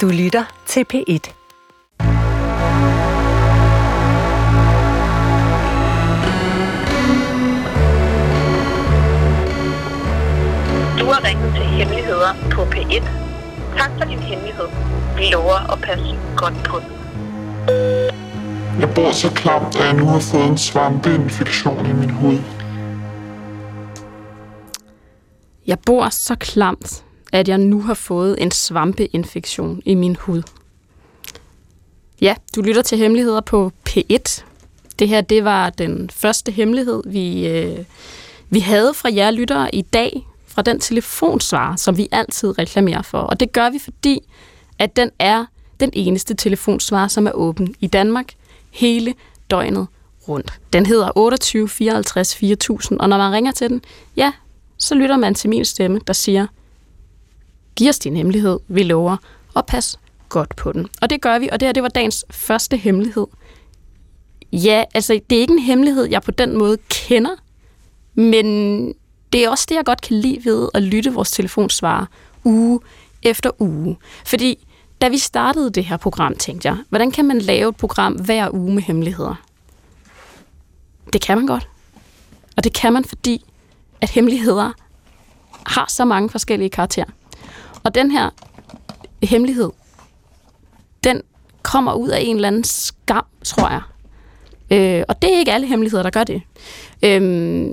Du 0.00 0.08
lytter 0.08 0.44
til 0.66 0.84
P1. 0.92 1.32
Du 10.98 11.04
har 11.04 11.24
ringet 11.24 11.54
til 11.54 11.64
Hemmeligheder 11.64 12.34
på 12.52 12.62
P1. 12.62 13.02
Tak 13.78 13.90
for 13.98 14.04
din 14.04 14.18
hemmelighed. 14.18 14.66
Vi 15.16 15.22
lover 15.32 15.72
at 15.72 15.80
passe 15.80 16.18
godt 16.36 16.54
på 16.64 16.78
den. 16.78 16.90
Jeg 18.80 18.94
bor 18.94 19.12
så 19.12 19.30
klamt, 19.34 19.76
at 19.76 19.86
jeg 19.86 19.94
nu 19.94 20.06
har 20.06 20.20
fået 20.20 20.46
en 20.46 20.58
svampeinfektion 20.58 21.86
i 21.86 21.92
min 21.92 22.10
hud. 22.10 22.38
Jeg 25.66 25.78
bor 25.86 26.08
så 26.08 26.34
klamt, 26.34 27.03
at 27.34 27.48
jeg 27.48 27.58
nu 27.58 27.82
har 27.82 27.94
fået 27.94 28.42
en 28.42 28.50
svampeinfektion 28.50 29.82
i 29.84 29.94
min 29.94 30.16
hud. 30.16 30.42
Ja, 32.20 32.34
du 32.56 32.62
lytter 32.62 32.82
til 32.82 32.98
Hemmeligheder 32.98 33.40
på 33.40 33.72
P1. 33.88 34.44
Det 34.98 35.08
her, 35.08 35.20
det 35.20 35.44
var 35.44 35.70
den 35.70 36.10
første 36.10 36.52
hemmelighed, 36.52 37.02
vi, 37.06 37.48
øh, 37.48 37.78
vi 38.50 38.58
havde 38.58 38.94
fra 38.94 39.10
jer 39.14 39.30
lyttere 39.30 39.74
i 39.74 39.82
dag, 39.82 40.26
fra 40.46 40.62
den 40.62 40.80
telefonsvar, 40.80 41.76
som 41.76 41.96
vi 41.96 42.08
altid 42.12 42.58
reklamerer 42.58 43.02
for. 43.02 43.18
Og 43.18 43.40
det 43.40 43.52
gør 43.52 43.70
vi, 43.70 43.78
fordi 43.78 44.20
at 44.78 44.96
den 44.96 45.10
er 45.18 45.44
den 45.80 45.90
eneste 45.92 46.34
telefonsvar, 46.34 47.08
som 47.08 47.26
er 47.26 47.32
åben 47.32 47.74
i 47.80 47.86
Danmark 47.86 48.32
hele 48.70 49.14
døgnet 49.50 49.86
rundt. 50.28 50.52
Den 50.72 50.86
hedder 50.86 51.10
28 51.16 51.68
54 51.68 52.36
4000, 52.36 53.00
og 53.00 53.08
når 53.08 53.18
man 53.18 53.32
ringer 53.32 53.52
til 53.52 53.68
den, 53.68 53.82
ja, 54.16 54.32
så 54.78 54.94
lytter 54.94 55.16
man 55.16 55.34
til 55.34 55.50
min 55.50 55.64
stemme, 55.64 56.00
der 56.06 56.12
siger, 56.12 56.46
giv 57.76 57.88
os 57.88 57.98
din 57.98 58.16
hemmelighed, 58.16 58.60
vi 58.68 58.82
lover, 58.82 59.16
og 59.54 59.66
pas 59.66 59.98
godt 60.28 60.56
på 60.56 60.72
den. 60.72 60.86
Og 61.02 61.10
det 61.10 61.20
gør 61.20 61.38
vi, 61.38 61.48
og 61.52 61.60
det 61.60 61.66
her 61.68 61.72
det 61.72 61.82
var 61.82 61.88
dagens 61.88 62.24
første 62.30 62.76
hemmelighed. 62.76 63.26
Ja, 64.52 64.84
altså 64.94 65.20
det 65.30 65.36
er 65.36 65.40
ikke 65.40 65.52
en 65.52 65.58
hemmelighed, 65.58 66.04
jeg 66.04 66.22
på 66.22 66.30
den 66.30 66.58
måde 66.58 66.78
kender, 66.88 67.36
men 68.14 68.46
det 69.32 69.44
er 69.44 69.50
også 69.50 69.66
det, 69.68 69.74
jeg 69.74 69.84
godt 69.84 70.00
kan 70.00 70.16
lide 70.16 70.44
ved 70.44 70.68
at 70.74 70.82
lytte 70.82 71.14
vores 71.14 71.30
telefonsvar 71.30 72.08
uge 72.44 72.80
efter 73.22 73.50
uge. 73.58 73.96
Fordi 74.26 74.66
da 75.00 75.08
vi 75.08 75.18
startede 75.18 75.70
det 75.70 75.84
her 75.84 75.96
program, 75.96 76.36
tænkte 76.36 76.68
jeg, 76.68 76.78
hvordan 76.88 77.10
kan 77.10 77.24
man 77.24 77.38
lave 77.38 77.68
et 77.68 77.76
program 77.76 78.12
hver 78.12 78.54
uge 78.54 78.74
med 78.74 78.82
hemmeligheder? 78.82 79.34
Det 81.12 81.20
kan 81.20 81.38
man 81.38 81.46
godt. 81.46 81.68
Og 82.56 82.64
det 82.64 82.72
kan 82.72 82.92
man, 82.92 83.04
fordi 83.04 83.44
at 84.00 84.10
hemmeligheder 84.10 84.72
har 85.66 85.86
så 85.88 86.04
mange 86.04 86.30
forskellige 86.30 86.70
karakterer. 86.70 87.06
Og 87.84 87.94
den 87.94 88.10
her 88.10 88.30
hemmelighed, 89.22 89.70
den 91.04 91.22
kommer 91.62 91.92
ud 91.92 92.08
af 92.08 92.20
en 92.20 92.36
eller 92.36 92.48
anden 92.48 92.64
skam, 92.64 93.24
tror 93.44 93.68
jeg. 93.70 93.82
Øh, 94.70 95.04
og 95.08 95.22
det 95.22 95.34
er 95.34 95.38
ikke 95.38 95.52
alle 95.52 95.66
hemmeligheder, 95.66 96.02
der 96.02 96.10
gør 96.10 96.24
det. 96.24 96.42
Øh, 97.02 97.66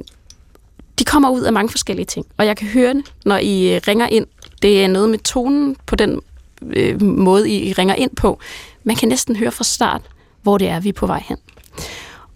de 1.00 1.06
kommer 1.06 1.30
ud 1.30 1.42
af 1.42 1.54
mange 1.54 1.70
forskellige 1.70 2.06
ting. 2.06 2.26
Og 2.38 2.45
jeg 2.45 2.58
kan 2.58 2.67
høre 2.67 2.94
det, 2.94 3.14
når 3.26 3.38
I 3.38 3.76
øh, 3.76 3.82
ringer 3.88 4.08
ind. 4.08 4.26
Det 4.62 4.84
er 4.84 4.88
noget 4.88 5.09
med 5.09 5.20
tonen 5.20 5.76
på 5.86 5.95
den 5.95 6.22
øh, 6.64 7.02
måde, 7.02 7.50
I 7.50 7.73
ringer 7.73 7.95
ind 7.95 8.16
på. 8.16 8.39
Man 8.84 8.95
kan 8.95 9.09
næsten 9.09 9.36
høre 9.36 9.52
fra 9.52 9.64
start, 9.64 10.02
hvor 10.42 10.58
det 10.58 10.67
er, 10.67 10.80
vi 10.80 10.89
er 10.89 10.94
på 10.94 11.06
vej 11.08 11.23
hen. 11.28 11.38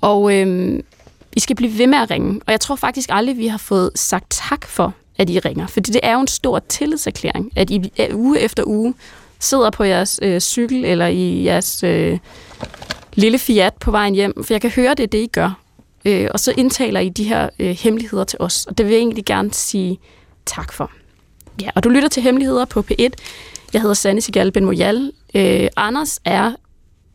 Og 0.02 0.34
øh, 0.36 0.80
I 1.36 1.40
skal 1.40 1.56
blive 1.56 1.78
ved 1.78 1.88
med 1.88 1.98
at 1.98 2.12
ringe. 2.12 2.42
Og 2.48 2.52
jeg 2.52 2.62
tror 2.62 2.76
faktisk 2.76 3.10
aldrig, 3.12 3.38
vi 3.38 3.48
har 3.48 3.58
fået 3.58 3.92
sagt 3.96 4.26
tak 4.30 4.68
for, 4.68 4.94
at 5.18 5.30
I 5.30 5.40
ringer. 5.40 5.68
Fordi 5.68 5.92
det 5.92 6.00
er 6.04 6.14
jo 6.14 6.20
en 6.20 6.28
stor 6.28 6.60
tillidserklæring, 6.60 7.52
at 7.56 7.70
I 7.70 7.92
uge 8.14 8.40
efter 8.40 8.64
uge 8.68 8.94
sidder 9.40 9.70
på 9.70 9.84
jeres 9.84 10.20
øh, 10.24 10.40
cykel 10.40 10.86
eller 10.86 11.08
i 11.08 11.44
jeres 11.44 11.84
øh, 11.84 12.20
lille 13.14 13.40
Fiat 13.40 13.74
på 13.74 13.92
vejen 13.92 14.16
hjem. 14.16 14.44
For 14.44 14.54
jeg 14.54 14.62
kan 14.62 14.70
høre, 14.70 14.94
det 14.94 15.04
er 15.04 15.08
det, 15.08 15.24
I 15.24 15.28
gør. 15.28 15.60
Øh, 16.06 16.28
og 16.32 16.40
så 16.40 16.54
indtaler 16.58 17.00
I 17.00 17.10
de 17.10 17.24
her 17.24 17.50
øh, 17.60 17.70
hemmeligheder 17.70 18.24
til 18.24 18.38
os. 18.42 18.66
Og 18.66 18.78
det 18.78 18.86
vil 18.86 18.92
jeg 18.92 19.00
egentlig 19.00 19.26
gerne 19.26 19.54
sige 19.54 20.00
tak 20.46 20.74
for. 20.74 20.92
Ja, 21.62 21.70
og 21.76 21.84
du 21.84 21.90
lytter 21.90 22.10
til 22.10 22.24
Hemmeligheder 22.24 22.66
på 22.66 22.86
P1. 22.92 23.10
Jeg 23.74 23.82
hedder 23.82 23.94
Sanne 23.94 24.22
Sigal 24.22 24.52
Ben 24.52 24.66
Moyal. 24.66 25.12
Øh, 25.36 25.68
Anders 25.76 26.20
er, 26.26 26.52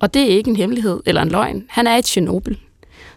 og 0.00 0.14
det 0.14 0.22
er 0.22 0.26
ikke 0.36 0.50
en 0.50 0.56
hemmelighed 0.56 1.00
eller 1.06 1.22
en 1.22 1.28
løgn, 1.28 1.64
han 1.68 1.86
er 1.86 1.96
et 1.96 2.04
Tjernobyl. 2.04 2.54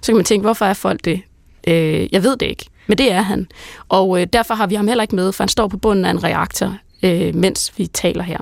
Så 0.02 0.12
kan 0.12 0.16
man 0.16 0.26
tænke, 0.26 0.42
hvorfor 0.42 0.66
er 0.66 0.74
folk 0.74 1.06
det? 1.06 1.22
Øh, 1.68 2.14
jeg 2.14 2.24
ved 2.24 2.38
det 2.38 2.46
ikke, 2.46 2.66
men 2.88 2.98
det 2.98 3.12
er 3.12 3.22
han. 3.22 3.48
Og 3.90 4.22
øh, 4.22 4.28
derfor 4.34 4.54
har 4.54 4.68
vi 4.68 4.76
ham 4.76 4.88
heller 4.88 5.02
ikke 5.02 5.16
med, 5.16 5.32
for 5.32 5.44
han 5.44 5.50
står 5.50 5.68
på 5.68 5.78
bunden 5.78 6.06
af 6.06 6.10
en 6.10 6.24
reaktor, 6.24 6.78
øh, 7.04 7.36
mens 7.36 7.74
vi 7.78 7.88
taler 7.88 8.24
her. 8.24 8.40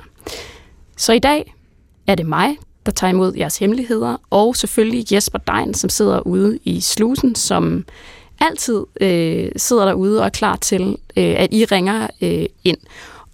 Så 0.96 1.12
i 1.12 1.18
dag 1.18 1.54
er 2.06 2.14
det 2.14 2.26
mig, 2.26 2.56
der 2.86 2.92
tager 2.92 3.12
imod 3.12 3.34
jeres 3.36 3.58
hemmeligheder, 3.58 4.16
og 4.30 4.56
selvfølgelig 4.56 5.12
Jesper 5.12 5.38
Dein, 5.38 5.74
som 5.74 5.90
sidder 5.90 6.20
ude 6.20 6.58
i 6.64 6.80
slusen, 6.80 7.34
som 7.34 7.84
altid 8.40 8.84
øh, 9.00 9.50
sidder 9.56 9.84
derude 9.84 10.20
og 10.20 10.24
er 10.24 10.30
klar 10.30 10.56
til, 10.56 10.96
øh, 11.16 11.34
at 11.36 11.48
I 11.52 11.64
ringer 11.64 12.08
øh, 12.20 12.46
ind. 12.64 12.78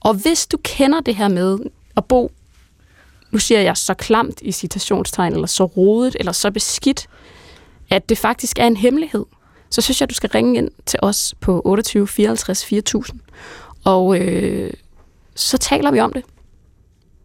Og 0.01 0.15
hvis 0.15 0.47
du 0.47 0.59
kender 0.63 1.01
det 1.01 1.17
her 1.17 1.29
med 1.29 1.59
at 1.97 2.05
bo, 2.05 2.33
nu 3.31 3.39
siger 3.39 3.61
jeg 3.61 3.77
så 3.77 3.95
klamt 3.95 4.41
i 4.43 4.53
citationstegn, 4.53 5.33
eller 5.33 5.47
så 5.47 5.65
rodet, 5.65 6.17
eller 6.19 6.33
så 6.33 6.51
beskidt, 6.51 7.09
at 7.91 8.09
det 8.09 8.19
faktisk 8.19 8.59
er 8.59 8.67
en 8.67 8.77
hemmelighed, 8.77 9.25
så 9.71 9.81
synes 9.81 10.01
jeg, 10.01 10.11
du 10.11 10.15
skal 10.15 10.31
ringe 10.31 10.59
ind 10.59 10.71
til 10.87 10.99
os 11.03 11.35
på 11.41 11.63
28 11.65 12.07
54 12.07 12.65
4000. 12.65 13.21
Og 13.85 14.21
øh, 14.21 14.73
så 15.35 15.59
taler 15.59 15.91
vi 15.91 16.01
om 16.01 16.13
det. 16.13 16.23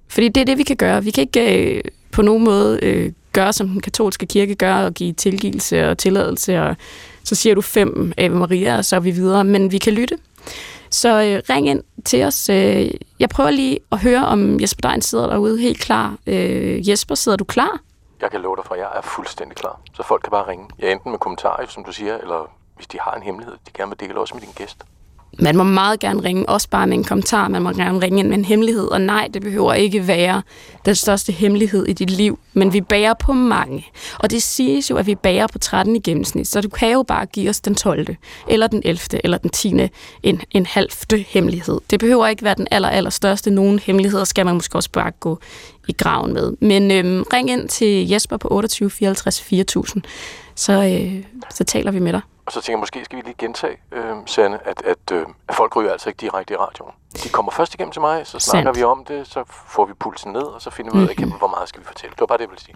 Fordi 0.07 0.29
det 0.29 0.41
er 0.41 0.45
det, 0.45 0.57
vi 0.57 0.63
kan 0.63 0.75
gøre. 0.75 1.03
Vi 1.03 1.11
kan 1.11 1.21
ikke 1.21 1.73
øh, 1.75 1.81
på 2.11 2.21
nogen 2.21 2.43
måde 2.43 2.79
øh, 2.81 3.11
gøre, 3.33 3.53
som 3.53 3.67
den 3.67 3.81
katolske 3.81 4.25
kirke 4.25 4.55
gør, 4.55 4.75
og 4.75 4.93
give 4.93 5.13
tilgivelse 5.13 5.89
og 5.89 5.97
tilladelse, 5.97 6.61
og 6.61 6.75
så 7.23 7.35
siger 7.35 7.55
du 7.55 7.61
fem 7.61 8.13
Ave 8.17 8.35
Maria, 8.35 8.77
og 8.77 8.85
så 8.85 8.95
er 8.95 8.99
vi 8.99 9.11
videre. 9.11 9.43
Men 9.43 9.71
vi 9.71 9.77
kan 9.77 9.93
lytte. 9.93 10.17
Så 10.89 11.23
øh, 11.23 11.55
ring 11.55 11.69
ind 11.69 11.83
til 12.05 12.23
os. 12.23 12.49
Øh, 12.49 12.91
jeg 13.19 13.29
prøver 13.29 13.51
lige 13.51 13.79
at 13.91 13.99
høre, 13.99 14.25
om 14.25 14.61
Jesper 14.61 14.89
Dein 14.89 15.01
sidder 15.01 15.27
derude 15.27 15.59
helt 15.59 15.79
klar. 15.79 16.17
Øh, 16.27 16.89
Jesper, 16.89 17.15
sidder 17.15 17.37
du 17.37 17.43
klar? 17.43 17.81
Jeg 18.23 18.31
kan 18.31 18.41
love 18.41 18.55
dig 18.55 18.65
for, 18.65 18.73
at 18.73 18.79
jeg 18.79 18.89
er 18.95 19.01
fuldstændig 19.01 19.57
klar. 19.57 19.79
Så 19.93 20.03
folk 20.03 20.21
kan 20.21 20.31
bare 20.31 20.47
ringe. 20.47 20.65
Jeg 20.79 20.91
enten 20.91 21.11
med 21.11 21.19
kommentarer, 21.19 21.65
som 21.67 21.83
du 21.83 21.91
siger, 21.91 22.17
eller 22.17 22.51
hvis 22.75 22.87
de 22.87 22.99
har 22.99 23.11
en 23.11 23.23
hemmelighed, 23.23 23.55
de 23.67 23.71
gerne 23.73 23.91
vil 23.91 23.99
dele 23.99 24.19
også 24.19 24.33
med 24.35 24.41
din 24.41 24.51
gæst. 24.55 24.85
Man 25.39 25.57
må 25.57 25.63
meget 25.63 25.99
gerne 25.99 26.23
ringe, 26.23 26.49
også 26.49 26.69
bare 26.69 26.87
med 26.87 26.97
en 26.97 27.03
kommentar. 27.03 27.47
Man 27.47 27.61
må 27.61 27.71
gerne 27.71 28.01
ringe 28.01 28.19
ind 28.19 28.27
med 28.27 28.37
en 28.37 28.45
hemmelighed. 28.45 28.87
Og 28.87 29.01
nej, 29.01 29.29
det 29.33 29.41
behøver 29.41 29.73
ikke 29.73 30.07
være 30.07 30.41
den 30.85 30.95
største 30.95 31.31
hemmelighed 31.31 31.85
i 31.85 31.93
dit 31.93 32.09
liv. 32.09 32.39
Men 32.53 32.73
vi 32.73 32.81
bærer 32.81 33.13
på 33.13 33.33
mange. 33.33 33.87
Og 34.19 34.31
det 34.31 34.43
siges 34.43 34.89
jo, 34.89 34.97
at 34.97 35.07
vi 35.07 35.15
bærer 35.15 35.47
på 35.47 35.59
13 35.59 35.95
i 35.95 35.99
gennemsnit. 35.99 36.47
Så 36.47 36.61
du 36.61 36.69
kan 36.69 36.91
jo 36.91 37.03
bare 37.03 37.25
give 37.25 37.49
os 37.49 37.61
den 37.61 37.75
12. 37.75 38.07
Eller 38.47 38.67
den 38.67 38.81
11. 38.85 38.99
Eller 39.23 39.37
den 39.37 39.49
10. 39.49 39.89
En, 40.23 40.41
en 40.51 40.65
halvte 40.65 41.17
hemmelighed. 41.17 41.81
Det 41.89 41.99
behøver 41.99 42.27
ikke 42.27 42.43
være 42.43 42.55
den 42.55 42.67
aller, 42.71 42.89
aller 42.89 43.09
største. 43.09 43.51
Nogle 43.51 43.79
hemmeligheder 43.79 44.23
skal 44.23 44.45
man 44.45 44.55
måske 44.55 44.75
også 44.75 44.91
bare 44.91 45.11
gå 45.11 45.39
i 45.87 45.93
graven 45.93 46.33
med. 46.33 46.53
Men 46.59 46.91
øhm, 46.91 47.23
ring 47.33 47.49
ind 47.49 47.69
til 47.69 48.09
Jesper 48.09 48.37
på 48.37 48.47
28 48.51 48.89
54 48.89 49.41
4000. 49.41 50.03
Så, 50.55 50.73
øh, 50.73 51.23
så 51.49 51.63
taler 51.63 51.91
vi 51.91 51.99
med 51.99 52.13
dig. 52.13 52.21
Og 52.45 52.51
så 52.51 52.61
tænker 52.61 52.77
jeg, 52.77 52.79
måske 52.79 53.05
skal 53.05 53.17
vi 53.17 53.21
lige 53.25 53.35
gentage, 53.37 53.77
øh, 53.91 54.15
Sanne, 54.25 54.67
at, 54.67 54.81
at, 54.85 55.11
øh, 55.11 55.25
at 55.47 55.55
folk 55.55 55.75
ryger 55.75 55.91
altså 55.91 56.09
ikke 56.09 56.21
direkte 56.21 56.53
i 56.53 56.57
radioen. 56.57 56.91
De 57.23 57.29
kommer 57.29 57.51
først 57.51 57.73
igennem 57.73 57.91
til 57.91 58.01
mig, 58.01 58.27
så 58.27 58.39
snakker 58.39 58.67
Sandt. 58.67 58.79
vi 58.79 58.83
om 58.83 59.05
det, 59.05 59.27
så 59.27 59.43
får 59.67 59.85
vi 59.85 59.93
pulsen 59.99 60.31
ned, 60.31 60.41
og 60.41 60.61
så 60.61 60.69
finder 60.69 60.91
vi 60.91 60.97
ud 60.97 61.07
af, 61.07 61.15
mm-hmm. 61.17 61.31
hvor 61.31 61.47
meget 61.47 61.69
skal 61.69 61.81
vi 61.81 61.85
fortælle. 61.85 62.11
Det 62.11 62.19
var 62.19 62.25
bare 62.25 62.37
det, 62.37 62.43
jeg 62.43 62.49
ville 62.49 62.63
sige. 62.63 62.75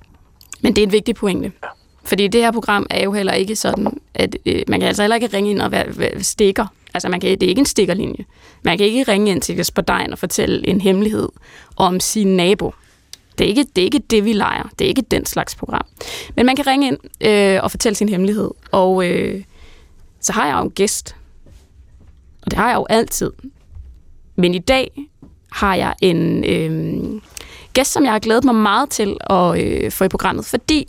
Men 0.61 0.75
det 0.75 0.81
er 0.81 0.85
en 0.85 0.91
vigtig 0.91 1.15
pointe. 1.15 1.51
Ja. 1.63 1.67
Fordi 2.03 2.27
det 2.27 2.41
her 2.41 2.51
program 2.51 2.85
er 2.89 3.03
jo 3.03 3.13
heller 3.13 3.33
ikke 3.33 3.55
sådan, 3.55 4.01
at 4.13 4.35
øh, 4.45 4.63
man 4.67 4.79
kan 4.79 4.87
altså 4.87 5.03
heller 5.03 5.15
ikke 5.15 5.27
ringe 5.27 5.51
ind 5.51 5.61
og 5.61 5.71
være, 5.71 5.97
være 5.97 6.23
stikker. 6.23 6.65
Altså 6.93 7.09
man 7.09 7.19
kan, 7.19 7.29
det 7.29 7.43
er 7.43 7.49
ikke 7.49 7.59
en 7.59 7.65
stikkerlinje. 7.65 8.25
Man 8.63 8.77
kan 8.77 8.87
ikke 8.87 9.11
ringe 9.11 9.31
ind 9.31 9.41
til 9.41 9.55
Jesper 9.55 9.81
Dein 9.81 10.11
og 10.11 10.19
fortælle 10.19 10.67
en 10.67 10.81
hemmelighed 10.81 11.29
om 11.77 11.99
sin 11.99 12.27
nabo. 12.27 12.73
Det 13.37 13.43
er, 13.43 13.47
ikke, 13.47 13.65
det 13.75 13.81
er 13.81 13.85
ikke 13.85 13.99
det, 13.99 14.25
vi 14.25 14.33
leger. 14.33 14.69
Det 14.79 14.85
er 14.85 14.89
ikke 14.89 15.01
den 15.01 15.25
slags 15.25 15.55
program. 15.55 15.85
Men 16.35 16.45
man 16.45 16.55
kan 16.55 16.67
ringe 16.67 16.87
ind 16.87 16.97
øh, 17.21 17.59
og 17.63 17.71
fortælle 17.71 17.95
sin 17.95 18.09
hemmelighed. 18.09 18.51
Og 18.71 19.07
øh, 19.09 19.43
så 20.21 20.33
har 20.33 20.47
jeg 20.47 20.55
jo 20.57 20.61
en 20.61 20.71
gæst. 20.71 21.15
Og 22.41 22.51
det 22.51 22.59
har 22.59 22.67
jeg 22.67 22.75
jo 22.75 22.85
altid. 22.89 23.31
Men 24.35 24.55
i 24.55 24.59
dag 24.59 24.91
har 25.51 25.75
jeg 25.75 25.93
en 26.01 26.43
øh, 26.43 27.21
gæst, 27.73 27.91
som 27.91 28.03
jeg 28.03 28.11
har 28.11 28.19
glædet 28.19 28.43
mig 28.43 28.55
meget 28.55 28.89
til 28.89 29.17
at 29.29 29.59
øh, 29.63 29.91
få 29.91 30.03
i 30.03 30.07
programmet, 30.07 30.45
fordi 30.45 30.87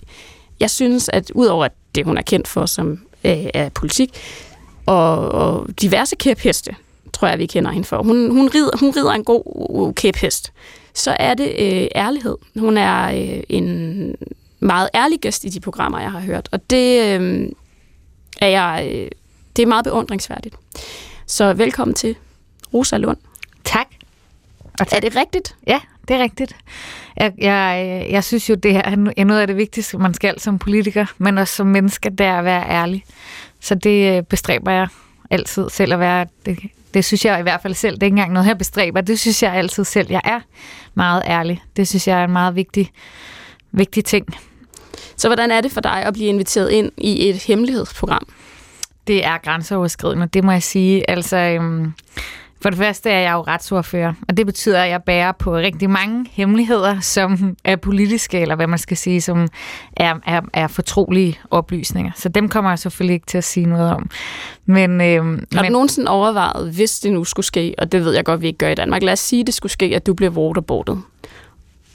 jeg 0.61 0.71
synes, 0.71 1.11
at 1.13 1.31
udover 1.35 1.65
at 1.65 1.73
det, 1.95 2.05
hun 2.05 2.19
er 2.19 2.23
kendt 2.23 2.49
for, 2.49 2.67
som 2.67 2.91
øh, 3.25 3.47
er 3.55 3.69
politik, 3.69 4.11
og, 4.87 5.29
og 5.29 5.67
diverse 5.81 6.17
kæpheste, 6.17 6.77
tror 7.13 7.29
jeg, 7.29 7.39
vi 7.39 7.47
kender 7.47 7.71
hende 7.71 7.87
for. 7.87 8.03
Hun, 8.03 8.31
hun, 8.31 8.49
rider, 8.55 8.77
hun 8.81 8.91
rider 8.97 9.11
en 9.13 9.25
god 9.25 9.89
øh, 9.89 9.95
kæphest. 9.95 10.53
Så 10.95 11.17
er 11.21 11.35
det 11.35 11.49
øh, 11.59 11.89
ærlighed. 11.95 12.37
Hun 12.57 12.77
er 12.77 13.05
øh, 13.05 13.43
en 13.49 14.15
meget 14.61 14.89
ærlig 14.95 15.21
gæst 15.21 15.45
i 15.45 15.49
de 15.49 15.61
programmer, 15.61 16.01
jeg 16.01 16.13
har 16.13 16.21
hørt. 16.21 16.49
Og 16.53 16.71
det 16.71 17.21
øh, 17.21 17.49
er 18.41 18.49
jeg... 18.49 18.89
Øh, 18.93 19.11
det 19.57 19.63
er 19.63 19.67
meget 19.67 19.85
beundringsværdigt. 19.85 20.57
Så 21.27 21.53
velkommen 21.53 21.95
til 21.95 22.17
Rosa 22.75 22.97
Lund. 22.97 23.17
Tak. 23.65 23.87
Og 24.81 24.87
Er 24.93 25.01
det 25.01 25.17
rigtigt? 25.17 25.57
Ja, 25.67 25.81
det 26.09 26.17
er 26.17 26.23
rigtigt. 26.23 26.57
Jeg, 27.17 27.33
jeg, 27.39 28.07
jeg 28.11 28.25
synes 28.25 28.51
jo, 28.51 28.55
det 28.55 28.77
er 28.77 29.25
noget 29.25 29.41
af 29.41 29.47
det 29.47 29.57
vigtigste, 29.57 29.99
man 29.99 30.15
skal 30.15 30.41
som 30.41 30.59
politiker, 30.59 31.07
men 31.19 31.39
også 31.39 31.55
som 31.55 31.67
menneske, 31.67 32.11
det 32.11 32.27
er 32.27 32.39
at 32.39 32.45
være 32.45 32.69
ærlig. 32.71 33.05
Så 33.61 33.75
det 33.75 34.17
øh, 34.17 34.23
bestræber 34.23 34.73
jeg 34.73 34.89
altid 35.31 35.71
selv 35.71 35.93
at 35.93 36.01
være. 36.01 36.27
Det, 36.47 36.59
det 36.95 37.05
synes 37.05 37.25
jeg 37.25 37.39
i 37.39 37.43
hvert 37.43 37.63
fald 37.63 37.75
selv. 37.75 37.95
Det 37.95 38.03
er 38.03 38.07
ikke 38.07 38.15
engang 38.15 38.33
noget, 38.33 38.47
jeg 38.47 38.59
bestræber. 38.59 39.01
Det 39.01 39.19
synes 39.19 39.43
jeg 39.43 39.55
altid 39.55 39.85
selv. 39.85 40.07
Jeg 40.11 40.21
er 40.25 40.41
meget 40.95 41.23
ærlig. 41.27 41.63
Det 41.77 41.89
synes 41.89 42.09
jeg 42.09 42.21
er 42.21 42.25
en 42.25 42.33
meget 42.33 42.55
vigtig, 42.55 42.91
vigtig 43.73 44.05
ting. 44.05 44.27
Så 45.17 45.29
hvordan 45.29 45.51
er 45.51 45.61
det 45.61 45.73
for 45.73 45.81
dig 45.81 46.05
at 46.05 46.15
blive 46.15 46.29
inviteret 46.29 46.71
ind 46.71 46.93
i 46.99 47.29
et 47.29 47.37
hemmelighedsprogram? 47.37 48.29
Det 49.07 49.25
er 49.25 49.39
grænseoverskridende, 49.39 50.27
det 50.27 50.45
må 50.45 50.53
jeg 50.53 50.63
sige. 50.63 51.11
Altså, 51.11 51.37
øhm, 51.37 51.93
for 52.61 52.71
det 52.71 52.79
første 52.79 53.11
er 53.11 53.21
jeg 53.21 53.33
jo 53.33 53.41
retsordfører, 53.41 54.13
og 54.29 54.37
det 54.37 54.47
betyder, 54.47 54.83
at 54.83 54.91
jeg 54.91 55.03
bærer 55.03 55.33
på 55.33 55.57
rigtig 55.57 55.91
mange 55.91 56.27
hemmeligheder, 56.31 57.01
som 57.01 57.57
er 57.65 57.77
politiske, 57.77 58.41
eller 58.41 58.57
hvad 58.57 58.67
man 58.67 58.79
skal 58.79 58.97
sige, 58.97 59.21
som 59.21 59.49
er, 59.97 60.15
er, 60.27 60.41
er 60.53 60.67
fortrolige 60.67 61.39
oplysninger. 61.51 62.13
Så 62.17 62.29
dem 62.29 62.49
kommer 62.49 62.71
jeg 62.71 62.79
selvfølgelig 62.79 63.15
ikke 63.15 63.27
til 63.27 63.39
at 63.39 63.45
sige 63.45 63.67
noget 63.67 63.93
om. 63.93 64.11
Men, 64.67 65.01
øhm, 65.01 65.47
Har 65.53 65.59
du 65.59 65.63
men, 65.63 65.73
nogensinde 65.73 66.11
overvejet, 66.11 66.75
hvis 66.75 67.01
det 67.01 67.13
nu 67.13 67.25
skulle 67.25 67.47
ske, 67.47 67.75
og 67.79 67.93
det 67.93 68.05
ved 68.05 68.15
jeg 68.15 68.25
godt, 68.25 68.41
vi 68.41 68.47
ikke 68.47 68.59
gør 68.59 68.69
i 68.69 68.75
Danmark, 68.75 69.03
lad 69.03 69.13
os 69.13 69.21
sige, 69.21 69.41
at 69.41 69.47
det 69.47 69.55
skulle 69.55 69.73
ske, 69.73 69.93
at 69.97 70.07
du 70.07 70.15
bliver 70.15 70.31
waterboardet, 70.31 71.03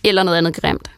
eller 0.04 0.24
noget 0.24 0.38
andet 0.38 0.56
grimt. 0.56 0.90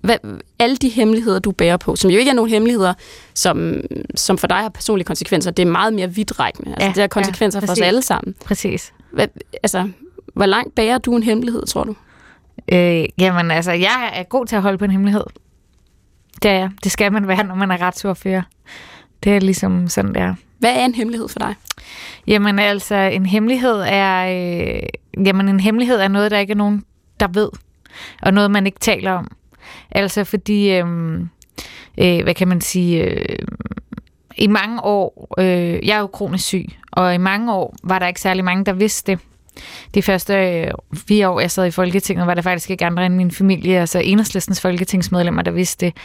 Hvad, 0.00 0.16
alle 0.58 0.76
de 0.76 0.88
hemmeligheder, 0.88 1.38
du 1.38 1.50
bærer 1.52 1.76
på, 1.76 1.96
som 1.96 2.10
jo 2.10 2.18
ikke 2.18 2.30
er 2.30 2.34
nogen 2.34 2.50
hemmeligheder, 2.50 2.94
som, 3.34 3.74
som 4.14 4.38
for 4.38 4.46
dig 4.46 4.56
har 4.56 4.68
personlige 4.68 5.06
konsekvenser, 5.06 5.50
det 5.50 5.62
er 5.62 5.70
meget 5.70 5.92
mere 5.92 6.14
vidtrækkende. 6.14 6.70
Altså, 6.70 6.86
Ja, 6.86 6.92
det 6.92 7.00
har 7.00 7.06
konsekvenser 7.08 7.60
ja, 7.60 7.66
for 7.66 7.72
os 7.72 7.80
alle 7.80 8.02
sammen. 8.02 8.34
præcis. 8.44 8.92
Hvad, 9.12 9.26
altså, 9.62 9.88
hvor 10.34 10.46
langt 10.46 10.74
bærer 10.74 10.98
du 10.98 11.16
en 11.16 11.22
hemmelighed, 11.22 11.66
tror 11.66 11.84
du? 11.84 11.94
Øh, 12.72 13.04
jamen 13.18 13.50
altså, 13.50 13.72
jeg 13.72 14.10
er 14.14 14.22
god 14.22 14.46
til 14.46 14.56
at 14.56 14.62
holde 14.62 14.78
på 14.78 14.84
en 14.84 14.90
hemmelighed. 14.90 15.24
Det 16.42 16.50
er 16.50 16.54
jeg. 16.54 16.70
Det 16.84 16.92
skal 16.92 17.12
man 17.12 17.28
være, 17.28 17.44
når 17.44 17.54
man 17.54 17.70
er 17.70 17.82
retsordfører. 17.82 18.42
Det 19.24 19.36
er 19.36 19.40
ligesom 19.40 19.88
sådan, 19.88 20.14
der. 20.14 20.34
Hvad 20.58 20.70
er 20.70 20.84
en 20.84 20.94
hemmelighed 20.94 21.28
for 21.28 21.38
dig? 21.38 21.54
Jamen 22.26 22.58
altså, 22.58 22.94
en 22.94 23.26
hemmelighed 23.26 23.82
er, 23.86 24.26
øh, 24.26 24.82
jamen, 25.26 25.48
en 25.48 25.60
hemmelighed 25.60 25.96
er 25.96 26.08
noget, 26.08 26.30
der 26.30 26.38
ikke 26.38 26.50
er 26.50 26.56
nogen, 26.56 26.84
der 27.20 27.28
ved. 27.28 27.48
Og 28.22 28.34
noget, 28.34 28.50
man 28.50 28.66
ikke 28.66 28.78
taler 28.78 29.12
om. 29.12 29.30
Altså 29.90 30.24
fordi, 30.24 30.70
øh, 30.70 30.86
øh, 31.98 32.22
hvad 32.22 32.34
kan 32.34 32.48
man 32.48 32.60
sige, 32.60 33.04
øh, 33.04 33.38
i 34.36 34.46
mange 34.46 34.84
år, 34.84 35.34
øh, 35.38 35.86
jeg 35.86 35.96
er 35.96 36.00
jo 36.00 36.06
kronisk 36.06 36.44
syg, 36.44 36.66
og 36.92 37.14
i 37.14 37.18
mange 37.18 37.52
år 37.52 37.74
var 37.82 37.98
der 37.98 38.06
ikke 38.06 38.20
særlig 38.20 38.44
mange, 38.44 38.64
der 38.64 38.72
vidste 38.72 39.12
det. 39.12 39.20
De 39.94 40.02
første 40.02 40.34
øh, 40.34 40.70
fire 41.08 41.28
år, 41.28 41.40
jeg 41.40 41.50
sad 41.50 41.66
i 41.66 41.70
Folketinget, 41.70 42.26
var 42.26 42.34
der 42.34 42.42
faktisk 42.42 42.70
ikke 42.70 42.84
andre 42.84 43.06
end 43.06 43.14
min 43.14 43.30
familie, 43.30 43.80
altså 43.80 43.98
enhedslistens 43.98 44.60
folketingsmedlemmer, 44.60 45.42
der 45.42 45.50
vidste 45.50 45.86
det. 45.86 45.96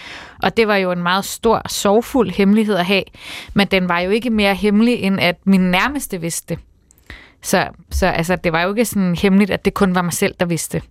Og 0.44 0.58
det 0.58 0.68
var 0.68 0.76
jo 0.76 0.92
en 0.92 1.04
meget 1.04 1.26
stor, 1.26 1.62
sorgfuld 1.68 2.30
hemmelighed 2.30 2.76
at 2.76 2.86
have, 2.86 3.04
men 3.54 3.68
den 3.68 3.90
var 3.90 4.00
jo 4.00 4.10
ikke 4.10 4.30
mere 4.30 4.56
hemmelig, 4.56 5.00
end 5.00 5.20
at 5.20 5.36
min 5.46 5.62
nærmeste 5.62 6.22
vidste 6.22 6.56
det. 6.56 6.64
Så, 7.46 7.68
så 7.92 8.08
altså, 8.08 8.36
det 8.36 8.52
var 8.52 8.62
jo 8.62 8.70
ikke 8.70 8.86
sådan 8.86 9.16
hemmeligt, 9.16 9.52
at 9.52 9.66
det 9.66 9.74
kun 9.74 9.96
var 9.96 10.02
mig 10.02 10.14
selv, 10.14 10.36
der 10.40 10.46
vidste. 10.46 10.82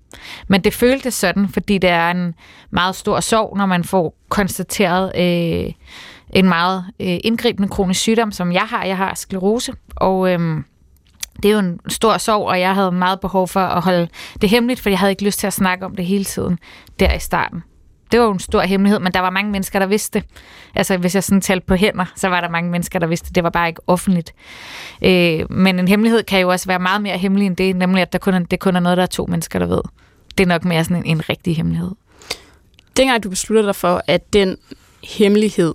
Men 0.48 0.64
det 0.64 0.74
føltes 0.74 1.14
sådan, 1.14 1.48
fordi 1.48 1.78
det 1.78 1.90
er 1.90 2.10
en 2.10 2.34
meget 2.70 2.96
stor 2.96 3.20
sorg, 3.20 3.56
når 3.56 3.66
man 3.66 3.84
får 3.84 4.14
konstateret 4.28 5.12
øh, 5.16 5.72
en 6.30 6.48
meget 6.48 6.84
øh, 7.00 7.18
indgribende 7.24 7.68
kronisk 7.68 8.00
sygdom, 8.00 8.32
som 8.32 8.52
jeg 8.52 8.62
har. 8.62 8.84
Jeg 8.84 8.96
har 8.96 9.14
sklerose, 9.14 9.72
og 9.96 10.32
øh, 10.32 10.62
det 11.42 11.48
er 11.48 11.52
jo 11.52 11.58
en 11.58 11.80
stor 11.88 12.18
sorg, 12.18 12.46
og 12.46 12.60
jeg 12.60 12.74
havde 12.74 12.92
meget 12.92 13.20
behov 13.20 13.48
for 13.48 13.60
at 13.60 13.82
holde 13.82 14.08
det 14.40 14.50
hemmeligt, 14.50 14.80
for 14.80 14.90
jeg 14.90 14.98
havde 14.98 15.12
ikke 15.12 15.24
lyst 15.24 15.38
til 15.38 15.46
at 15.46 15.52
snakke 15.52 15.84
om 15.84 15.96
det 15.96 16.06
hele 16.06 16.24
tiden 16.24 16.58
der 17.00 17.14
i 17.14 17.18
starten. 17.18 17.62
Det 18.12 18.20
var 18.20 18.26
jo 18.26 18.32
en 18.32 18.38
stor 18.38 18.60
hemmelighed, 18.60 18.98
men 19.00 19.12
der 19.12 19.20
var 19.20 19.30
mange 19.30 19.50
mennesker, 19.50 19.78
der 19.78 19.86
vidste 19.86 20.18
det. 20.18 20.28
Altså, 20.74 20.96
hvis 20.96 21.14
jeg 21.14 21.24
sådan 21.24 21.40
talte 21.40 21.66
på 21.66 21.74
hænder, 21.74 22.04
så 22.16 22.28
var 22.28 22.40
der 22.40 22.48
mange 22.48 22.70
mennesker, 22.70 22.98
der 22.98 23.06
vidste 23.06 23.28
det. 23.28 23.34
Det 23.34 23.44
var 23.44 23.50
bare 23.50 23.68
ikke 23.68 23.80
offentligt. 23.86 24.34
Øh, 25.02 25.52
men 25.52 25.78
en 25.78 25.88
hemmelighed 25.88 26.22
kan 26.22 26.40
jo 26.40 26.48
også 26.48 26.66
være 26.66 26.78
meget 26.78 27.02
mere 27.02 27.18
hemmelig 27.18 27.46
end 27.46 27.56
det, 27.56 27.76
nemlig 27.76 28.02
at 28.02 28.12
der 28.12 28.18
kun 28.18 28.34
er, 28.34 28.38
det 28.38 28.60
kun 28.60 28.76
er 28.76 28.80
noget, 28.80 28.96
der 28.96 29.02
er 29.02 29.06
to 29.06 29.26
mennesker, 29.26 29.58
der 29.58 29.66
ved. 29.66 29.80
Det 30.38 30.44
er 30.44 30.48
nok 30.48 30.64
mere 30.64 30.84
sådan 30.84 30.96
en, 30.96 31.04
en 31.06 31.28
rigtig 31.28 31.56
hemmelighed. 31.56 31.90
Dengang 32.96 33.22
du 33.24 33.30
beslutter 33.30 33.64
dig 33.64 33.76
for, 33.76 34.02
at 34.06 34.32
den 34.32 34.56
hemmelighed, 35.04 35.74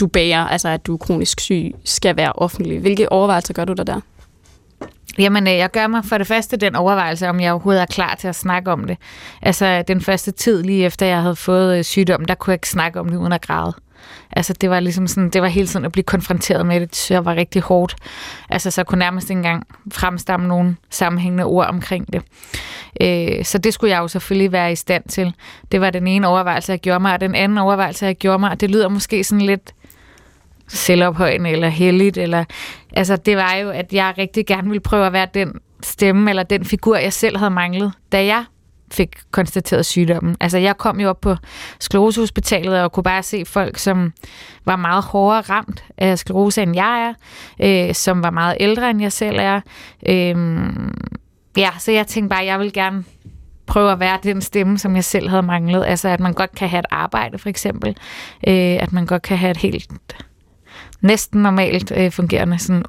du 0.00 0.06
bærer, 0.06 0.48
altså 0.48 0.68
at 0.68 0.86
du 0.86 0.92
er 0.92 0.98
kronisk 0.98 1.40
syg, 1.40 1.74
skal 1.84 2.16
være 2.16 2.32
offentlig, 2.32 2.80
hvilke 2.80 3.12
overvejelser 3.12 3.54
gør 3.54 3.64
du 3.64 3.72
der 3.72 3.84
der? 3.84 4.00
Jamen, 5.18 5.46
øh, 5.46 5.52
jeg 5.52 5.70
gør 5.70 5.86
mig 5.86 6.04
for 6.04 6.18
det 6.18 6.26
første 6.26 6.56
den 6.56 6.76
overvejelse, 6.76 7.28
om 7.28 7.40
jeg 7.40 7.52
overhovedet 7.52 7.82
er 7.82 7.86
klar 7.86 8.14
til 8.14 8.28
at 8.28 8.36
snakke 8.36 8.72
om 8.72 8.84
det. 8.84 8.96
Altså, 9.42 9.82
den 9.88 10.00
første 10.00 10.30
tid 10.30 10.62
lige 10.62 10.84
efter, 10.84 11.06
jeg 11.06 11.22
havde 11.22 11.36
fået 11.36 11.78
øh, 11.78 11.84
sygdommen, 11.84 12.28
der 12.28 12.34
kunne 12.34 12.52
jeg 12.52 12.56
ikke 12.56 12.68
snakke 12.68 13.00
om 13.00 13.08
det 13.08 13.16
uden 13.16 13.32
at 13.32 13.42
græde. 13.42 13.72
Altså, 14.32 14.52
det 14.52 14.70
var 14.70 14.80
ligesom 14.80 15.06
sådan, 15.06 15.30
det 15.30 15.42
var 15.42 15.48
hele 15.48 15.66
tiden 15.66 15.84
at 15.84 15.92
blive 15.92 16.04
konfronteret 16.04 16.66
med 16.66 16.80
det, 16.80 16.96
så 16.96 17.14
jeg 17.14 17.24
var 17.24 17.34
rigtig 17.34 17.62
hårdt. 17.62 17.96
Altså, 18.50 18.70
så 18.70 18.80
jeg 18.80 18.86
kunne 18.86 18.98
nærmest 18.98 19.30
ikke 19.30 19.38
engang 19.38 19.66
fremstamme 19.92 20.48
nogle 20.48 20.76
sammenhængende 20.90 21.44
ord 21.44 21.66
omkring 21.66 22.12
det. 22.12 22.22
Øh, 23.00 23.44
så 23.44 23.58
det 23.58 23.74
skulle 23.74 23.90
jeg 23.90 23.98
jo 23.98 24.08
selvfølgelig 24.08 24.52
være 24.52 24.72
i 24.72 24.76
stand 24.76 25.04
til. 25.08 25.34
Det 25.72 25.80
var 25.80 25.90
den 25.90 26.06
ene 26.06 26.28
overvejelse, 26.28 26.72
jeg 26.72 26.80
gjorde 26.80 27.00
mig, 27.00 27.12
og 27.12 27.20
den 27.20 27.34
anden 27.34 27.58
overvejelse, 27.58 28.06
jeg 28.06 28.16
gjorde 28.16 28.38
mig, 28.38 28.50
og 28.50 28.60
det 28.60 28.70
lyder 28.70 28.88
måske 28.88 29.24
sådan 29.24 29.46
lidt 29.46 29.74
selvophøjende 30.70 31.50
eller 31.50 31.68
heldigt, 31.68 32.18
eller 32.18 32.44
altså 32.92 33.16
det 33.16 33.36
var 33.36 33.54
jo, 33.54 33.70
at 33.70 33.92
jeg 33.92 34.14
rigtig 34.18 34.46
gerne 34.46 34.68
ville 34.68 34.80
prøve 34.80 35.06
at 35.06 35.12
være 35.12 35.26
den 35.34 35.52
stemme 35.82 36.30
eller 36.30 36.42
den 36.42 36.64
figur, 36.64 36.96
jeg 36.96 37.12
selv 37.12 37.36
havde 37.36 37.50
manglet, 37.50 37.92
da 38.12 38.24
jeg 38.24 38.44
fik 38.92 39.16
konstateret 39.30 39.86
sygdommen. 39.86 40.36
Altså 40.40 40.58
jeg 40.58 40.76
kom 40.76 41.00
jo 41.00 41.08
op 41.08 41.20
på 41.20 41.36
sklerosehospitalet 41.80 42.82
og 42.82 42.92
kunne 42.92 43.04
bare 43.04 43.22
se 43.22 43.44
folk, 43.44 43.78
som 43.78 44.12
var 44.64 44.76
meget 44.76 45.04
hårdere 45.04 45.40
ramt 45.40 45.84
af 45.98 46.18
sklerose, 46.18 46.62
end 46.62 46.74
jeg 46.74 47.14
er, 47.60 47.88
øh, 47.88 47.94
som 47.94 48.22
var 48.22 48.30
meget 48.30 48.56
ældre, 48.60 48.90
end 48.90 49.02
jeg 49.02 49.12
selv 49.12 49.38
er. 49.40 49.60
Øh, 50.08 50.36
ja, 51.56 51.70
så 51.78 51.92
jeg 51.92 52.06
tænkte 52.06 52.28
bare, 52.28 52.40
at 52.40 52.46
jeg 52.46 52.58
vil 52.58 52.72
gerne 52.72 53.04
prøve 53.66 53.92
at 53.92 54.00
være 54.00 54.18
den 54.22 54.40
stemme, 54.40 54.78
som 54.78 54.96
jeg 54.96 55.04
selv 55.04 55.28
havde 55.28 55.42
manglet. 55.42 55.84
Altså 55.86 56.08
at 56.08 56.20
man 56.20 56.32
godt 56.32 56.54
kan 56.54 56.68
have 56.68 56.78
et 56.78 56.86
arbejde, 56.90 57.38
for 57.38 57.48
eksempel. 57.48 57.96
Øh, 58.48 58.82
at 58.82 58.92
man 58.92 59.06
godt 59.06 59.22
kan 59.22 59.38
have 59.38 59.50
et 59.50 59.56
helt 59.56 59.90
næsten 61.00 61.42
normalt 61.42 61.92
øh, 61.96 62.10
fungerende 62.12 62.58
sådan 62.58 62.84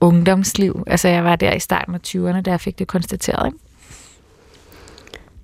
ungdomsliv. 0.00 0.84
Altså 0.86 1.08
jeg 1.08 1.24
var 1.24 1.36
der 1.36 1.54
i 1.54 1.58
starten 1.58 1.94
af 1.94 2.00
20'erne, 2.06 2.40
da 2.40 2.50
jeg 2.50 2.60
fik 2.60 2.78
det 2.78 2.86
konstateret. 2.86 3.46
Ikke? 3.46 3.58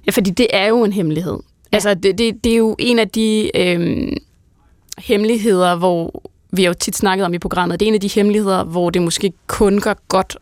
Ja, 0.07 0.11
fordi 0.11 0.31
det 0.31 0.47
er 0.53 0.67
jo 0.67 0.85
en 0.85 0.93
hemmelighed. 0.93 1.39
Ja. 1.73 1.77
Altså, 1.77 1.95
det, 1.95 2.19
det, 2.19 2.45
det 2.45 2.53
er 2.53 2.57
jo 2.57 2.77
en 2.79 2.99
af 2.99 3.09
de 3.09 3.51
øhm, 3.57 4.17
hemmeligheder, 4.99 5.77
hvor 5.77 6.23
vi 6.53 6.63
har 6.63 6.69
jo 6.69 6.75
tit 6.75 6.97
snakket 6.97 7.27
om 7.27 7.35
i 7.35 7.39
programmet, 7.39 7.81
det 7.81 7.87
er 7.87 7.89
en 7.89 7.95
af 7.95 8.01
de 8.01 8.09
hemmeligheder, 8.09 8.65
hvor 8.65 8.91
det 8.91 9.03
måske 9.03 9.33
kun 9.47 9.81
gør 9.81 9.95
godt 10.09 10.37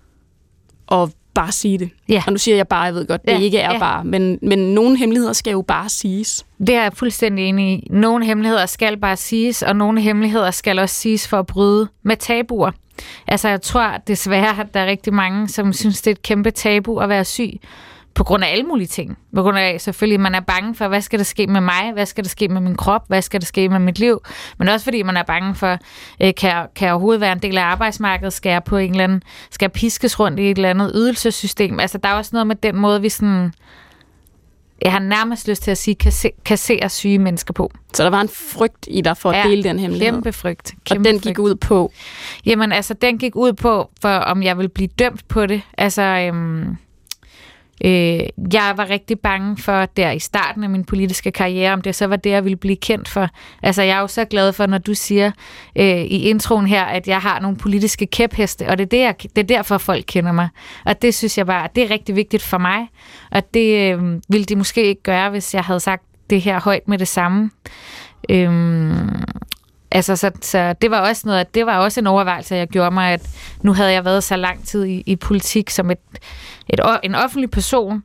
at 0.92 1.08
bare 1.34 1.52
sige 1.52 1.78
det. 1.78 1.90
Ja. 2.08 2.22
Og 2.26 2.32
nu 2.32 2.38
siger 2.38 2.56
jeg 2.56 2.68
bare, 2.68 2.82
jeg 2.82 2.94
ved 2.94 3.06
godt, 3.06 3.22
det 3.24 3.32
Ja, 3.32 3.38
ikke 3.38 3.58
er 3.58 3.72
ja. 3.72 3.78
bare, 3.78 4.04
men, 4.04 4.38
men 4.42 4.58
nogle 4.58 4.98
hemmeligheder 4.98 5.32
skal 5.32 5.50
jo 5.50 5.62
bare 5.62 5.88
siges. 5.88 6.46
Det 6.58 6.74
er 6.74 6.82
jeg 6.82 6.92
fuldstændig 6.92 7.44
enig 7.44 7.72
i. 7.72 7.86
Nogle 7.90 8.24
hemmeligheder 8.24 8.66
skal 8.66 8.96
bare 8.96 9.16
siges, 9.16 9.62
og 9.62 9.76
nogle 9.76 10.00
hemmeligheder 10.00 10.50
skal 10.50 10.78
også 10.78 10.94
siges 10.94 11.28
for 11.28 11.38
at 11.38 11.46
bryde 11.46 11.88
med 12.02 12.16
tabuer. 12.16 12.70
Altså 13.26 13.48
jeg 13.48 13.62
tror 13.62 13.96
desværre, 14.06 14.60
at 14.60 14.74
der 14.74 14.80
er 14.80 14.86
rigtig 14.86 15.14
mange, 15.14 15.48
som 15.48 15.72
synes, 15.72 16.02
det 16.02 16.10
er 16.10 16.14
et 16.14 16.22
kæmpe 16.22 16.50
tabu 16.50 16.98
at 16.98 17.08
være 17.08 17.24
syg. 17.24 17.60
På 18.14 18.24
grund 18.24 18.44
af 18.44 18.48
alle 18.52 18.64
mulige 18.64 18.86
ting. 18.86 19.18
På 19.34 19.42
grund 19.42 19.58
af 19.58 19.80
selvfølgelig, 19.80 20.14
at 20.14 20.20
man 20.20 20.34
er 20.34 20.40
bange 20.40 20.74
for, 20.74 20.88
hvad 20.88 21.00
skal 21.00 21.18
der 21.18 21.24
ske 21.24 21.46
med 21.46 21.60
mig? 21.60 21.90
Hvad 21.92 22.06
skal 22.06 22.24
der 22.24 22.28
ske 22.30 22.48
med 22.48 22.60
min 22.60 22.74
krop? 22.76 23.04
Hvad 23.08 23.22
skal 23.22 23.40
der 23.40 23.46
ske 23.46 23.68
med 23.68 23.78
mit 23.78 23.98
liv? 23.98 24.20
Men 24.58 24.68
også 24.68 24.84
fordi 24.84 25.02
man 25.02 25.16
er 25.16 25.22
bange 25.22 25.54
for, 25.54 25.78
øh, 26.22 26.32
kan, 26.36 26.50
jeg, 26.50 26.66
kan 26.76 26.86
jeg 26.86 26.92
overhovedet 26.94 27.20
være 27.20 27.32
en 27.32 27.38
del 27.38 27.58
af 27.58 27.62
arbejdsmarkedet? 27.64 28.32
Skal 28.32 28.50
jeg 28.50 28.64
på 28.64 28.76
en 28.76 28.90
eller 28.90 29.04
anden, 29.04 29.22
skal 29.50 29.64
jeg 29.64 29.72
piskes 29.72 30.20
rundt 30.20 30.40
i 30.40 30.50
et 30.50 30.56
eller 30.56 30.70
andet 30.70 30.92
ydelsessystem? 30.94 31.80
Altså 31.80 31.98
der 31.98 32.08
er 32.08 32.12
også 32.14 32.30
noget 32.32 32.46
med 32.46 32.56
den 32.56 32.76
måde, 32.76 33.00
vi 33.00 33.08
sådan, 33.08 33.52
jeg 34.82 34.92
har 34.92 34.98
nærmest 34.98 35.48
lyst 35.48 35.62
til 35.62 35.70
at 35.70 35.78
sige, 35.78 35.94
kasse- 36.04 36.42
kasserer 36.44 36.88
syge 36.88 37.18
mennesker 37.18 37.54
på. 37.54 37.70
Så 37.94 38.04
der 38.04 38.10
var 38.10 38.20
en 38.20 38.28
frygt 38.28 38.86
i 38.90 39.00
dig 39.00 39.16
for 39.16 39.30
at 39.30 39.36
Ja, 39.36 39.50
dele 39.50 39.62
den 39.62 39.78
hemmelighed. 39.78 40.12
Kæmpe 40.12 40.32
frygt. 40.32 40.72
og 40.76 40.84
Kæmpe 40.84 41.08
den 41.08 41.16
frygt. 41.16 41.24
gik 41.26 41.38
ud 41.38 41.54
på, 41.54 41.92
Jamen, 42.46 42.72
altså, 42.72 42.94
den 42.94 43.18
gik 43.18 43.36
ud 43.36 43.52
på, 43.52 43.90
for 44.02 44.08
om 44.08 44.42
jeg 44.42 44.56
ville 44.56 44.68
blive 44.68 44.88
dømt 44.98 45.28
på 45.28 45.46
det. 45.46 45.62
Altså, 45.78 46.02
øhm, 46.02 46.76
øh, 47.84 48.20
jeg 48.52 48.72
var 48.76 48.90
rigtig 48.90 49.18
bange 49.18 49.56
for, 49.56 49.86
der 49.86 50.10
i 50.10 50.18
starten 50.18 50.64
af 50.64 50.70
min 50.70 50.84
politiske 50.84 51.30
karriere, 51.30 51.72
om 51.72 51.82
det 51.82 51.94
så 51.94 52.06
var 52.06 52.16
det, 52.16 52.30
jeg 52.30 52.44
ville 52.44 52.56
blive 52.56 52.76
kendt 52.76 53.08
for. 53.08 53.28
Altså, 53.62 53.82
jeg 53.82 53.96
er 53.96 54.00
jo 54.00 54.06
så 54.06 54.24
glad 54.24 54.52
for, 54.52 54.66
når 54.66 54.78
du 54.78 54.94
siger 54.94 55.30
øh, 55.76 56.00
i 56.00 56.22
introen 56.22 56.66
her, 56.66 56.84
at 56.84 57.08
jeg 57.08 57.20
har 57.20 57.40
nogle 57.40 57.56
politiske 57.56 58.06
kæpheste, 58.06 58.68
og 58.68 58.78
det 58.78 58.84
er, 58.84 58.88
det, 58.88 58.98
jeg, 58.98 59.14
det 59.22 59.38
er 59.38 59.56
derfor, 59.56 59.78
folk 59.78 60.04
kender 60.08 60.32
mig. 60.32 60.48
Og 60.84 61.02
det 61.02 61.14
synes 61.14 61.38
jeg 61.38 61.46
bare, 61.46 61.68
det 61.74 61.84
er 61.84 61.90
rigtig 61.90 62.16
vigtigt 62.16 62.42
for 62.42 62.58
mig. 62.58 62.88
Og 63.30 63.54
det 63.54 63.92
øh, 63.92 64.20
ville 64.28 64.44
de 64.44 64.56
måske 64.56 64.84
ikke 64.84 65.02
gøre, 65.02 65.30
hvis 65.30 65.54
jeg 65.54 65.62
havde 65.62 65.80
sagt 65.80 66.02
det 66.30 66.40
her 66.40 66.60
højt 66.60 66.88
med 66.88 66.98
det 66.98 67.08
samme. 67.08 67.50
Øhm, 68.30 69.10
Altså, 69.92 70.16
så, 70.16 70.30
så 70.40 70.72
det 70.72 70.90
var 70.90 71.00
også 71.00 71.22
noget, 71.28 71.54
det 71.54 71.66
var 71.66 71.78
også 71.78 72.00
en 72.00 72.06
overvejelse, 72.06 72.54
jeg 72.54 72.68
gjorde 72.68 72.90
mig, 72.90 73.12
at 73.12 73.28
nu 73.62 73.72
havde 73.72 73.92
jeg 73.92 74.04
været 74.04 74.24
så 74.24 74.36
lang 74.36 74.66
tid 74.66 74.84
i, 74.84 75.02
i 75.06 75.16
politik 75.16 75.70
som 75.70 75.90
et, 75.90 75.98
et, 76.68 76.80
en 77.02 77.14
offentlig 77.14 77.50
person, 77.50 78.02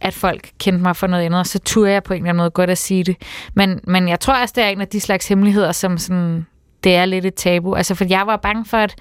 at 0.00 0.14
folk 0.14 0.50
kendte 0.58 0.82
mig 0.82 0.96
for 0.96 1.06
noget 1.06 1.24
andet, 1.24 1.40
og 1.40 1.46
så 1.46 1.58
turde 1.58 1.92
jeg 1.92 2.02
på 2.02 2.14
en 2.14 2.16
eller 2.16 2.28
anden 2.28 2.40
måde 2.42 2.50
godt 2.50 2.70
at 2.70 2.78
sige 2.78 3.04
det. 3.04 3.16
Men, 3.54 3.80
men 3.84 4.08
jeg 4.08 4.20
tror 4.20 4.34
også, 4.34 4.52
det 4.56 4.64
er 4.64 4.68
en 4.68 4.80
af 4.80 4.88
de 4.88 5.00
slags 5.00 5.28
hemmeligheder, 5.28 5.72
som 5.72 5.98
sådan, 5.98 6.46
det 6.84 6.96
er 6.96 7.04
lidt 7.04 7.26
et 7.26 7.34
tabu. 7.34 7.74
Altså, 7.74 7.94
for 7.94 8.04
jeg 8.08 8.26
var 8.26 8.36
bange 8.36 8.64
for, 8.64 8.76
at 8.76 8.94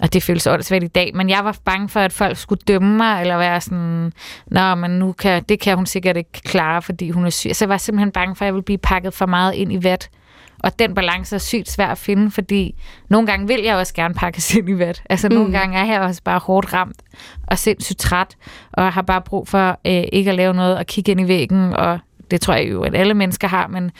og 0.00 0.12
det 0.12 0.22
føles 0.22 0.46
åndssvagt 0.46 0.84
i 0.84 0.86
dag, 0.86 1.10
men 1.14 1.30
jeg 1.30 1.44
var 1.44 1.56
bange 1.64 1.88
for, 1.88 2.00
at 2.00 2.12
folk 2.12 2.36
skulle 2.36 2.60
dømme 2.68 2.96
mig, 2.96 3.20
eller 3.20 3.36
være 3.36 3.60
sådan, 3.60 4.12
nå, 4.46 4.74
men 4.74 4.90
nu 4.90 5.12
kan, 5.12 5.42
det 5.48 5.60
kan 5.60 5.76
hun 5.76 5.86
sikkert 5.86 6.16
ikke 6.16 6.32
klare, 6.32 6.82
fordi 6.82 7.10
hun 7.10 7.26
er 7.26 7.30
syg. 7.30 7.50
Så 7.56 7.64
jeg 7.64 7.68
var 7.68 7.76
simpelthen 7.76 8.12
bange 8.12 8.36
for, 8.36 8.44
at 8.44 8.46
jeg 8.46 8.54
ville 8.54 8.64
blive 8.64 8.78
pakket 8.78 9.14
for 9.14 9.26
meget 9.26 9.54
ind 9.54 9.72
i 9.72 9.84
vat. 9.84 10.08
Og 10.64 10.78
den 10.78 10.94
balance 10.94 11.34
er 11.34 11.38
sygt 11.38 11.70
svær 11.70 11.86
at 11.86 11.98
finde, 11.98 12.30
fordi 12.30 12.74
nogle 13.08 13.26
gange 13.26 13.46
vil 13.46 13.62
jeg 13.62 13.76
også 13.76 13.94
gerne 13.94 14.14
pakkes 14.14 14.54
ind 14.54 14.68
i 14.68 14.78
vat. 14.78 15.02
Altså 15.10 15.28
mm. 15.28 15.34
nogle 15.34 15.58
gange 15.58 15.78
er 15.78 15.84
jeg 15.84 16.00
også 16.00 16.22
bare 16.22 16.38
hårdt 16.38 16.72
ramt 16.72 17.02
og 17.46 17.58
sindssygt 17.58 17.98
træt, 17.98 18.36
og 18.72 18.92
har 18.92 19.02
bare 19.02 19.22
brug 19.22 19.48
for 19.48 19.80
øh, 19.86 20.04
ikke 20.12 20.30
at 20.30 20.36
lave 20.36 20.54
noget 20.54 20.76
og 20.76 20.86
kigge 20.86 21.10
ind 21.10 21.20
i 21.20 21.28
væggen, 21.28 21.72
og 21.72 21.98
det 22.30 22.40
tror 22.40 22.54
jeg 22.54 22.70
jo, 22.70 22.82
at 22.82 22.94
alle 22.94 23.14
mennesker 23.14 23.48
har, 23.48 23.66
men, 23.66 23.90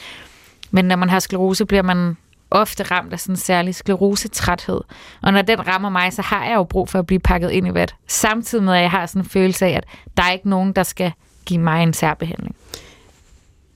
men 0.70 0.84
når 0.84 0.96
man 0.96 1.10
har 1.10 1.18
sklerose, 1.18 1.66
bliver 1.66 1.82
man 1.82 2.16
ofte 2.50 2.82
ramt 2.82 3.12
af 3.12 3.20
sådan 3.20 3.32
en 3.32 3.36
særlig 3.36 3.74
sklerosetræthed. 3.74 4.80
Og 5.22 5.32
når 5.32 5.42
den 5.42 5.66
rammer 5.66 5.88
mig, 5.88 6.12
så 6.12 6.22
har 6.22 6.44
jeg 6.44 6.54
jo 6.54 6.64
brug 6.64 6.88
for 6.88 6.98
at 6.98 7.06
blive 7.06 7.20
pakket 7.20 7.50
ind 7.50 7.66
i 7.68 7.74
vat. 7.74 7.94
Samtidig 8.06 8.64
med, 8.64 8.74
at 8.74 8.82
jeg 8.82 8.90
har 8.90 9.06
sådan 9.06 9.22
en 9.22 9.28
følelse 9.28 9.66
af, 9.66 9.70
at 9.70 9.84
der 10.16 10.22
er 10.22 10.32
ikke 10.32 10.48
nogen, 10.48 10.72
der 10.72 10.82
skal 10.82 11.12
give 11.44 11.60
mig 11.60 11.82
en 11.82 11.92
særbehandling. 11.92 12.56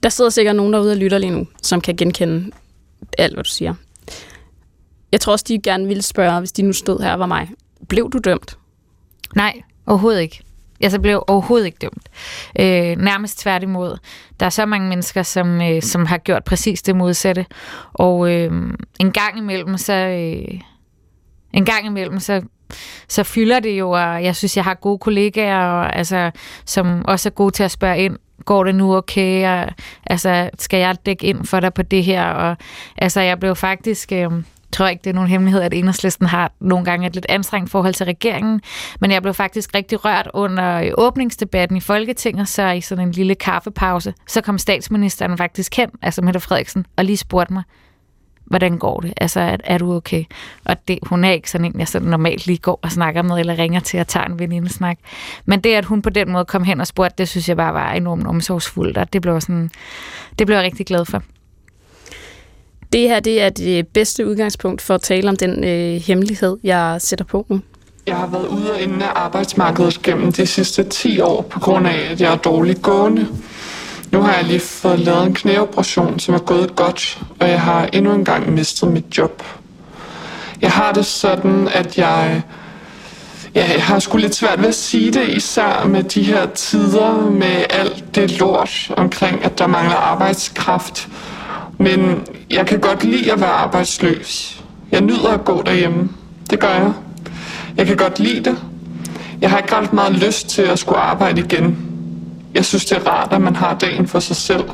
Der 0.02 0.08
sidder 0.08 0.30
sikkert 0.30 0.56
nogen 0.56 0.72
derude 0.72 0.92
og 0.92 0.96
lytter 0.96 1.18
lige 1.18 1.30
nu, 1.30 1.46
som 1.62 1.80
kan 1.80 1.96
genkende 1.96 2.50
alt, 3.18 3.34
hvad 3.34 3.44
du 3.44 3.50
siger. 3.50 3.74
Jeg 5.12 5.20
tror 5.20 5.32
også, 5.32 5.44
de 5.48 5.60
gerne 5.62 5.86
ville 5.86 6.02
spørge, 6.02 6.38
hvis 6.38 6.52
de 6.52 6.62
nu 6.62 6.72
stod 6.72 7.00
her 7.00 7.12
og 7.12 7.18
var 7.18 7.26
mig. 7.26 7.50
Blev 7.88 8.10
du 8.12 8.18
dømt? 8.18 8.58
Nej, 9.36 9.62
overhovedet 9.86 10.20
ikke. 10.20 10.36
Altså, 10.36 10.44
jeg 10.80 10.90
så 10.90 11.00
blev 11.00 11.24
overhovedet 11.26 11.66
ikke 11.66 11.78
dømt. 11.80 12.08
Øh, 12.58 12.96
nærmest 12.96 13.38
tværtimod. 13.38 13.98
Der 14.40 14.46
er 14.46 14.50
så 14.50 14.66
mange 14.66 14.88
mennesker, 14.88 15.22
som, 15.22 15.62
øh, 15.62 15.82
som 15.82 16.06
har 16.06 16.18
gjort 16.18 16.44
præcis 16.44 16.82
det 16.82 16.96
modsatte. 16.96 17.46
Og 17.92 18.34
øh, 18.34 18.52
en 19.00 19.12
gang 19.12 19.38
imellem, 19.38 19.76
så... 19.76 19.92
Øh, 19.92 20.60
en 21.52 21.64
gang 21.64 21.86
imellem, 21.86 22.20
så 22.20 22.42
så 23.08 23.22
fylder 23.22 23.60
det 23.60 23.78
jo, 23.78 23.90
og 23.90 24.24
jeg 24.24 24.36
synes, 24.36 24.56
jeg 24.56 24.64
har 24.64 24.74
gode 24.74 24.98
kollegaer, 24.98 25.64
og, 25.64 25.96
altså, 25.96 26.30
som 26.64 27.04
også 27.04 27.28
er 27.28 27.30
gode 27.30 27.50
til 27.50 27.62
at 27.62 27.70
spørge 27.70 27.98
ind, 27.98 28.16
går 28.48 28.64
det 28.64 28.74
nu 28.74 28.96
okay, 28.96 29.46
og, 29.46 29.72
altså, 30.06 30.50
skal 30.58 30.80
jeg 30.80 30.96
dække 31.06 31.26
ind 31.26 31.44
for 31.44 31.60
dig 31.60 31.74
på 31.74 31.82
det 31.82 32.04
her, 32.04 32.24
og 32.24 32.56
altså, 32.96 33.20
jeg 33.20 33.40
blev 33.40 33.56
faktisk, 33.56 34.12
øh, 34.12 34.30
tror 34.72 34.88
ikke, 34.88 35.00
det 35.04 35.10
er 35.10 35.14
nogen 35.14 35.30
hemmelighed, 35.30 35.62
at 35.62 35.74
enhedslisten 35.74 36.26
har 36.26 36.52
nogle 36.60 36.84
gange 36.84 37.06
et 37.06 37.14
lidt 37.14 37.26
anstrengt 37.28 37.70
forhold 37.70 37.94
til 37.94 38.06
regeringen, 38.06 38.60
men 39.00 39.10
jeg 39.10 39.22
blev 39.22 39.34
faktisk 39.34 39.74
rigtig 39.74 40.04
rørt 40.04 40.30
under 40.34 40.92
åbningsdebatten 40.98 41.76
i 41.76 41.80
Folketinget, 41.80 42.48
så 42.48 42.70
i 42.70 42.80
sådan 42.80 43.06
en 43.08 43.12
lille 43.12 43.34
kaffepause, 43.34 44.14
så 44.28 44.40
kom 44.40 44.58
statsministeren 44.58 45.38
faktisk 45.38 45.76
hen, 45.76 45.90
altså 46.02 46.22
Mette 46.22 46.40
Frederiksen, 46.40 46.86
og 46.96 47.04
lige 47.04 47.16
spurgte 47.16 47.52
mig, 47.52 47.62
hvordan 48.48 48.78
går 48.78 49.00
det? 49.00 49.12
Altså, 49.16 49.40
er, 49.40 49.56
er 49.64 49.78
du 49.78 49.94
okay? 49.94 50.24
Og 50.64 50.76
det, 50.88 50.98
hun 51.02 51.24
er 51.24 51.30
ikke 51.30 51.50
sådan 51.50 51.64
en, 51.64 51.78
jeg 51.78 51.88
sådan 51.88 52.08
normalt 52.08 52.46
lige 52.46 52.58
går 52.58 52.78
og 52.82 52.92
snakker 52.92 53.22
med, 53.22 53.38
eller 53.38 53.58
ringer 53.58 53.80
til 53.80 53.98
at 53.98 54.06
tage 54.06 54.26
en 54.26 54.38
venindesnak. 54.38 54.98
Men 55.46 55.60
det, 55.60 55.74
at 55.74 55.84
hun 55.84 56.02
på 56.02 56.10
den 56.10 56.30
måde 56.30 56.44
kom 56.44 56.64
hen 56.64 56.80
og 56.80 56.86
spurgte, 56.86 57.14
det 57.18 57.28
synes 57.28 57.48
jeg 57.48 57.56
bare 57.56 57.74
var 57.74 57.92
enormt 57.92 58.26
omsorgsfuldt, 58.26 58.98
og 58.98 59.12
det 59.12 59.22
blev, 59.22 59.40
sådan, 59.40 59.70
det 60.38 60.46
blev 60.46 60.56
jeg 60.56 60.64
rigtig 60.64 60.86
glad 60.86 61.04
for. 61.04 61.22
Det 62.92 63.00
her 63.00 63.20
det 63.20 63.42
er 63.42 63.48
det 63.48 63.86
bedste 63.86 64.26
udgangspunkt 64.26 64.82
for 64.82 64.94
at 64.94 65.02
tale 65.02 65.28
om 65.28 65.36
den 65.36 65.64
øh, 65.64 66.00
hemmelighed, 66.00 66.56
jeg 66.62 66.96
sætter 66.98 67.24
på 67.24 67.46
nu. 67.48 67.60
Jeg 68.06 68.16
har 68.16 68.26
været 68.26 68.46
ude 68.46 68.72
og 68.72 68.80
inde 68.80 69.04
af 69.04 69.10
arbejdsmarkedet 69.14 70.02
gennem 70.02 70.32
de 70.32 70.46
sidste 70.46 70.84
10 70.84 71.20
år, 71.20 71.42
på 71.42 71.60
grund 71.60 71.86
af, 71.86 72.08
at 72.10 72.20
jeg 72.20 72.32
er 72.32 72.36
dårligt 72.36 72.82
gående. 72.82 73.26
Nu 74.12 74.22
har 74.22 74.34
jeg 74.34 74.44
lige 74.44 74.60
fået 74.60 74.98
lavet 74.98 75.26
en 75.26 75.34
knæoperation, 75.34 76.18
som 76.18 76.34
er 76.34 76.38
gået 76.38 76.76
godt, 76.76 77.18
og 77.40 77.48
jeg 77.48 77.60
har 77.60 77.88
endnu 77.92 78.12
en 78.12 78.24
gang 78.24 78.52
mistet 78.52 78.92
mit 78.92 79.18
job. 79.18 79.42
Jeg 80.60 80.70
har 80.70 80.92
det 80.92 81.06
sådan, 81.06 81.68
at 81.74 81.98
jeg, 81.98 82.42
ja, 83.54 83.72
jeg 83.72 83.84
har 83.84 83.98
sgu 83.98 84.16
lidt 84.16 84.34
svært 84.34 84.60
ved 84.60 84.68
at 84.68 84.74
sige 84.74 85.12
det, 85.12 85.28
især 85.28 85.86
med 85.86 86.02
de 86.02 86.22
her 86.22 86.46
tider, 86.46 87.30
med 87.30 87.64
alt 87.70 88.14
det 88.14 88.38
lort 88.38 88.90
omkring, 88.96 89.44
at 89.44 89.58
der 89.58 89.66
mangler 89.66 89.96
arbejdskraft. 89.96 91.08
Men 91.78 92.22
jeg 92.50 92.66
kan 92.66 92.80
godt 92.80 93.04
lide 93.04 93.32
at 93.32 93.40
være 93.40 93.50
arbejdsløs. 93.50 94.62
Jeg 94.92 95.00
nyder 95.00 95.28
at 95.28 95.44
gå 95.44 95.62
derhjemme. 95.62 96.08
Det 96.50 96.60
gør 96.60 96.74
jeg. 96.74 96.92
Jeg 97.76 97.86
kan 97.86 97.96
godt 97.96 98.18
lide 98.18 98.44
det. 98.44 98.58
Jeg 99.40 99.50
har 99.50 99.58
ikke 99.58 99.76
ret 99.76 99.92
meget 99.92 100.12
lyst 100.12 100.48
til 100.48 100.62
at 100.62 100.78
skulle 100.78 100.98
arbejde 100.98 101.40
igen. 101.40 101.87
Jeg 102.54 102.64
synes, 102.64 102.84
det 102.84 102.98
er 102.98 103.06
rart, 103.06 103.32
at 103.32 103.40
man 103.40 103.56
har 103.56 103.78
dagen 103.78 104.08
for 104.08 104.20
sig 104.20 104.36
selv. 104.36 104.64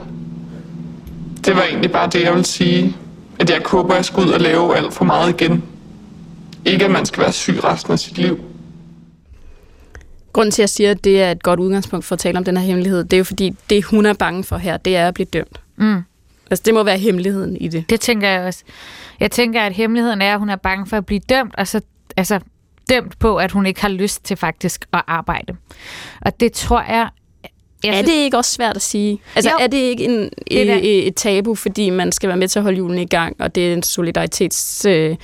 Det 1.44 1.56
var 1.56 1.62
egentlig 1.62 1.92
bare 1.92 2.08
det, 2.10 2.22
jeg 2.22 2.34
vil 2.34 2.44
sige. 2.44 2.96
At 3.38 3.50
jeg 3.50 3.62
håber, 3.66 3.90
at 3.90 3.96
jeg 3.96 4.04
skal 4.04 4.22
ud 4.24 4.30
og 4.30 4.40
lave 4.40 4.76
alt 4.76 4.94
for 4.94 5.04
meget 5.04 5.40
igen. 5.40 5.64
Ikke, 6.64 6.84
at 6.84 6.90
man 6.90 7.06
skal 7.06 7.22
være 7.22 7.32
syg 7.32 7.64
resten 7.64 7.92
af 7.92 7.98
sit 7.98 8.18
liv. 8.18 8.40
Grunden 10.32 10.50
til, 10.50 10.62
at 10.62 10.64
jeg 10.64 10.68
siger, 10.68 10.90
at 10.90 11.04
det 11.04 11.22
er 11.22 11.30
et 11.30 11.42
godt 11.42 11.60
udgangspunkt 11.60 12.04
for 12.04 12.14
at 12.14 12.18
tale 12.18 12.38
om 12.38 12.44
den 12.44 12.56
her 12.56 12.64
hemmelighed, 12.64 13.04
det 13.04 13.12
er 13.12 13.18
jo 13.18 13.24
fordi, 13.24 13.54
det 13.70 13.84
hun 13.84 14.06
er 14.06 14.12
bange 14.12 14.44
for 14.44 14.56
her, 14.56 14.76
det 14.76 14.96
er 14.96 15.08
at 15.08 15.14
blive 15.14 15.26
dømt. 15.26 15.60
Mm. 15.76 16.02
Altså, 16.50 16.62
det 16.66 16.74
må 16.74 16.82
være 16.82 16.98
hemmeligheden 16.98 17.56
i 17.56 17.68
det. 17.68 17.90
Det 17.90 18.00
tænker 18.00 18.28
jeg 18.28 18.46
også. 18.46 18.62
Jeg 19.20 19.30
tænker, 19.30 19.62
at 19.62 19.72
hemmeligheden 19.72 20.22
er, 20.22 20.32
at 20.32 20.38
hun 20.38 20.50
er 20.50 20.56
bange 20.56 20.86
for 20.86 20.96
at 20.96 21.06
blive 21.06 21.20
dømt, 21.28 21.54
og 21.56 21.68
så 21.68 21.80
altså, 22.16 22.40
dømt 22.88 23.18
på, 23.18 23.36
at 23.36 23.52
hun 23.52 23.66
ikke 23.66 23.80
har 23.82 23.88
lyst 23.88 24.24
til 24.24 24.36
faktisk 24.36 24.86
at 24.92 25.02
arbejde. 25.06 25.56
Og 26.20 26.40
det 26.40 26.52
tror 26.52 26.82
jeg 26.82 27.08
jeg 27.84 27.98
er 27.98 28.02
det 28.02 28.12
ikke 28.12 28.36
også 28.36 28.50
svært 28.50 28.76
at 28.76 28.82
sige? 28.82 29.18
Altså, 29.34 29.50
jo, 29.50 29.56
er 29.60 29.66
det 29.66 29.78
ikke 29.78 30.04
en, 30.04 30.30
det 30.50 30.70
et, 30.70 31.06
et 31.06 31.14
tabu, 31.14 31.54
fordi 31.54 31.90
man 31.90 32.12
skal 32.12 32.28
være 32.28 32.36
med 32.36 32.48
til 32.48 32.58
at 32.58 32.62
holde 32.62 32.78
julen 32.78 32.98
i 32.98 33.06
gang, 33.06 33.36
og 33.38 33.54
det 33.54 33.68
er 33.68 33.72
en 33.72 33.82
solidaritets... 33.82 34.84
Øh, 34.84 35.16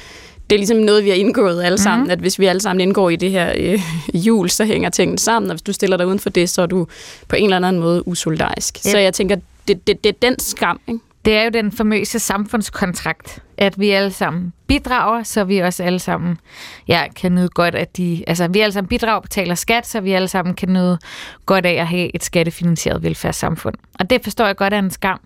det 0.50 0.57
er 0.57 0.59
ligesom 0.59 0.76
noget, 0.76 1.05
vi 1.05 1.09
har 1.09 1.17
indgået 1.17 1.62
alle 1.64 1.79
sammen, 1.79 2.00
mm-hmm. 2.00 2.11
at 2.11 2.19
hvis 2.19 2.38
vi 2.38 2.47
alle 2.47 2.61
sammen 2.61 2.81
indgår 2.81 3.11
i 3.11 3.17
det 3.17 3.31
her 3.31 3.52
øh, 3.57 3.81
jul, 4.14 4.50
så 4.50 4.64
hænger 4.64 4.90
tingene 4.90 5.19
sammen, 5.19 5.50
og 5.50 5.55
hvis 5.55 5.62
du 5.62 5.73
stiller 5.73 5.97
dig 5.97 6.07
uden 6.07 6.19
for 6.19 6.31
det, 6.31 6.50
så 6.50 6.62
er 6.62 6.67
du 6.67 6.87
på 7.29 7.37
en 7.37 7.45
eller 7.45 7.57
anden 7.57 7.83
måde 7.83 8.09
usolidarisk. 8.09 8.75
Yep. 8.76 8.90
Så 8.93 8.99
jeg 8.99 9.14
tænker, 9.14 9.37
det, 9.69 9.87
det, 9.87 10.05
det 10.05 10.11
er 10.11 10.29
den 10.29 10.38
skam, 10.38 10.81
ikke? 10.88 11.00
Det 11.24 11.36
er 11.36 11.44
jo 11.44 11.50
den 11.50 11.72
famøse 11.72 12.18
samfundskontrakt, 12.18 13.42
at 13.58 13.80
vi 13.80 13.90
alle 13.90 14.10
sammen 14.10 14.52
bidrager, 14.66 15.22
så 15.22 15.44
vi 15.44 15.58
også 15.58 15.82
alle 15.82 15.98
sammen 15.98 16.38
ja, 16.88 17.04
kan 17.16 17.34
nyde 17.34 17.48
godt 17.48 17.74
af 17.74 17.88
de... 17.88 18.24
Altså, 18.26 18.48
vi 18.48 18.60
alle 18.60 18.72
sammen 18.72 18.88
bidrager 18.88 19.16
og 19.16 19.22
betaler 19.22 19.54
skat, 19.54 19.86
så 19.86 20.00
vi 20.00 20.12
alle 20.12 20.28
sammen 20.28 20.54
kan 20.54 20.68
nyde 20.68 20.98
godt 21.46 21.66
af 21.66 21.72
at 21.72 21.86
have 21.86 22.14
et 22.14 22.24
skattefinansieret 22.24 23.02
velfærdssamfund. 23.02 23.74
Og 23.98 24.10
det 24.10 24.22
forstår 24.22 24.46
jeg 24.46 24.56
godt 24.56 24.74
er 24.74 24.78
en 24.78 24.90
skam. 24.90 25.20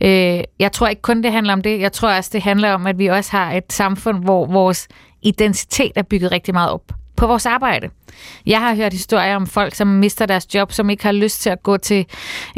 Øh, 0.00 0.40
jeg 0.58 0.72
tror 0.72 0.88
ikke 0.88 1.02
kun, 1.02 1.22
det 1.22 1.32
handler 1.32 1.52
om 1.52 1.62
det. 1.62 1.80
Jeg 1.80 1.92
tror 1.92 2.16
også, 2.16 2.30
det 2.32 2.42
handler 2.42 2.72
om, 2.72 2.86
at 2.86 2.98
vi 2.98 3.06
også 3.06 3.30
har 3.30 3.52
et 3.52 3.72
samfund, 3.72 4.24
hvor 4.24 4.46
vores 4.46 4.88
identitet 5.22 5.92
er 5.96 6.02
bygget 6.02 6.32
rigtig 6.32 6.54
meget 6.54 6.70
op 6.70 6.92
på 7.16 7.26
vores 7.26 7.46
arbejde. 7.46 7.90
Jeg 8.46 8.60
har 8.60 8.74
hørt 8.74 8.92
historier 8.92 9.36
om 9.36 9.46
folk, 9.46 9.74
som 9.74 9.86
mister 9.86 10.26
deres 10.26 10.54
job, 10.54 10.72
som 10.72 10.90
ikke 10.90 11.02
har 11.02 11.12
lyst 11.12 11.42
til 11.42 11.50
at 11.50 11.62
gå 11.62 11.76
til, 11.76 12.06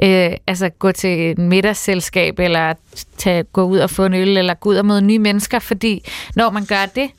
øh, 0.02 0.32
altså 0.46 0.68
gå 0.68 0.92
til 0.92 1.30
et 1.30 1.38
middagsselskab, 1.38 2.38
eller 2.38 2.75
tage, 3.16 3.42
gå 3.42 3.62
ud 3.62 3.78
og 3.78 3.90
få 3.90 4.04
en 4.04 4.14
øl, 4.14 4.37
eller 4.37 4.54
gå 4.54 4.70
ud 4.70 4.76
og 4.76 4.87
møde 4.87 5.02
nye 5.02 5.18
mennesker, 5.18 5.58
fordi 5.58 6.04
når 6.37 6.50
man 6.50 6.64
gør 6.64 6.87
det, 6.94 7.11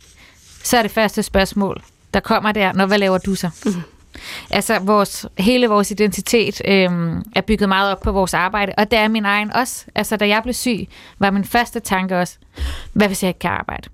så 0.63 0.77
er 0.77 0.82
det 0.82 0.92
første 0.92 1.24
spørgsmål, 1.24 1.82
der 2.13 2.20
kommer 2.20 2.51
der, 2.51 2.74
når 2.74 2.86
hvad 2.86 2.98
laver 2.98 3.18
du 3.18 3.36
så? 3.36 3.50
Mm. 3.65 3.72
Altså, 4.50 4.80
vores, 4.80 5.25
hele 5.38 5.68
vores 5.68 5.92
identitet 5.92 6.62
øh, 6.65 6.89
er 7.36 7.42
bygget 7.48 7.70
meget 7.70 7.92
op 7.92 8.01
på 8.01 8.12
vores 8.12 8.34
arbejde, 8.34 8.74
og 8.77 8.92
det 8.92 9.00
er 9.00 9.08
min 9.08 9.25
egen 9.25 9.54
også. 9.54 9.86
Altså, 9.96 10.18
da 10.18 10.27
jeg 10.27 10.44
blev 10.44 10.54
syg, 10.54 10.88
var 11.20 11.32
min 11.32 11.46
første 11.46 11.80
tanke 11.80 12.18
også, 12.18 12.38
hvad 12.94 13.08
hvis 13.08 13.24
jeg 13.24 13.30
ikke 13.30 13.39
kan 13.39 13.51
arbejde? 13.51 13.89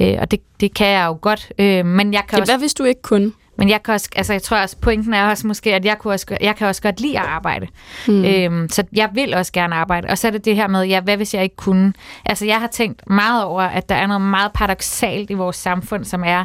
Øh, 0.00 0.16
og 0.20 0.30
det, 0.30 0.40
det 0.60 0.74
kan 0.74 0.86
jeg 0.86 1.06
jo 1.06 1.18
godt. 1.20 1.52
Øh, 1.58 1.86
men 1.86 2.12
jeg 2.12 2.22
kan 2.28 2.36
det, 2.36 2.40
også, 2.40 2.52
hvad 2.52 2.58
hvis 2.58 2.74
du 2.74 2.84
ikke 2.84 3.02
kunne? 3.02 3.32
Men 3.58 3.68
jeg 3.68 3.82
kan 3.82 3.94
også, 3.94 4.08
altså 4.16 4.32
jeg 4.32 4.42
tror 4.42 4.56
også, 4.56 4.76
pointen 4.76 5.14
er 5.14 5.28
også 5.28 5.46
måske, 5.46 5.74
at 5.74 5.84
jeg, 5.84 5.98
kunne 5.98 6.12
også, 6.12 6.36
jeg 6.40 6.56
kan 6.56 6.66
også 6.66 6.82
godt 6.82 7.00
lide 7.00 7.18
at 7.18 7.24
arbejde. 7.24 7.66
Mm. 8.08 8.24
Øhm, 8.24 8.68
så 8.68 8.84
jeg 8.92 9.10
vil 9.14 9.34
også 9.34 9.52
gerne 9.52 9.74
arbejde. 9.74 10.08
Og 10.08 10.18
så 10.18 10.26
er 10.26 10.30
det 10.30 10.44
det 10.44 10.56
her 10.56 10.68
med, 10.68 10.84
ja, 10.84 11.00
hvad 11.00 11.16
hvis 11.16 11.34
jeg 11.34 11.42
ikke 11.42 11.56
kunne? 11.56 11.92
Altså 12.26 12.46
jeg 12.46 12.60
har 12.60 12.66
tænkt 12.66 13.10
meget 13.10 13.44
over, 13.44 13.62
at 13.62 13.88
der 13.88 13.94
er 13.94 14.06
noget 14.06 14.20
meget 14.20 14.52
paradoxalt 14.52 15.30
i 15.30 15.34
vores 15.34 15.56
samfund, 15.56 16.04
som 16.04 16.24
er, 16.26 16.44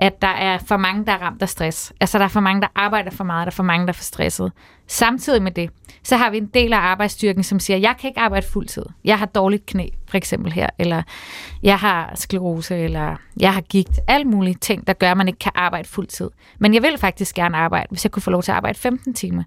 at 0.00 0.22
der 0.22 0.28
er 0.28 0.58
for 0.58 0.76
mange, 0.76 1.06
der 1.06 1.12
er 1.12 1.22
ramt 1.22 1.42
af 1.42 1.48
stress. 1.48 1.92
Altså 2.00 2.18
der 2.18 2.24
er 2.24 2.28
for 2.28 2.40
mange, 2.40 2.60
der 2.60 2.68
arbejder 2.74 3.10
for 3.10 3.24
meget, 3.24 3.46
der 3.46 3.50
er 3.50 3.54
for 3.54 3.62
mange, 3.62 3.86
der 3.86 3.92
er 3.92 3.96
for 3.96 4.04
stresset. 4.04 4.52
Samtidig 4.86 5.42
med 5.42 5.52
det, 5.52 5.70
så 6.02 6.16
har 6.16 6.30
vi 6.30 6.36
en 6.36 6.46
del 6.46 6.72
af 6.72 6.78
arbejdsstyrken, 6.78 7.42
som 7.42 7.60
siger, 7.60 7.76
jeg 7.76 7.94
kan 8.00 8.08
ikke 8.08 8.20
arbejde 8.20 8.46
fuldtid. 8.46 8.84
Jeg 9.04 9.18
har 9.18 9.26
dårligt 9.26 9.66
knæ, 9.66 9.88
for 10.08 10.16
eksempel 10.16 10.52
her, 10.52 10.66
eller 10.78 11.02
jeg 11.62 11.78
har 11.78 12.12
sklerose, 12.14 12.76
eller 12.76 13.16
jeg 13.40 13.54
har 13.54 13.60
gigt. 13.60 14.00
Alle 14.08 14.24
mulige 14.24 14.54
ting, 14.54 14.86
der 14.86 14.92
gør, 14.92 15.10
at 15.10 15.16
man 15.16 15.28
ikke 15.28 15.38
kan 15.38 15.52
arbejde 15.54 15.88
fuldtid. 15.88 16.30
Men 16.58 16.74
jeg 16.74 16.82
vil 16.82 16.98
faktisk 16.98 17.34
gerne 17.34 17.56
arbejde, 17.56 17.86
hvis 17.90 18.04
jeg 18.04 18.10
kunne 18.10 18.22
få 18.22 18.30
lov 18.30 18.42
til 18.42 18.52
at 18.52 18.56
arbejde 18.56 18.78
15 18.78 19.14
timer. 19.14 19.42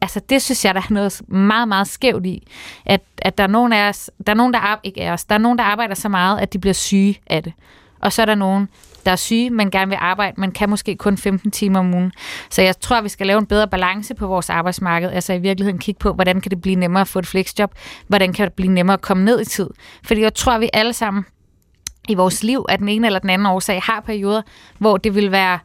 Altså, 0.00 0.20
det 0.20 0.42
synes 0.42 0.64
jeg, 0.64 0.74
der 0.74 0.80
er 0.80 0.92
noget 0.92 1.22
meget, 1.28 1.68
meget 1.68 1.88
skævt 1.88 2.26
i. 2.26 2.46
At, 2.86 3.00
at 3.18 3.38
der 3.38 3.44
er 3.44 3.48
nogen 3.48 3.72
af 3.72 3.88
os, 3.88 4.10
der 4.26 4.32
er 4.32 4.36
nogen, 4.36 4.52
der, 4.52 4.80
ikke 4.82 5.00
er 5.00 5.12
os, 5.12 5.24
der 5.24 5.34
er 5.34 5.38
nogen, 5.38 5.58
der 5.58 5.64
arbejder 5.64 5.94
så 5.94 6.08
meget, 6.08 6.40
at 6.40 6.52
de 6.52 6.58
bliver 6.58 6.74
syge 6.74 7.20
af 7.26 7.42
det. 7.42 7.52
og 8.00 8.12
så 8.12 8.22
er 8.22 8.26
der 8.26 8.34
nogen, 8.34 8.68
der 9.06 9.12
er 9.12 9.16
syge, 9.16 9.50
men 9.50 9.70
gerne 9.70 9.88
vil 9.88 9.98
arbejde, 10.00 10.40
men 10.40 10.52
kan 10.52 10.70
måske 10.70 10.96
kun 10.96 11.16
15 11.16 11.50
timer 11.50 11.78
om 11.78 11.94
ugen. 11.94 12.12
Så 12.50 12.62
jeg 12.62 12.80
tror, 12.80 13.00
vi 13.00 13.08
skal 13.08 13.26
lave 13.26 13.38
en 13.38 13.46
bedre 13.46 13.68
balance 13.68 14.14
på 14.14 14.26
vores 14.26 14.50
arbejdsmarked. 14.50 15.10
Altså 15.10 15.32
i 15.32 15.38
virkeligheden 15.38 15.78
kigge 15.78 15.98
på, 15.98 16.12
hvordan 16.12 16.40
kan 16.40 16.50
det 16.50 16.62
blive 16.62 16.76
nemmere 16.76 17.00
at 17.00 17.08
få 17.08 17.18
et 17.18 17.26
flexjob? 17.26 17.74
Hvordan 18.08 18.32
kan 18.32 18.44
det 18.44 18.52
blive 18.52 18.72
nemmere 18.72 18.94
at 18.94 19.00
komme 19.00 19.24
ned 19.24 19.40
i 19.40 19.44
tid? 19.44 19.70
Fordi 20.04 20.20
jeg 20.20 20.34
tror, 20.34 20.58
vi 20.58 20.70
alle 20.72 20.92
sammen 20.92 21.24
i 22.08 22.14
vores 22.14 22.42
liv 22.42 22.64
af 22.68 22.78
den 22.78 22.88
ene 22.88 23.06
eller 23.06 23.18
den 23.18 23.30
anden 23.30 23.46
årsag 23.46 23.80
har 23.82 24.00
perioder, 24.00 24.42
hvor 24.78 24.96
det 24.96 25.14
vil 25.14 25.32
være 25.32 25.58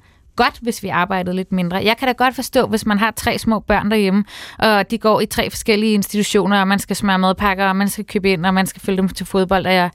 godt, 0.43 0.59
hvis 0.61 0.83
vi 0.83 0.87
arbejdede 0.87 1.35
lidt 1.35 1.51
mindre. 1.51 1.77
Jeg 1.83 1.97
kan 1.97 2.07
da 2.07 2.11
godt 2.11 2.35
forstå, 2.35 2.67
hvis 2.67 2.85
man 2.85 2.97
har 2.99 3.11
tre 3.11 3.39
små 3.39 3.59
børn 3.59 3.91
derhjemme, 3.91 4.23
og 4.59 4.91
de 4.91 4.97
går 4.97 5.21
i 5.21 5.25
tre 5.25 5.49
forskellige 5.49 5.93
institutioner, 5.93 6.59
og 6.61 6.67
man 6.67 6.79
skal 6.79 6.95
smøre 6.95 7.19
madpakker, 7.19 7.65
og 7.65 7.75
man 7.75 7.89
skal 7.89 8.05
købe 8.05 8.31
ind, 8.31 8.45
og 8.45 8.53
man 8.53 8.67
skal 8.67 8.81
følge 8.81 8.97
dem 8.97 9.09
til 9.09 9.25
fodbold, 9.25 9.65
og 9.65 9.91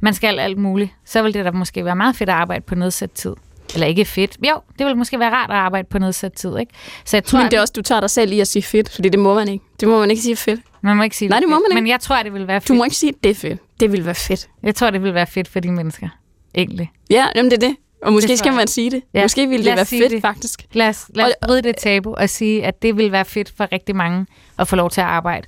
man 0.00 0.14
skal 0.14 0.38
alt 0.38 0.58
muligt. 0.58 0.90
Så 1.04 1.22
vil 1.22 1.34
det 1.34 1.44
da 1.44 1.50
måske 1.50 1.84
være 1.84 1.96
meget 1.96 2.16
fedt 2.16 2.30
at 2.30 2.36
arbejde 2.36 2.64
på 2.64 2.74
nedsat 2.74 3.10
tid. 3.10 3.34
Eller 3.74 3.86
ikke 3.86 4.04
fedt. 4.04 4.36
Jo, 4.48 4.60
det 4.78 4.86
vil 4.86 4.96
måske 4.96 5.18
være 5.18 5.30
rart 5.30 5.50
at 5.50 5.56
arbejde 5.56 5.88
på 5.90 5.98
nedsat 5.98 6.32
tid, 6.32 6.58
ikke? 6.58 6.72
Så 7.04 7.16
jeg 7.16 7.24
tror, 7.24 7.38
Men 7.38 7.50
det 7.50 7.56
er 7.56 7.60
også, 7.60 7.72
du 7.76 7.82
tager 7.82 8.00
dig 8.00 8.10
selv 8.10 8.32
i 8.32 8.40
at 8.40 8.48
sige 8.48 8.62
fedt, 8.62 8.90
fordi 8.94 9.08
det 9.08 9.20
må 9.20 9.34
man 9.34 9.48
ikke. 9.48 9.64
Det 9.80 9.88
må 9.88 9.98
man 10.00 10.10
ikke 10.10 10.22
sige 10.22 10.36
fedt. 10.36 10.60
Man 10.80 10.96
må 10.96 11.02
ikke 11.02 11.16
sige 11.16 11.28
Nej, 11.28 11.40
det 11.40 11.48
må 11.48 11.54
man 11.54 11.62
ikke. 11.70 11.82
Men 11.82 11.88
jeg 11.88 12.00
tror, 12.00 12.22
det 12.22 12.32
vil 12.34 12.46
være 12.46 12.60
fedt. 12.60 12.68
Du 12.68 12.74
må 12.74 12.84
ikke 12.84 12.96
sige, 12.96 13.12
det 13.22 13.30
er 13.30 13.34
fedt. 13.34 13.60
Det 13.80 13.92
vil 13.92 14.04
være 14.04 14.14
fedt. 14.14 14.48
Jeg 14.62 14.74
tror, 14.74 14.90
det 14.90 15.02
vil 15.02 15.14
være 15.14 15.26
fedt 15.26 15.48
for 15.48 15.60
de 15.60 15.72
mennesker. 15.72 16.08
Egentlig. 16.54 16.90
Ja, 17.10 17.26
jamen 17.34 17.50
det 17.50 17.62
er 17.62 17.68
det. 17.68 17.76
Og 18.02 18.12
måske 18.12 18.36
skal 18.36 18.52
man 18.52 18.66
sige 18.66 18.90
det. 18.90 19.02
Ja. 19.14 19.22
Måske 19.22 19.48
ville 19.48 19.64
det 19.64 19.76
være 19.76 19.86
fedt, 19.86 20.10
det. 20.10 20.20
faktisk. 20.20 20.66
Lad 20.72 20.88
os, 20.88 21.06
lad 21.14 21.24
os 21.24 21.32
bryde 21.46 21.62
det 21.62 21.76
tabu 21.76 22.14
og 22.14 22.30
sige, 22.30 22.64
at 22.64 22.82
det 22.82 22.96
vil 22.96 23.12
være 23.12 23.24
fedt 23.24 23.52
for 23.56 23.68
rigtig 23.72 23.96
mange 23.96 24.26
at 24.58 24.68
få 24.68 24.76
lov 24.76 24.90
til 24.90 25.00
at 25.00 25.06
arbejde 25.06 25.46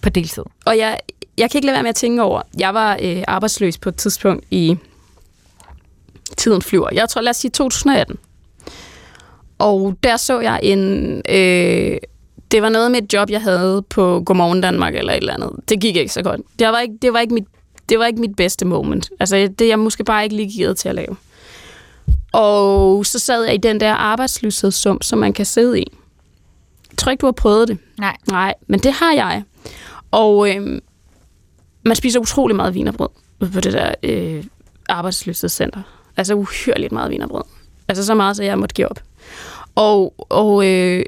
på 0.00 0.08
deltid. 0.08 0.42
Og 0.64 0.78
jeg, 0.78 1.00
jeg 1.38 1.50
kan 1.50 1.58
ikke 1.58 1.66
lade 1.66 1.74
være 1.74 1.82
med 1.82 1.90
at 1.90 1.96
tænke 1.96 2.22
over, 2.22 2.42
jeg 2.58 2.74
var 2.74 2.98
øh, 3.02 3.24
arbejdsløs 3.28 3.78
på 3.78 3.88
et 3.88 3.96
tidspunkt 3.96 4.44
i 4.50 4.76
tiden 6.36 6.62
flyver. 6.62 6.88
Jeg 6.92 7.08
tror, 7.08 7.20
lad 7.20 7.30
os 7.30 7.36
sige 7.36 7.50
2018. 7.50 8.16
Og 9.58 9.96
der 10.02 10.16
så 10.16 10.40
jeg 10.40 10.60
en... 10.62 11.22
Øh, 11.28 11.98
det 12.50 12.62
var 12.62 12.68
noget 12.68 12.90
med 12.90 13.02
et 13.02 13.12
job, 13.12 13.30
jeg 13.30 13.42
havde 13.42 13.82
på 13.90 14.22
Godmorgen 14.26 14.60
Danmark 14.60 14.94
eller 14.94 15.12
et 15.12 15.16
eller 15.16 15.34
andet. 15.34 15.50
Det 15.68 15.80
gik 15.80 15.96
ikke 15.96 16.12
så 16.12 16.22
godt. 16.22 16.40
Det 16.58 16.66
var 16.66 16.80
ikke, 16.80 16.94
det 17.02 17.12
var 17.12 17.20
ikke, 17.20 17.34
mit, 17.34 17.44
det 17.88 17.98
var 17.98 18.06
ikke 18.06 18.20
mit 18.20 18.36
bedste 18.36 18.64
moment. 18.64 19.10
Altså, 19.20 19.48
det 19.58 19.68
jeg 19.68 19.78
måske 19.78 20.04
bare 20.04 20.24
ikke 20.24 20.36
lige 20.36 20.50
givet 20.50 20.76
til 20.76 20.88
at 20.88 20.94
lave. 20.94 21.16
Og 22.34 23.06
så 23.06 23.18
sad 23.18 23.44
jeg 23.44 23.54
i 23.54 23.56
den 23.56 23.80
der 23.80 23.92
arbejdsløshedssum, 23.92 25.02
som 25.02 25.18
man 25.18 25.32
kan 25.32 25.46
sidde 25.46 25.80
i. 25.80 25.86
Jeg 26.90 26.98
tror 26.98 27.10
ikke, 27.10 27.20
du 27.20 27.26
har 27.26 27.32
prøvet 27.32 27.68
det. 27.68 27.78
Nej. 27.98 28.16
Nej, 28.30 28.54
men 28.66 28.80
det 28.80 28.92
har 28.92 29.12
jeg. 29.12 29.42
Og 30.10 30.50
øh, 30.50 30.80
man 31.84 31.96
spiser 31.96 32.20
utrolig 32.20 32.56
meget 32.56 32.74
vinerbrød 32.74 33.08
på 33.52 33.60
det 33.60 33.72
der 33.72 33.94
øh, 34.02 34.44
arbejdsløshedscenter. 34.88 35.82
Altså 36.16 36.34
uhyrligt 36.34 36.92
meget 36.92 37.10
vinerbrød. 37.10 37.42
Altså 37.88 38.06
så 38.06 38.14
meget, 38.14 38.36
så 38.36 38.42
jeg 38.42 38.58
måtte 38.58 38.74
give 38.74 38.88
op. 38.88 39.00
Og, 39.74 40.14
og 40.18 40.66
øh, 40.66 41.04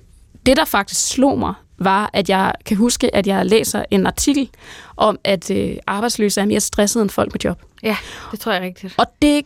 det, 0.47 0.57
der 0.57 0.65
faktisk 0.65 1.09
slog 1.09 1.39
mig, 1.39 1.55
var, 1.79 2.11
at 2.13 2.29
jeg 2.29 2.53
kan 2.65 2.77
huske, 2.77 3.17
at 3.17 3.27
jeg 3.27 3.47
læser 3.47 3.85
en 3.91 4.07
artikel 4.07 4.51
om, 4.97 5.19
at 5.25 5.51
øh, 5.51 5.77
arbejdsløse 5.87 6.41
er 6.41 6.45
mere 6.45 6.61
stressede 6.61 7.03
end 7.03 7.11
folk 7.11 7.33
med 7.33 7.41
job. 7.45 7.63
Ja, 7.83 7.97
det 8.31 8.41
tror 8.41 8.53
jeg 8.53 8.63
rigtigt. 8.63 8.95
Og 8.97 9.07
det 9.23 9.45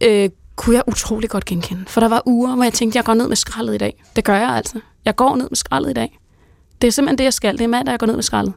øh, 0.00 0.30
kunne 0.56 0.76
jeg 0.76 0.82
utrolig 0.86 1.30
godt 1.30 1.44
genkende. 1.44 1.84
For 1.86 2.00
der 2.00 2.08
var 2.08 2.22
uger, 2.26 2.54
hvor 2.54 2.64
jeg 2.64 2.72
tænkte, 2.72 2.96
jeg 2.96 3.04
går 3.04 3.14
ned 3.14 3.28
med 3.28 3.36
skraldet 3.36 3.74
i 3.74 3.78
dag. 3.78 4.04
Det 4.16 4.24
gør 4.24 4.36
jeg 4.36 4.48
altså. 4.48 4.80
Jeg 5.04 5.16
går 5.16 5.36
ned 5.36 5.48
med 5.50 5.56
skraldet 5.56 5.90
i 5.90 5.94
dag. 5.94 6.18
Det 6.82 6.88
er 6.88 6.92
simpelthen 6.92 7.18
det, 7.18 7.24
jeg 7.24 7.34
skal. 7.34 7.58
Det 7.58 7.64
er 7.64 7.68
mandag, 7.68 7.90
jeg 7.90 7.98
går 7.98 8.06
ned 8.06 8.14
med 8.14 8.22
skraldet. 8.22 8.54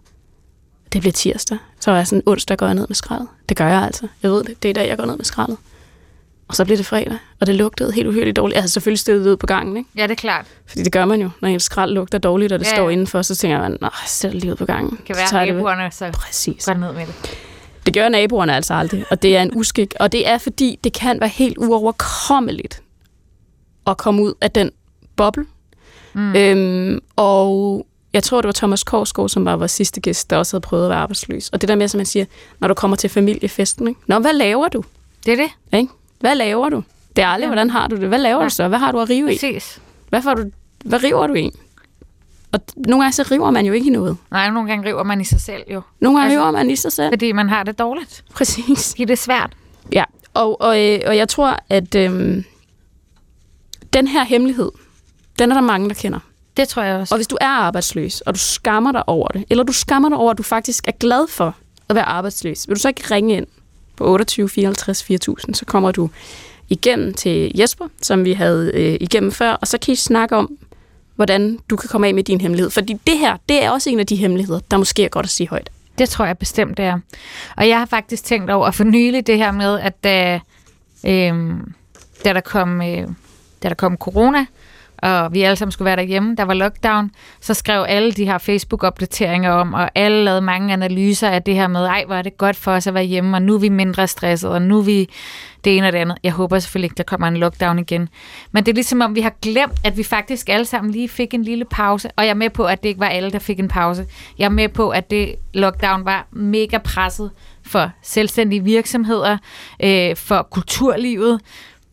Det 0.94 1.02
bliver 1.02 1.14
tirsdag. 1.14 1.58
Så 1.80 1.92
er 1.92 1.96
jeg 1.96 2.08
sådan, 2.08 2.24
onsdag 2.25 2.58
går 2.58 2.66
jeg 2.66 2.75
ned 2.75 2.86
med 2.88 2.96
skraldet. 2.96 3.28
Det 3.50 3.58
gør 3.58 3.68
jeg 3.68 3.82
altså. 3.82 4.08
Jeg 4.24 4.32
ved 4.32 4.44
det. 4.44 4.64
Det 4.64 4.70
er 4.70 4.70
i 4.70 4.74
dag, 4.74 4.88
jeg 4.90 4.98
går 4.98 5.06
ned 5.06 5.18
med 5.18 5.25
skraldet. 5.25 5.58
Og 6.48 6.56
så 6.56 6.66
blev 6.66 6.78
det 6.78 6.86
fredag, 6.86 7.18
og 7.40 7.48
det 7.48 7.56
lugtede 7.56 7.92
helt 7.92 8.08
uhyrligt 8.08 8.36
dårligt. 8.36 8.56
Jeg 8.56 8.62
havde 8.62 8.72
selvfølgelig 8.72 9.00
stedet 9.00 9.28
ud 9.28 9.38
på 9.38 9.48
gangen, 9.48 9.78
ikke? 9.78 9.90
Ja, 9.98 10.04
det 10.04 10.12
er 10.12 10.16
klart. 10.16 10.46
Fordi 10.66 10.84
det 10.84 10.92
gør 10.92 11.06
man 11.06 11.22
jo, 11.22 11.30
når 11.42 11.50
en 11.50 11.60
skrald 11.60 11.92
lugter 11.92 12.18
dårligt, 12.18 12.52
og 12.52 12.60
det 12.60 12.66
ja. 12.66 12.75
står 12.75 12.90
indenfor, 12.90 13.22
så 13.22 13.36
tænker 13.36 13.60
man, 13.60 13.78
nej, 13.82 13.92
sæt 14.08 14.34
lige 14.34 14.52
ud 14.52 14.56
på 14.56 14.66
gangen. 14.66 14.92
Det 14.98 15.06
kan 15.06 15.16
være 15.16 15.46
naboerne, 15.46 15.92
så 15.92 16.12
Præcis. 16.12 16.66
går 16.66 16.74
ned 16.74 16.93
med 16.93 17.06
det. 17.06 17.15
Det 17.86 17.93
gør 17.93 18.10
naboerne 18.10 18.56
altså 18.56 18.74
aldrig, 18.74 19.06
og 19.10 19.21
det 19.21 19.38
er 19.38 19.41
en 19.41 19.52
uskik. 19.56 19.93
Og 20.00 20.12
det 20.12 20.28
er, 20.28 20.38
fordi 20.38 20.80
det 20.84 20.93
kan 20.93 21.19
være 21.19 21.30
helt 21.30 21.58
uoverkommeligt 21.58 22.82
at 23.88 23.98
komme 23.98 24.24
ud 24.24 24.34
af 24.41 24.52
den 24.52 24.71
boble. 25.15 25.45
Mm. 26.13 26.36
Øhm, 26.36 27.00
og 27.15 27.86
jeg 28.13 28.24
tror, 28.24 28.41
det 28.41 28.48
var 28.48 28.54
Thomas 28.54 28.84
Korsgaard, 28.84 29.30
som 29.30 29.45
var 29.45 29.56
vores 29.56 29.71
sidste 29.71 30.02
gæst, 30.02 30.30
der 30.30 30.38
også 30.38 30.56
havde 30.58 30.62
prøvet 30.62 30.84
at 30.84 30.89
være 30.89 31.00
arbejdsløs. 31.00 31.50
Og 31.50 31.62
det 31.62 31.69
der 31.69 31.76
med, 31.76 31.88
som 31.88 31.98
man 31.98 32.06
siger, 32.06 32.26
når 32.60 32.67
du 32.67 32.74
kommer 32.74 32.98
til 32.98 33.10
familiefesten, 33.10 33.88
ikke? 33.88 34.00
Nå, 34.08 34.19
hvad 34.19 34.34
laver 34.34 34.67
du? 34.67 34.84
Det 35.26 35.34
er 35.34 35.38
det. 35.38 35.80
Ikke? 35.80 35.93
Hvad 36.19 36.36
laver 36.36 36.69
du? 36.69 36.84
Det 37.15 37.24
er 37.24 37.28
aldrig, 37.28 37.45
ja. 37.45 37.50
hvordan 37.50 37.69
har 37.69 37.88
du 37.88 37.95
det? 37.95 38.08
Hvad 38.08 38.19
laver 38.19 38.39
ja. 38.39 38.43
du 38.45 38.50
så? 38.50 38.67
Hvad 38.67 38.80
har 38.80 38.91
du 38.91 39.00
at 39.00 39.10
rive 39.10 39.34
i? 39.34 39.36
Præcis. 39.36 39.82
Hvad, 40.10 40.21
får 40.21 40.34
du, 40.34 40.43
hvad 40.86 41.04
river 41.04 41.28
du 41.28 41.34
i? 41.34 41.52
Og 42.56 42.62
nogle 42.76 43.04
gange 43.04 43.13
så 43.13 43.24
river 43.32 43.52
man 43.52 43.65
jo 43.65 43.74
ikke 43.74 43.88
i 43.88 43.89
noget. 43.89 44.18
Nej, 44.32 44.50
nogle 44.50 44.70
gange 44.70 44.89
river 44.89 45.04
man 45.04 45.22
i 45.22 45.24
sig 45.24 45.41
selv 45.41 45.63
jo. 45.74 45.82
Nogle 46.00 46.20
gange 46.20 46.34
altså, 46.34 46.41
river 46.41 46.52
man 46.52 46.70
i 46.70 46.76
sig 46.76 46.91
selv. 46.91 47.12
Fordi 47.12 47.32
man 47.32 47.50
har 47.50 47.63
det 47.63 47.80
dårligt. 47.80 48.24
Præcis. 48.34 48.89
Fordi 48.89 49.06
det 49.06 49.12
er 49.12 49.18
svært. 49.18 49.54
Ja, 49.91 50.04
og, 50.34 50.62
og, 50.62 50.84
øh, 50.84 51.00
og 51.08 51.18
jeg 51.18 51.30
tror, 51.30 51.60
at 51.70 51.96
øhm, 51.96 52.44
den 53.94 54.08
her 54.08 54.24
hemmelighed, 54.24 54.72
den 55.39 55.52
er 55.52 55.56
der 55.56 55.62
mange, 55.62 55.89
der 55.89 55.96
kender. 55.96 56.20
Det 56.58 56.68
tror 56.68 56.82
jeg 56.82 56.96
også. 56.96 57.15
Og 57.15 57.18
hvis 57.18 57.28
du 57.28 57.38
er 57.41 57.48
arbejdsløs, 57.48 58.22
og 58.22 58.34
du 58.34 58.39
skammer 58.39 58.91
dig 58.91 59.10
over 59.10 59.28
det, 59.28 59.46
eller 59.50 59.63
du 59.63 59.74
skammer 59.74 60.10
dig 60.10 60.18
over, 60.18 60.32
at 60.32 60.38
du 60.38 60.44
faktisk 60.44 60.88
er 60.88 60.91
glad 60.91 61.28
for 61.30 61.56
at 61.89 61.96
være 61.96 62.06
arbejdsløs, 62.06 62.68
vil 62.68 62.76
du 62.76 62.82
så 62.82 62.88
ikke 62.88 63.04
ringe 63.12 63.38
ind 63.38 63.48
på 63.96 64.06
28 64.06 64.50
54 64.50 65.04
4000, 65.04 65.56
så 65.56 65.65
kommer 65.65 65.91
du 65.91 66.10
igennem 66.70 67.13
til 67.13 67.52
Jesper, 67.56 67.86
som 68.02 68.26
vi 68.26 68.34
havde 68.34 68.72
øh, 68.74 68.98
igennem 69.02 69.32
før, 69.32 69.52
og 69.52 69.68
så 69.68 69.78
kan 69.78 69.91
I 69.91 69.96
snakke 69.96 70.36
om, 70.36 70.58
hvordan 71.15 71.60
du 71.69 71.75
kan 71.75 71.89
komme 71.89 72.08
af 72.08 72.13
med 72.13 72.23
din 72.23 72.41
hemmelighed. 72.41 72.69
Fordi 72.69 72.93
det 73.08 73.17
her, 73.17 73.38
det 73.49 73.63
er 73.63 73.71
også 73.71 73.89
en 73.89 73.99
af 73.99 74.08
de 74.08 74.15
hemmeligheder, 74.15 74.60
der 74.71 74.78
måske 74.78 75.04
er 75.04 75.10
godt 75.10 75.25
at 75.25 75.30
sige 75.30 75.49
højt. 75.49 75.69
Det 75.97 76.10
tror 76.10 76.25
jeg 76.25 76.38
bestemt, 76.38 76.78
det 76.78 76.86
er. 76.86 76.99
Og 77.58 77.67
jeg 77.67 77.80
har 77.80 77.86
faktisk 77.86 78.23
tænkt 78.23 78.51
over 78.51 78.71
for 78.71 78.84
nylig 78.84 79.28
det 79.28 79.38
her 79.38 79.51
med, 79.51 79.80
at 79.80 80.04
da, 80.04 80.39
øh, 81.06 81.54
da, 82.25 82.34
der, 82.34 82.41
kom, 82.41 82.82
øh, 82.82 83.08
da 83.63 83.69
der 83.69 83.75
kom 83.75 83.97
corona, 83.97 84.45
og 85.06 85.34
vi 85.34 85.41
alle 85.41 85.56
sammen 85.56 85.72
skulle 85.72 85.86
være 85.86 85.96
derhjemme, 85.96 86.36
der 86.36 86.44
var 86.44 86.54
lockdown, 86.54 87.12
så 87.41 87.54
skrev 87.54 87.86
alle 87.88 88.12
de 88.12 88.26
her 88.26 88.38
Facebook-opdateringer 88.38 89.52
om, 89.52 89.74
og 89.74 89.89
alle 89.96 90.24
lavede 90.24 90.41
mange 90.41 90.74
analyser 90.74 91.30
af 91.30 91.44
det 91.44 91.56
her 91.56 91.68
med, 91.68 91.86
ej, 91.86 92.04
hvor 92.06 92.15
er 92.15 92.22
det 92.22 92.38
godt 92.38 92.56
for 92.56 92.72
os 92.72 92.88
at 92.88 92.94
være 92.94 93.04
hjemme, 93.04 93.38
og 93.38 93.41
nu 93.41 93.56
er 93.56 93.60
vi 93.60 93.70
mindre 93.70 94.08
stresset, 94.08 94.50
og 94.50 94.62
nu 94.62 94.78
er 94.78 94.82
vi 94.82 95.10
det 95.65 95.78
ene 95.78 95.88
og 95.88 95.94
det 95.94 96.00
andet. 96.00 96.18
Jeg 96.24 96.32
håber 96.32 96.60
selvfølgelig 96.60 96.86
ikke, 96.86 96.98
der 96.98 97.04
kommer 97.04 97.28
en 97.28 97.38
lockdown 97.38 97.80
igen. 97.80 98.10
Men 98.52 98.65
det 98.65 98.72
er 98.72 98.76
ligesom 98.76 99.02
om, 99.02 99.15
vi 99.15 99.22
har 99.22 99.34
glemt, 99.41 99.80
at 99.84 99.98
vi 99.98 100.04
faktisk 100.04 100.50
alle 100.50 100.65
sammen 100.65 100.91
lige 100.91 101.10
fik 101.10 101.34
en 101.34 101.44
lille 101.44 101.65
pause, 101.65 102.10
og 102.15 102.24
jeg 102.24 102.30
er 102.30 102.34
med 102.34 102.50
på, 102.50 102.65
at 102.65 102.84
det 102.84 102.89
ikke 102.89 103.02
var 103.02 103.10
alle, 103.10 103.32
der 103.32 103.39
fik 103.39 103.60
en 103.60 103.68
pause. 103.68 104.06
Jeg 104.38 104.46
er 104.46 104.50
med 104.50 104.70
på, 104.70 104.89
at 104.89 105.12
det 105.12 105.36
lockdown 105.54 106.06
var 106.06 106.28
mega 106.32 106.78
presset 106.78 107.32
for 107.65 107.91
selvstændige 108.02 108.63
virksomheder, 108.63 109.38
øh, 109.84 110.15
for 110.15 110.48
kulturlivet, 110.52 111.41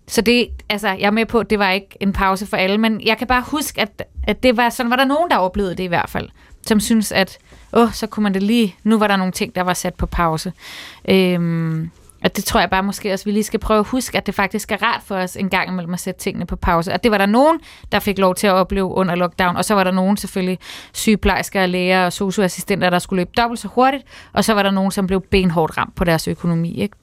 så 0.09 0.21
det, 0.21 0.49
altså, 0.69 0.89
jeg 0.89 1.07
er 1.07 1.11
med 1.11 1.27
på, 1.27 1.39
at 1.39 1.51
det 1.51 1.59
var 1.59 1.71
ikke 1.71 1.97
en 2.01 2.13
pause 2.13 2.47
for 2.47 2.57
alle, 2.57 2.79
men 2.79 3.01
jeg 3.05 3.19
kan 3.19 3.27
bare 3.27 3.45
huske, 3.47 3.81
at, 3.81 4.03
at 4.27 4.43
det 4.43 4.57
var 4.57 4.71
sådan, 4.71 4.91
var 4.91 4.97
der 4.97 5.05
nogen, 5.05 5.31
der 5.31 5.37
oplevede 5.37 5.75
det 5.75 5.83
i 5.83 5.87
hvert 5.87 6.11
fald, 6.11 6.29
som 6.67 6.81
synes, 6.81 7.13
at 7.13 7.39
åh, 7.73 7.93
så 7.93 8.07
kunne 8.07 8.23
man 8.23 8.35
det 8.35 8.43
lige, 8.43 8.77
nu 8.85 8.99
var 8.99 9.07
der 9.07 9.17
nogle 9.17 9.33
ting, 9.33 9.55
der 9.55 9.63
var 9.63 9.75
sat 9.75 9.95
på 9.95 10.07
pause. 10.07 10.53
Øhm, 11.09 11.91
og 12.25 12.37
det 12.37 12.45
tror 12.45 12.61
jeg 12.61 12.71
bare 12.71 12.83
måske 12.83 13.13
også, 13.13 13.25
vi 13.25 13.31
lige 13.31 13.45
skal 13.45 13.61
prøve 13.61 13.81
at 13.81 13.87
huske, 13.87 14.19
at 14.19 14.27
det 14.27 14.35
faktisk 14.35 14.73
er 14.73 14.83
rart 14.83 15.01
for 15.05 15.17
os 15.17 15.37
en 15.37 15.49
gang 15.49 15.69
imellem 15.69 15.95
at 15.95 16.01
sætte 16.01 16.21
tingene 16.21 16.47
på 16.47 16.57
pause. 16.57 16.93
Og 16.93 17.03
det 17.03 17.11
var 17.11 17.19
der 17.19 17.27
nogen, 17.27 17.61
der 17.93 17.99
fik 17.99 18.19
lov 18.19 18.35
til 18.35 18.47
at 18.47 18.53
opleve 18.53 18.87
under 18.87 19.15
lockdown, 19.15 19.57
og 19.57 19.65
så 19.65 19.75
var 19.75 19.85
der 19.85 19.91
nogen 19.91 20.17
selvfølgelig 20.17 20.59
sygeplejersker, 20.93 21.67
læger 21.67 22.05
og 22.05 22.13
socioassistenter, 22.13 22.91
der 22.91 22.99
skulle 22.99 23.21
løbe 23.21 23.31
dobbelt 23.37 23.61
så 23.61 23.69
hurtigt, 23.69 24.05
og 24.33 24.45
så 24.45 24.55
var 24.55 24.63
der 24.63 24.71
nogen, 24.71 24.91
som 24.91 25.07
blev 25.07 25.21
benhårdt 25.21 25.79
ramt 25.79 25.95
på 25.95 26.05
deres 26.05 26.29
økonomi. 26.29 26.81
Ikke? 26.81 26.97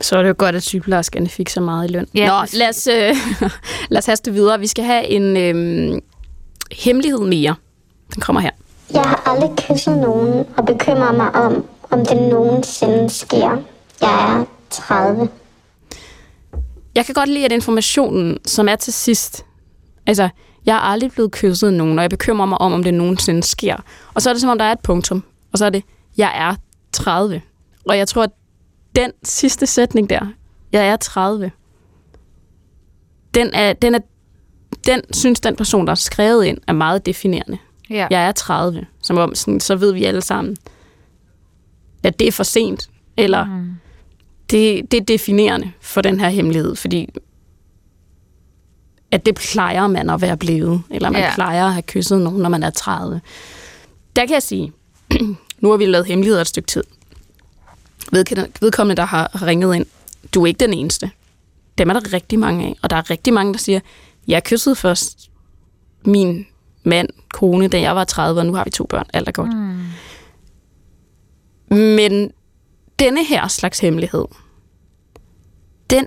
Så 0.00 0.18
er 0.18 0.22
det 0.22 0.28
jo 0.28 0.34
godt, 0.38 0.54
at 0.54 0.62
sygeplejerskerne 0.62 1.28
fik 1.28 1.48
så 1.48 1.60
meget 1.60 1.90
i 1.90 1.92
løn. 1.92 2.06
Ja, 2.14 2.26
Nå, 2.26 2.46
lad 2.52 2.68
os, 2.68 2.86
øh, 2.86 3.16
lad 3.90 3.98
os 3.98 4.06
haste 4.06 4.32
videre. 4.32 4.60
Vi 4.60 4.66
skal 4.66 4.84
have 4.84 5.06
en 5.06 5.36
øh, 5.36 6.00
hemmelighed 6.72 7.20
mere. 7.20 7.54
Den 8.14 8.20
kommer 8.20 8.40
her. 8.40 8.50
Jeg 8.92 9.02
har 9.02 9.22
aldrig 9.26 9.50
kysset 9.56 9.98
nogen 9.98 10.46
og 10.56 10.66
bekymrer 10.66 11.12
mig 11.12 11.34
om, 11.34 11.64
om 11.90 12.06
det 12.06 12.16
nogensinde 12.16 13.10
sker. 13.10 13.62
Jeg 14.00 14.38
er 14.40 14.44
30. 14.70 15.28
Jeg 16.94 17.06
kan 17.06 17.14
godt 17.14 17.28
lide, 17.28 17.44
at 17.44 17.52
informationen, 17.52 18.38
som 18.46 18.68
er 18.68 18.76
til 18.76 18.92
sidst, 18.92 19.44
altså, 20.06 20.28
jeg 20.66 20.76
er 20.76 20.80
aldrig 20.80 21.12
blevet 21.12 21.32
kysset 21.32 21.66
af 21.66 21.72
nogen, 21.72 21.98
og 21.98 22.02
jeg 22.02 22.10
bekymrer 22.10 22.46
mig 22.46 22.60
om, 22.60 22.72
om 22.72 22.82
det 22.82 22.94
nogensinde 22.94 23.42
sker. 23.42 23.76
Og 24.14 24.22
så 24.22 24.30
er 24.30 24.34
det 24.34 24.40
som 24.40 24.50
om, 24.50 24.58
der 24.58 24.64
er 24.64 24.72
et 24.72 24.80
punktum. 24.80 25.22
Og 25.52 25.58
så 25.58 25.66
er 25.66 25.70
det, 25.70 25.82
jeg 26.16 26.32
er 26.34 26.54
30. 26.92 27.42
Og 27.88 27.98
jeg 27.98 28.08
tror, 28.08 28.22
at 28.22 28.30
den 28.96 29.12
sidste 29.22 29.66
sætning 29.66 30.10
der, 30.10 30.26
jeg 30.72 30.88
er 30.88 30.96
30, 30.96 31.50
den 33.34 33.50
er, 33.54 33.72
den 33.72 33.94
er, 33.94 33.98
den 34.86 35.00
synes 35.12 35.40
den 35.40 35.56
person, 35.56 35.86
der 35.86 35.90
har 35.90 35.96
skrevet 35.96 36.44
ind, 36.44 36.58
er 36.66 36.72
meget 36.72 37.06
definerende. 37.06 37.58
Ja. 37.90 38.06
Jeg 38.10 38.28
er 38.28 38.32
30, 38.32 38.86
som 39.02 39.18
om 39.18 39.34
sådan, 39.34 39.60
så 39.60 39.76
ved 39.76 39.92
vi 39.92 40.04
alle 40.04 40.20
sammen, 40.20 40.56
at 42.02 42.18
det 42.18 42.28
er 42.28 42.32
for 42.32 42.42
sent, 42.42 42.90
eller 43.16 43.44
mm. 43.44 43.70
det, 44.50 44.92
det 44.92 45.00
er 45.00 45.04
definerende 45.04 45.72
for 45.80 46.00
den 46.00 46.20
her 46.20 46.28
hemmelighed, 46.28 46.76
fordi 46.76 47.08
at 49.10 49.26
det 49.26 49.34
plejer 49.34 49.86
man 49.86 50.10
at 50.10 50.20
være 50.20 50.36
blevet, 50.36 50.82
eller 50.90 51.10
man 51.10 51.22
ja. 51.22 51.34
plejer 51.34 51.66
at 51.66 51.72
have 51.72 51.82
kysset 51.82 52.20
nogen, 52.20 52.42
når 52.42 52.48
man 52.48 52.62
er 52.62 52.70
30. 52.70 53.20
Der 54.16 54.26
kan 54.26 54.34
jeg 54.34 54.42
sige, 54.42 54.72
nu 55.60 55.70
har 55.70 55.76
vi 55.76 55.86
lavet 55.86 56.06
hemmeligheder 56.06 56.40
et 56.40 56.46
stykke 56.46 56.66
tid. 56.66 56.84
Vedkommende, 58.12 58.96
der 58.96 59.06
har 59.06 59.46
ringet 59.46 59.76
ind, 59.76 59.86
du 60.34 60.42
er 60.42 60.46
ikke 60.46 60.58
den 60.58 60.74
eneste. 60.74 61.10
Dem 61.78 61.88
er 61.88 61.92
der 61.92 62.12
rigtig 62.12 62.38
mange 62.38 62.66
af, 62.66 62.76
og 62.82 62.90
der 62.90 62.96
er 62.96 63.10
rigtig 63.10 63.32
mange, 63.32 63.52
der 63.52 63.58
siger, 63.58 63.80
jeg 64.28 64.44
kyssede 64.44 64.76
først 64.76 65.30
min 66.04 66.46
mand, 66.84 67.08
kone, 67.34 67.68
da 67.68 67.80
jeg 67.80 67.96
var 67.96 68.04
30, 68.04 68.40
og 68.40 68.46
nu 68.46 68.54
har 68.54 68.64
vi 68.64 68.70
to 68.70 68.84
børn. 68.84 69.06
Alt 69.12 69.28
er 69.28 69.32
godt. 69.32 69.56
Mm. 69.56 69.78
Men 71.76 72.30
denne 72.98 73.24
her 73.24 73.48
slags 73.48 73.78
hemmelighed, 73.78 74.24
den, 75.90 76.06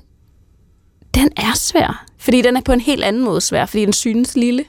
den 1.16 1.30
er 1.38 1.56
svær. 1.56 2.06
Fordi 2.18 2.42
den 2.42 2.58
er 2.58 2.62
på 2.62 2.72
en 2.72 2.82
helt 2.82 3.04
anden 3.04 3.24
måde 3.24 3.42
svær, 3.42 3.66
fordi 3.66 3.86
den 3.86 3.94
synes 3.94 4.36
lille. 4.36 4.66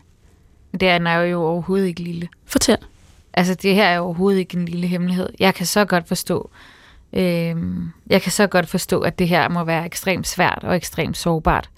Det 0.80 0.88
er 0.88 1.20
jo 1.20 1.42
overhovedet 1.42 1.86
ikke 1.86 2.02
lille. 2.02 2.28
Fortæl. 2.46 2.76
Altså, 3.34 3.54
det 3.54 3.74
her 3.74 3.84
er 3.84 3.98
overhovedet 3.98 4.38
ikke 4.38 4.56
en 4.56 4.64
lille 4.64 4.86
hemmelighed. 4.86 5.28
Jeg 5.38 5.54
kan 5.54 5.66
så 5.66 5.84
godt 5.84 6.08
forstå, 6.08 6.50
øhm, 7.12 7.90
jeg 8.06 8.22
kan 8.22 8.32
så 8.32 8.46
godt 8.46 8.68
forstå, 8.68 9.00
at 9.00 9.18
det 9.18 9.28
her 9.28 9.48
må 9.48 9.64
være 9.64 9.86
ekstremt 9.86 10.26
svært 10.26 10.60
og 10.62 10.76
ekstremt 10.76 11.16
sårbart. 11.16 11.70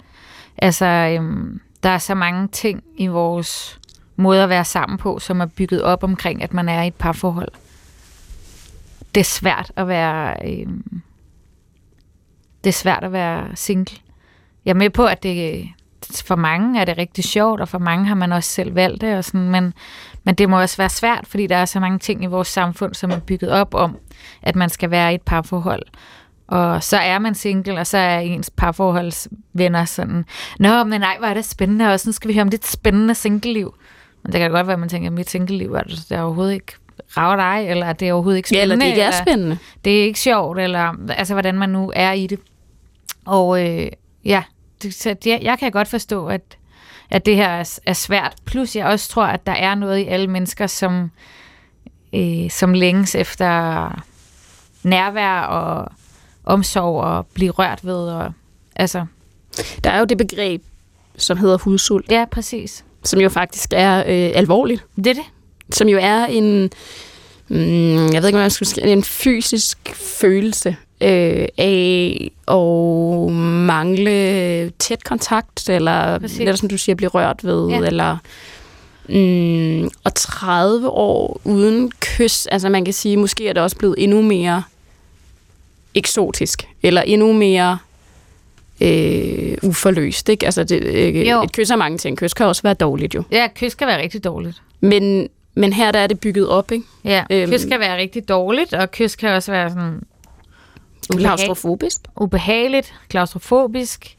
Altså, 0.57 0.85
øhm, 0.85 1.61
der 1.83 1.89
er 1.89 1.97
så 1.97 2.15
mange 2.15 2.47
ting 2.47 2.83
i 2.97 3.07
vores 3.07 3.79
måde 4.15 4.43
at 4.43 4.49
være 4.49 4.65
sammen 4.65 4.97
på, 4.97 5.19
som 5.19 5.41
er 5.41 5.45
bygget 5.45 5.83
op 5.83 6.03
omkring, 6.03 6.43
at 6.43 6.53
man 6.53 6.69
er 6.69 6.83
i 6.83 6.87
et 6.87 6.95
parforhold. 6.95 7.51
Det 9.15 9.21
er 9.21 9.25
svært 9.25 9.71
at 9.75 9.87
være, 9.87 10.35
øhm, 10.45 11.01
det 12.63 12.69
er 12.69 12.73
svært 12.73 13.03
at 13.03 13.11
være 13.11 13.55
single. 13.55 13.97
Jeg 14.65 14.71
er 14.71 14.75
med 14.75 14.89
på, 14.89 15.05
at 15.05 15.23
det 15.23 15.69
for 16.25 16.35
mange 16.35 16.81
er 16.81 16.85
det 16.85 16.97
rigtig 16.97 17.23
sjovt, 17.23 17.61
og 17.61 17.67
for 17.69 17.77
mange 17.79 18.05
har 18.05 18.15
man 18.15 18.31
også 18.31 18.49
selv 18.49 18.75
valgt 18.75 19.01
det, 19.01 19.17
og 19.17 19.23
sådan, 19.23 19.49
men, 19.49 19.73
men 20.23 20.35
det 20.35 20.49
må 20.49 20.61
også 20.61 20.77
være 20.77 20.89
svært, 20.89 21.23
fordi 21.27 21.47
der 21.47 21.55
er 21.55 21.65
så 21.65 21.79
mange 21.79 21.99
ting 21.99 22.23
i 22.23 22.27
vores 22.27 22.47
samfund, 22.47 22.93
som 22.93 23.11
er 23.11 23.19
bygget 23.19 23.51
op 23.51 23.73
om, 23.73 23.97
at 24.41 24.55
man 24.55 24.69
skal 24.69 24.91
være 24.91 25.11
i 25.11 25.15
et 25.15 25.21
parforhold. 25.21 25.81
Og 26.47 26.83
så 26.83 26.97
er 26.97 27.19
man 27.19 27.35
single, 27.35 27.79
og 27.79 27.87
så 27.87 27.97
er 27.97 28.19
ens 28.19 28.49
parforholdsvenner 28.49 29.85
sådan, 29.85 30.25
Nå, 30.59 30.83
men 30.83 31.01
nej, 31.01 31.15
hvor 31.19 31.27
er 31.27 31.33
det 31.33 31.45
spændende, 31.45 31.93
og 31.93 31.99
sådan 31.99 32.13
skal 32.13 32.27
vi 32.27 32.33
høre 32.33 32.41
om 32.41 32.49
dit 32.49 32.67
spændende 32.67 33.15
single-liv. 33.15 33.75
Men 34.23 34.31
det 34.31 34.39
kan 34.41 34.51
godt 34.51 34.67
være, 34.67 34.73
at 34.73 34.79
man 34.79 34.89
tænker, 34.89 35.09
at 35.09 35.13
mit 35.13 35.29
single-liv 35.29 35.73
er 35.73 35.81
det 35.81 36.11
er 36.11 36.21
overhovedet 36.21 36.53
ikke 36.53 36.73
rager 37.17 37.35
dig, 37.35 37.69
eller 37.69 37.85
at 37.85 37.99
det 37.99 38.07
er 38.09 38.13
overhovedet 38.13 38.37
ikke 38.37 38.49
Ja, 38.51 38.59
spændende. 38.59 38.73
eller 38.73 38.85
det 38.85 38.91
ikke 38.91 39.01
er 39.01 39.11
spændende. 39.23 39.57
det 39.85 39.99
er 39.99 40.03
ikke 40.03 40.19
sjovt, 40.19 40.59
eller 40.59 40.93
altså, 41.09 41.33
hvordan 41.33 41.55
man 41.55 41.69
nu 41.69 41.91
er 41.95 42.11
i 42.11 42.27
det. 42.27 42.39
Og 43.25 43.65
øh, 43.65 43.87
ja, 44.25 44.43
så 44.91 45.13
det, 45.23 45.39
jeg 45.41 45.59
kan 45.59 45.71
godt 45.71 45.87
forstå, 45.87 46.27
at, 46.27 46.57
at 47.09 47.25
det 47.25 47.35
her 47.35 47.47
er, 47.47 47.79
er 47.85 47.93
svært. 47.93 48.35
Plus 48.45 48.75
jeg 48.75 48.85
også 48.85 49.09
tror, 49.09 49.25
at 49.25 49.45
der 49.45 49.51
er 49.51 49.75
noget 49.75 49.99
i 49.99 50.05
alle 50.05 50.27
mennesker, 50.27 50.67
som, 50.67 51.11
øh, 52.13 52.49
som 52.49 52.73
længes 52.73 53.15
efter 53.15 53.89
nærvær 54.83 55.39
og 55.41 55.91
omsorg 56.43 57.03
og 57.03 57.27
blive 57.33 57.51
rørt 57.51 57.85
ved. 57.85 58.07
Og, 58.09 58.33
altså, 58.75 59.05
Der 59.83 59.89
er 59.89 59.99
jo 59.99 60.05
det 60.05 60.17
begreb, 60.17 60.61
som 61.17 61.37
hedder 61.37 61.57
hudsult, 61.57 62.11
ja, 62.11 62.25
præcis. 62.31 62.85
som 63.03 63.19
jo 63.19 63.29
faktisk 63.29 63.69
er 63.75 63.97
øh, 63.99 64.31
alvorligt. 64.35 64.85
Det 64.95 65.07
er 65.07 65.13
det. 65.13 65.23
Som 65.71 65.87
jo 65.87 65.97
er 66.01 66.25
en, 66.25 66.69
mm, 67.47 67.57
jeg 67.57 67.99
ved 67.99 68.05
ikke, 68.07 68.19
hvordan 68.19 68.41
jeg 68.41 68.51
skulle 68.51 68.69
sige, 68.69 68.87
en 68.87 69.03
fysisk 69.03 69.77
følelse 69.95 70.75
øh, 71.01 71.47
af 71.57 72.31
at 72.47 73.33
mangle 73.65 74.69
tæt 74.79 75.03
kontakt, 75.03 75.69
eller 75.69 76.19
Præcis. 76.19 76.39
netop 76.39 76.57
som 76.57 76.69
du 76.69 76.77
siger, 76.77 76.95
blive 76.95 77.09
rørt 77.09 77.39
ved, 77.43 77.67
Ja. 77.69 77.79
ja. 77.79 77.85
eller 77.85 78.17
mm, 79.09 79.89
og 80.03 80.15
30 80.15 80.89
år 80.89 81.41
uden 81.43 81.91
kys, 81.99 82.45
altså 82.45 82.69
man 82.69 82.85
kan 82.85 82.93
sige, 82.93 83.17
måske 83.17 83.47
er 83.49 83.53
det 83.53 83.63
også 83.63 83.77
blevet 83.77 83.95
endnu 83.97 84.21
mere 84.21 84.63
eksotisk, 85.95 86.67
eller 86.83 87.01
endnu 87.01 87.33
mere 87.33 87.77
øh, 88.81 89.57
uforløst. 89.63 90.29
Ikke? 90.29 90.45
Altså 90.45 90.63
det, 90.63 90.83
øh, 90.83 91.27
Jo. 91.29 91.43
et 91.43 91.51
kys 91.51 91.69
er 91.69 91.75
mange 91.75 91.97
ting. 91.97 92.17
Kys 92.17 92.33
kan 92.33 92.45
også 92.45 92.61
være 92.61 92.73
dårligt 92.73 93.15
jo. 93.15 93.23
Ja, 93.31 93.47
kys 93.55 93.75
kan 93.75 93.87
være 93.87 94.01
rigtig 94.01 94.23
dårligt. 94.23 94.61
Men, 94.79 95.27
men 95.55 95.73
her 95.73 95.91
der 95.91 95.99
er 95.99 96.07
det 96.07 96.19
bygget 96.19 96.47
op, 96.49 96.71
ikke? 96.71 96.85
Ja, 97.05 97.23
Øhm. 97.29 97.51
kys 97.51 97.65
kan 97.65 97.79
være 97.79 97.97
rigtig 97.97 98.29
dårligt, 98.29 98.73
og 98.73 98.91
kys 98.91 99.15
kan 99.15 99.29
også 99.29 99.51
være 99.51 99.69
sådan 99.69 100.01
ubehag- 101.13 101.19
Klaustrofobisk. 101.19 102.01
ubehageligt, 102.15 102.93
klaustrofobisk. 103.09 104.17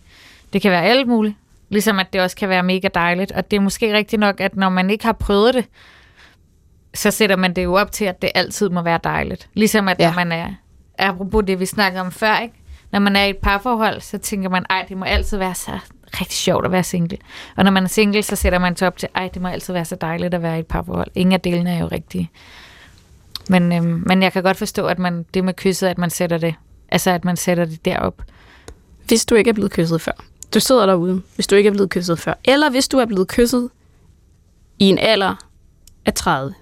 Det 0.52 0.62
kan 0.62 0.70
være 0.70 0.84
alt 0.84 1.08
muligt. 1.08 1.34
Ligesom 1.68 1.98
at 1.98 2.12
det 2.12 2.20
også 2.20 2.36
kan 2.36 2.48
være 2.48 2.62
mega 2.62 2.88
dejligt. 2.94 3.32
Og 3.32 3.50
det 3.50 3.56
er 3.56 3.60
måske 3.60 3.92
rigtigt 3.92 4.20
nok, 4.20 4.40
at 4.40 4.56
når 4.56 4.68
man 4.68 4.90
ikke 4.90 5.04
har 5.04 5.12
prøvet 5.12 5.54
det, 5.54 5.64
så 6.94 7.10
sætter 7.10 7.36
man 7.36 7.56
det 7.56 7.64
jo 7.64 7.74
op 7.74 7.92
til, 7.92 8.04
at 8.04 8.22
det 8.22 8.30
altid 8.34 8.68
må 8.68 8.82
være 8.82 9.00
dejligt. 9.04 9.48
Ligesom 9.54 9.88
at. 9.88 9.96
Ja. 9.98 10.06
når 10.06 10.14
man 10.14 10.32
er, 10.32 10.48
apropos 10.98 11.44
det 11.46 11.60
vi 11.60 11.66
snakkede 11.66 12.00
om 12.00 12.12
før, 12.12 12.38
ikke? 12.38 12.54
når 12.92 12.98
man 13.00 13.16
er 13.16 13.24
i 13.24 13.30
et 13.30 13.36
parforhold, 13.36 14.00
så 14.00 14.18
tænker 14.18 14.48
man, 14.48 14.64
ej, 14.70 14.84
det 14.88 14.96
må 14.96 15.04
altid 15.04 15.38
være 15.38 15.54
så 15.54 15.78
rigtig 16.20 16.36
sjovt 16.36 16.64
at 16.64 16.72
være 16.72 16.82
single. 16.84 17.18
Og 17.56 17.64
når 17.64 17.70
man 17.70 17.84
er 17.84 17.88
single, 17.88 18.22
så 18.22 18.36
sætter 18.36 18.58
man 18.58 18.76
sig 18.76 18.88
op 18.88 18.96
til, 18.96 19.08
ej, 19.14 19.28
det 19.34 19.42
må 19.42 19.48
altid 19.48 19.72
være 19.72 19.84
så 19.84 19.96
dejligt 20.00 20.34
at 20.34 20.42
være 20.42 20.56
i 20.56 20.60
et 20.60 20.66
parforhold. 20.66 21.08
Ingen 21.14 21.32
af 21.32 21.40
delene 21.40 21.70
er 21.74 21.78
jo 21.78 21.86
rigtige. 21.86 22.30
Men, 23.48 23.72
øhm, 23.72 24.02
men 24.06 24.22
jeg 24.22 24.32
kan 24.32 24.42
godt 24.42 24.56
forstå, 24.56 24.86
at 24.86 24.98
man, 24.98 25.26
det 25.34 25.44
med 25.44 25.54
kysset, 25.54 25.86
at 25.86 25.98
man 25.98 26.10
sætter 26.10 26.38
det, 26.38 26.54
altså 26.88 27.10
at 27.10 27.24
man 27.24 27.36
sætter 27.36 27.64
det 27.64 27.84
derop. 27.84 28.22
Hvis 29.06 29.26
du 29.26 29.34
ikke 29.34 29.50
er 29.50 29.54
blevet 29.54 29.72
kysset 29.72 30.00
før. 30.00 30.24
Du 30.54 30.60
sidder 30.60 30.86
derude, 30.86 31.22
hvis 31.34 31.46
du 31.46 31.54
ikke 31.54 31.68
er 31.68 31.72
blevet 31.72 31.90
kysset 31.90 32.18
før. 32.18 32.34
Eller 32.44 32.70
hvis 32.70 32.88
du 32.88 32.98
er 32.98 33.06
blevet 33.06 33.28
kysset 33.28 33.70
i 34.78 34.84
en 34.84 34.98
alder 34.98 35.34
af 36.06 36.14
30. 36.14 36.54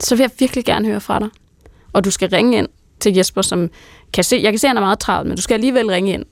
Så 0.00 0.16
vil 0.16 0.22
jeg 0.22 0.30
virkelig 0.38 0.64
gerne 0.64 0.86
høre 0.86 1.00
fra 1.00 1.18
dig. 1.18 1.28
Og 1.92 2.04
du 2.04 2.10
skal 2.10 2.30
ringe 2.30 2.58
ind 2.58 2.68
til 3.00 3.14
Jesper, 3.14 3.42
som 3.42 3.70
kan 4.12 4.24
se, 4.24 4.40
jeg 4.42 4.52
kan 4.52 4.58
se, 4.58 4.66
at 4.66 4.70
han 4.70 4.76
er 4.76 4.80
meget 4.80 4.98
travlt, 4.98 5.28
men 5.28 5.36
du 5.36 5.42
skal 5.42 5.54
alligevel 5.54 5.86
ringe 5.86 6.12
ind, 6.12 6.24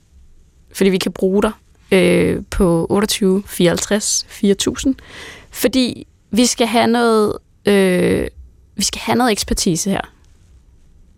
fordi 0.73 0.89
vi 0.89 0.97
kan 0.97 1.11
bruge 1.11 1.41
dig 1.41 1.51
øh, 1.91 2.43
på 2.49 2.87
28 2.89 3.43
54 3.45 4.25
4000. 4.29 4.95
Fordi 5.51 6.07
vi 6.31 6.45
skal 6.45 6.67
have 6.67 6.87
noget, 6.87 7.37
øh, 7.65 8.27
vi 8.75 8.83
skal 8.83 9.01
have 9.01 9.15
noget 9.15 9.31
ekspertise 9.31 9.89
her. 9.89 10.01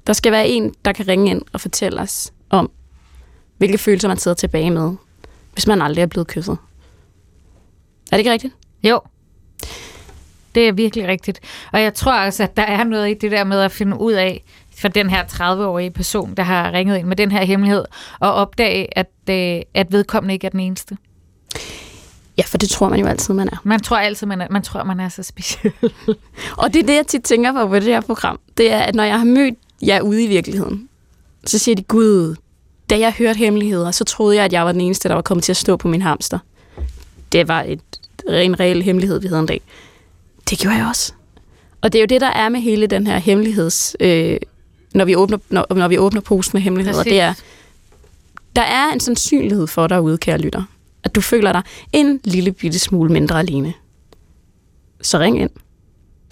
Der 0.08 0.14
skal 0.14 0.32
være 0.32 0.48
en, 0.48 0.74
der 0.86 0.92
kan 0.92 1.08
ringe 1.08 1.32
ind 1.32 1.42
og 1.54 1.62
fortælle 1.62 2.02
os 2.02 2.34
om, 2.50 2.72
hvilke 3.58 3.78
følelser 3.78 4.08
man 4.08 4.18
sidder 4.18 4.36
tilbage 4.36 4.72
med, 4.72 4.96
hvis 5.54 5.68
man 5.68 5.82
aldrig 5.82 6.02
er 6.02 6.06
blevet 6.06 6.28
kysset. 6.28 6.58
Er 8.12 8.18
det 8.18 8.20
ikke 8.20 8.32
rigtigt? 8.32 8.54
Jo. 8.84 9.00
Det 10.56 10.68
er 10.68 10.72
virkelig 10.72 11.08
rigtigt. 11.08 11.40
Og 11.72 11.82
jeg 11.82 11.94
tror 11.94 12.26
også, 12.26 12.44
at 12.44 12.58
der 12.58 12.64
er 12.64 12.84
noget 12.84 13.10
i 13.10 13.14
det 13.14 13.32
der 13.32 13.44
med 13.44 13.60
at 13.60 13.72
finde 13.72 14.00
ud 14.00 14.14
af, 14.14 14.44
for 14.78 14.88
den 14.88 15.10
her 15.10 15.24
30-årige 15.24 15.92
person, 15.92 16.34
der 16.34 16.44
har 16.44 16.72
ringet 16.72 16.98
ind 16.98 17.08
med 17.08 17.16
den 17.16 17.32
her 17.32 17.44
hemmelighed, 17.44 17.86
og 18.20 18.34
opdage, 18.34 18.98
at, 18.98 19.12
øh, 19.30 19.62
at 19.74 19.92
vedkommende 19.92 20.34
ikke 20.34 20.48
er 20.48 20.52
den 20.52 20.60
eneste. 20.60 20.98
Ja, 22.38 22.44
for 22.48 22.58
det 22.58 22.70
tror 22.70 22.90
man 22.90 23.00
jo 23.00 23.06
altid, 23.06 23.34
man 23.34 23.48
er. 23.48 23.58
Man 23.64 23.80
tror 23.80 23.98
altid, 23.98 24.28
man, 24.28 24.42
er, 24.42 24.48
man 24.50 24.62
tror, 24.62 24.84
man 24.84 25.00
er 25.00 25.10
så 25.10 25.24
speciel. 25.24 25.74
Og 26.58 26.74
det 26.74 26.82
er 26.82 26.86
det, 26.86 26.96
jeg 26.96 27.08
tit 27.08 27.24
tænker 27.24 27.54
på 27.54 27.68
på 27.68 27.76
det 27.76 27.84
her 27.84 28.02
program. 28.02 28.40
Det 28.58 28.72
er, 28.72 28.80
at 28.80 28.96
når 28.96 29.04
jeg 29.04 29.18
har 29.18 29.26
mødt 29.26 29.56
jer 29.88 30.02
ude 30.02 30.24
i 30.24 30.28
virkeligheden, 30.28 30.90
så 31.46 31.60
siger 31.60 31.76
de, 31.76 31.84
Gud, 31.84 32.36
da 32.90 33.00
jeg 33.00 33.14
hørte 33.18 33.38
hemmeligheder, 33.38 33.92
så 33.92 34.04
troede 34.04 34.36
jeg, 34.36 34.46
at 34.46 34.54
jeg 34.54 34.66
var 34.66 34.72
den 34.72 34.82
eneste, 34.82 35.10
der 35.10 35.16
var 35.16 35.22
kommet 35.22 35.44
til 35.44 35.52
at 35.52 35.58
stå 35.58 35.78
på 35.78 35.88
min 35.88 36.02
hamster. 36.02 36.40
Det 37.32 37.48
var 37.48 37.64
et, 37.64 37.82
en 38.30 38.60
reel 38.60 38.82
hemmelighed, 38.82 39.20
vi 39.20 39.28
havde 39.28 39.40
en 39.40 39.46
dag. 39.46 39.62
Det 40.50 40.60
gjorde 40.60 40.78
jeg 40.78 40.88
også. 40.88 41.14
Og 41.82 41.94
det 41.94 42.00
er 42.00 42.04
jo 42.04 42.08
det, 42.08 42.22
der 42.22 42.28
er 42.28 42.50
med 42.50 42.60
hele 42.60 42.88
den 42.88 43.08
her 43.08 43.18
hemmeligheds... 43.18 43.96
Øh, 44.00 44.38
når, 44.94 45.06
vi 45.06 45.16
åbner, 45.16 45.38
når, 45.50 45.76
når 45.76 45.88
vi 45.88 45.98
åbner 45.98 46.22
posten 46.22 46.58
med 46.58 46.62
hemmeligheder, 46.62 46.98
Præcis. 46.98 47.12
det 47.12 47.20
er, 47.20 47.34
der 48.56 48.62
er 48.62 48.94
en 48.94 49.00
sandsynlighed 49.00 49.68
for 49.68 49.88
derude, 49.88 50.18
kære 50.18 50.38
lytter, 50.38 50.64
at 51.04 51.16
du 51.16 51.22
føler 51.22 51.52
dig 51.52 51.62
en 51.94 52.20
lille 52.24 52.52
bitte 52.52 52.80
smule 52.80 53.12
mindre 53.12 53.40
alene. 53.40 53.74
Så 55.02 55.20
ring 55.20 55.42
ind. 55.42 55.50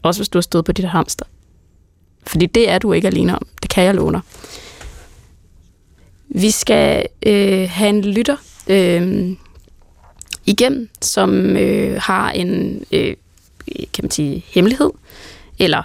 Også 0.03 0.19
hvis 0.19 0.29
du 0.29 0.37
har 0.37 0.41
stået 0.41 0.65
på 0.65 0.71
dit 0.71 0.85
hamster. 0.85 1.25
Fordi 2.27 2.45
det 2.45 2.69
er 2.69 2.79
du 2.79 2.93
ikke 2.93 3.07
alene 3.07 3.35
om. 3.35 3.47
Det 3.61 3.69
kan 3.69 3.83
jeg 3.83 3.93
dig. 3.93 4.21
Vi 6.29 6.51
skal 6.51 7.05
øh, 7.25 7.69
have 7.69 7.89
en 7.89 8.01
lytter 8.01 8.35
øh, 8.67 9.31
igennem, 10.45 10.89
som 11.01 11.57
øh, 11.57 12.01
har 12.01 12.31
en, 12.31 12.83
øh, 12.91 13.15
kan 13.93 14.03
man 14.03 14.11
sige, 14.11 14.45
hemmelighed. 14.47 14.89
Eller 15.59 15.83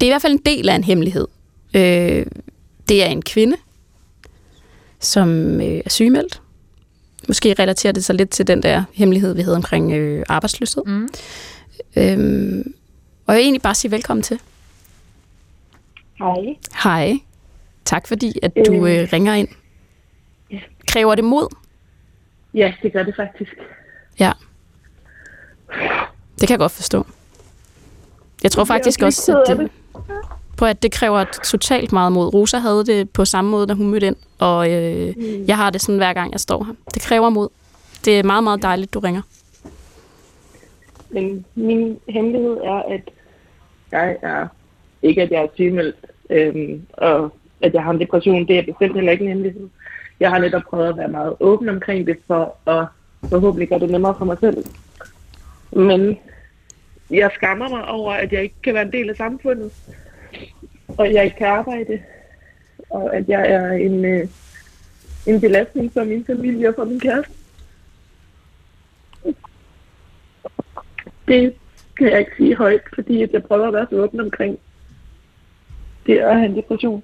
det 0.00 0.06
er 0.06 0.10
i 0.10 0.12
hvert 0.12 0.22
fald 0.22 0.32
en 0.32 0.42
del 0.46 0.68
af 0.68 0.74
en 0.74 0.84
hemmelighed. 0.84 1.26
Øh, 1.74 2.26
det 2.88 3.02
er 3.02 3.06
en 3.06 3.22
kvinde, 3.22 3.56
som 5.00 5.60
øh, 5.60 5.80
er 5.84 5.90
sygemeldt. 5.90 6.42
Måske 7.28 7.54
relaterer 7.58 7.92
det 7.92 8.04
sig 8.04 8.14
lidt 8.14 8.30
til 8.30 8.46
den 8.46 8.62
der 8.62 8.84
hemmelighed, 8.92 9.34
vi 9.34 9.42
havde 9.42 9.56
omkring 9.56 9.92
øh, 9.92 10.24
arbejdsløshed. 10.28 10.82
Mm. 10.86 11.08
Øhm, 11.96 12.74
og 13.26 13.34
jeg 13.34 13.38
vil 13.38 13.42
egentlig 13.42 13.62
bare 13.62 13.74
sige 13.74 13.90
velkommen 13.90 14.22
til. 14.22 14.38
Hej. 16.18 16.56
Hej. 16.82 17.12
Tak 17.84 18.06
fordi, 18.08 18.38
at 18.42 18.52
du 18.66 18.86
Øh. 18.86 19.02
øh, 19.02 19.08
ringer 19.12 19.34
ind. 19.34 19.48
Ja. 20.50 20.58
Kræver 20.88 21.14
det 21.14 21.24
mod? 21.24 21.54
Ja, 22.54 22.72
det 22.82 22.92
gør 22.92 23.02
det 23.02 23.16
faktisk. 23.16 23.52
Ja. 24.20 24.32
Det 26.40 26.48
kan 26.48 26.50
jeg 26.50 26.58
godt 26.58 26.72
forstå. 26.72 27.06
Jeg 28.42 28.50
tror 28.50 28.60
Jeg 28.62 28.66
faktisk 28.66 29.02
også 29.02 29.36
også, 29.36 29.52
at 29.52 29.58
det, 29.58 29.70
på 30.56 30.64
at 30.64 30.82
det 30.82 30.92
kræver 30.92 31.24
totalt 31.44 31.92
meget 31.92 32.12
mod. 32.12 32.34
Rosa 32.34 32.58
havde 32.58 32.86
det 32.86 33.10
på 33.10 33.24
samme 33.24 33.50
måde, 33.50 33.66
da 33.66 33.74
hun 33.74 33.90
mødte 33.90 34.06
ind, 34.06 34.16
og 34.38 34.70
øh, 34.72 35.14
Mm. 35.16 35.44
jeg 35.46 35.56
har 35.56 35.70
det 35.70 35.80
sådan 35.80 35.96
hver 35.96 36.12
gang, 36.12 36.32
jeg 36.32 36.40
står 36.40 36.64
her. 36.64 36.72
Det 36.94 37.02
kræver 37.02 37.30
mod. 37.30 37.48
Det 38.04 38.18
er 38.18 38.22
meget, 38.22 38.44
meget 38.44 38.62
dejligt, 38.62 38.94
du 38.94 38.98
ringer. 38.98 39.22
Men 41.10 41.44
min 41.54 41.98
hemmelighed 42.08 42.56
er, 42.64 42.82
at 42.94 43.00
jeg 43.92 44.16
er 44.22 44.48
ikke, 45.02 45.22
at 45.22 45.30
jeg 45.30 45.42
er 45.42 45.48
sygemeldt, 45.54 45.96
øh, 46.30 46.80
og 46.92 47.32
at 47.60 47.74
jeg 47.74 47.82
har 47.82 47.90
en 47.90 48.00
depression, 48.00 48.48
det 48.48 48.58
er 48.58 48.62
bestemt 48.62 48.94
heller 48.94 49.12
ikke 49.12 49.24
en 49.24 49.30
hemmelighed. 49.30 49.68
Jeg 50.20 50.30
har 50.30 50.38
netop 50.38 50.62
prøvet 50.62 50.88
at 50.88 50.96
være 50.96 51.08
meget 51.08 51.34
åben 51.40 51.68
omkring 51.68 52.06
det, 52.06 52.16
for 52.26 52.56
at 52.70 52.86
forhåbentlig 53.28 53.68
gøre 53.68 53.78
det 53.78 53.90
nemmere 53.90 54.14
for 54.18 54.24
mig 54.24 54.36
selv. 54.40 54.64
Men 55.72 56.18
jeg 57.10 57.30
skammer 57.34 57.68
mig 57.68 57.88
over, 57.88 58.12
at 58.12 58.32
jeg 58.32 58.42
ikke 58.42 58.54
kan 58.62 58.74
være 58.74 58.82
en 58.82 58.92
del 58.92 59.10
af 59.10 59.16
samfundet, 59.16 59.72
og 60.88 61.12
jeg 61.12 61.24
ikke 61.24 61.36
kan 61.36 61.46
arbejde, 61.46 62.02
og 62.90 63.16
at 63.16 63.28
jeg 63.28 63.50
er 63.52 63.72
en, 63.72 64.04
øh, 64.04 64.28
en 65.26 65.40
belastning 65.40 65.92
for 65.92 66.04
min 66.04 66.24
familie 66.24 66.68
og 66.68 66.74
for 66.74 66.84
min 66.84 67.00
kæreste. 67.00 67.32
Det 71.28 71.54
kan 71.98 72.10
jeg 72.10 72.18
ikke 72.18 72.36
sige 72.36 72.56
højt, 72.56 72.82
fordi 72.94 73.26
jeg 73.32 73.42
prøver 73.42 73.66
at 73.66 73.72
være 73.72 73.86
så 73.90 73.96
åben 73.96 74.20
omkring 74.20 74.58
det 76.06 76.18
at 76.18 76.36
have 76.36 76.46
en 76.46 76.56
depression. 76.56 77.02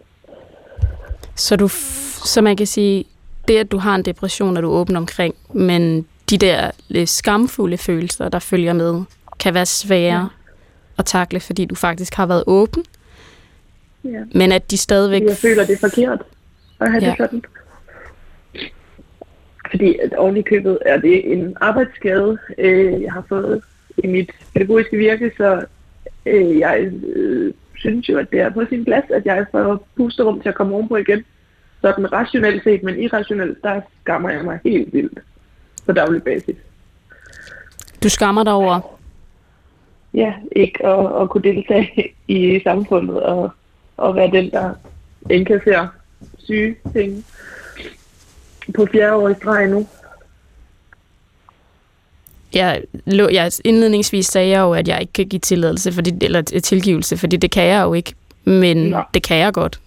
Så, 1.34 1.56
du 1.56 1.68
så 2.24 2.40
man 2.40 2.56
kan 2.56 2.66
sige, 2.66 3.04
det 3.48 3.56
at 3.56 3.72
du 3.72 3.78
har 3.78 3.94
en 3.94 4.02
depression, 4.02 4.56
er 4.56 4.60
du 4.60 4.68
åben 4.68 4.96
omkring, 4.96 5.34
men 5.52 6.06
de 6.30 6.38
der 6.38 6.70
lidt 6.88 7.08
skamfulde 7.10 7.76
følelser, 7.76 8.28
der 8.28 8.38
følger 8.38 8.72
med, 8.72 9.02
kan 9.40 9.54
være 9.54 9.66
svære 9.66 10.18
ja. 10.20 10.24
at 10.98 11.04
takle, 11.04 11.40
fordi 11.40 11.64
du 11.64 11.74
faktisk 11.74 12.14
har 12.14 12.26
været 12.26 12.44
åben, 12.46 12.84
Ja. 14.04 14.22
men 14.34 14.52
at 14.52 14.70
de 14.70 14.76
stadigvæk... 14.76 15.22
Jeg 15.22 15.36
føler, 15.36 15.66
det 15.66 15.72
er 15.74 15.88
forkert 15.88 16.22
at 16.80 16.90
have. 16.90 17.04
Ja. 17.04 17.10
det 17.10 17.16
sådan. 17.18 17.42
Fordi 19.70 19.98
at 19.98 20.12
oven 20.14 20.36
i 20.36 20.42
købet 20.42 20.78
er 20.86 21.00
det 21.00 21.32
en 21.32 21.56
arbejdsskade, 21.60 22.38
øh, 22.58 23.02
jeg 23.02 23.12
har 23.12 23.24
fået 23.28 23.62
i 23.98 24.06
mit 24.06 24.30
pædagogiske 24.54 24.96
virke, 24.96 25.32
så 25.36 25.64
øh, 26.26 26.58
jeg 26.58 26.90
øh, 27.16 27.54
synes 27.83 28.09
jo, 28.09 28.18
at 28.18 28.31
det 28.31 28.40
er 28.40 28.51
på 28.51 28.62
sin 28.68 28.85
plads, 28.85 29.05
at 29.11 29.27
jeg 29.27 29.47
får 29.53 29.87
pusterum 29.97 30.40
til 30.40 30.49
at 30.49 30.55
komme 30.55 30.75
ovenpå 30.75 30.97
igen. 30.97 31.25
Sådan 31.81 32.12
rationelt 32.12 32.64
set, 32.64 32.83
men 32.83 32.99
irrationelt, 32.99 33.59
der 33.62 33.81
skammer 34.03 34.31
jeg 34.31 34.45
mig 34.45 34.59
helt 34.64 34.92
vildt 34.92 35.18
på 35.87 35.92
daglig 35.92 36.23
basis. 36.23 36.57
Du 38.03 38.09
skammer 38.09 38.45
dig 38.45 38.53
over, 38.53 38.99
Ja, 40.14 40.35
ikke 40.57 40.87
at, 40.87 41.23
at 41.23 41.31
kunne 41.31 41.42
deltage 41.42 42.14
i 42.29 42.61
samfundet 42.64 43.23
og, 43.23 43.51
og 43.97 44.16
være 44.16 44.31
den, 44.31 44.51
der 44.51 44.75
indkasserer 45.31 45.88
syge 46.38 46.77
ting 46.92 47.25
på 48.75 48.87
fjerde 48.92 49.14
år 49.14 49.29
i 49.29 49.35
streg 49.35 49.68
nu. 49.68 49.87
Jeg, 52.54 52.82
jeg 53.06 53.52
indledningsvis 53.64 54.26
sagde 54.26 54.48
jeg 54.48 54.60
jo, 54.60 54.72
at 54.72 54.88
jeg 54.88 55.00
ikke 55.00 55.12
kan 55.12 55.26
give 55.26 55.40
tilladelse, 55.40 55.92
fordi, 55.92 56.24
eller 56.24 56.42
tilgivelse, 56.42 57.16
fordi 57.16 57.36
det 57.36 57.50
kan 57.50 57.64
jeg 57.64 57.82
jo 57.82 57.94
ikke. 57.94 58.14
Men 58.44 58.76
Nå. 58.76 59.02
det 59.14 59.22
kan 59.22 59.36
jeg 59.36 59.52
godt. 59.52 59.80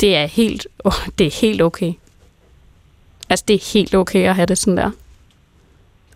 Det 0.00 0.16
er 0.16 0.26
helt, 0.26 0.66
oh, 0.84 0.92
det 1.18 1.26
er 1.26 1.40
helt 1.40 1.62
okay. 1.62 1.92
Altså, 3.30 3.44
det 3.48 3.54
er 3.54 3.72
helt 3.72 3.94
okay 3.94 4.28
at 4.28 4.34
have 4.34 4.46
det 4.46 4.58
sådan 4.58 4.76
der. 4.76 4.90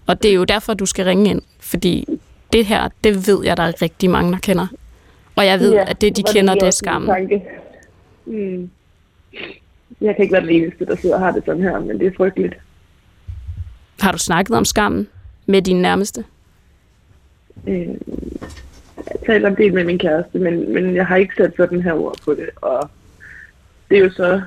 Og 0.06 0.22
det 0.22 0.30
er 0.30 0.34
jo 0.34 0.44
derfor, 0.44 0.74
du 0.74 0.86
skal 0.86 1.04
ringe 1.04 1.30
ind, 1.30 1.42
fordi 1.60 2.06
det 2.52 2.66
her, 2.66 2.88
det 3.04 3.26
ved 3.26 3.44
jeg, 3.44 3.56
der 3.56 3.62
er 3.62 3.82
rigtig 3.82 4.10
mange, 4.10 4.32
der 4.32 4.38
kender. 4.38 4.66
Og 5.36 5.46
jeg 5.46 5.60
ved, 5.60 5.72
ja, 5.72 5.90
at 5.90 6.00
det, 6.00 6.16
de 6.16 6.22
kender, 6.22 6.54
det 6.54 6.62
er 6.62 6.70
skam. 6.70 7.10
Mm. 8.26 8.70
Jeg 10.00 10.16
kan 10.16 10.22
ikke 10.22 10.32
være 10.32 10.42
den 10.42 10.50
eneste, 10.50 10.86
der 10.86 10.96
sidder 10.96 11.14
og 11.14 11.20
har 11.20 11.30
det 11.30 11.42
sådan 11.46 11.62
her, 11.62 11.80
men 11.80 11.98
det 11.98 12.06
er 12.06 12.10
frygteligt. 12.16 12.54
Har 14.00 14.12
du 14.12 14.18
snakket 14.18 14.56
om 14.56 14.64
skammen 14.64 15.08
med 15.46 15.62
dine 15.62 15.83
nærmeste? 15.83 16.24
Øh, 17.66 17.88
jeg 18.96 19.20
taler 19.26 19.48
en 19.48 19.57
del 19.57 19.74
med 19.74 19.85
min 19.85 19.98
kæreste, 19.98 20.38
men, 20.38 20.74
men 20.74 20.96
jeg 20.96 21.07
har 21.07 21.16
ikke 21.16 21.35
sat 21.37 21.52
sådan 21.57 21.83
her 21.83 21.92
ord 21.92 22.16
på 22.24 22.35
det. 22.35 22.50
Og 22.57 22.90
det 23.88 23.98
er 23.98 24.02
jo 24.02 24.11
så, 24.11 24.42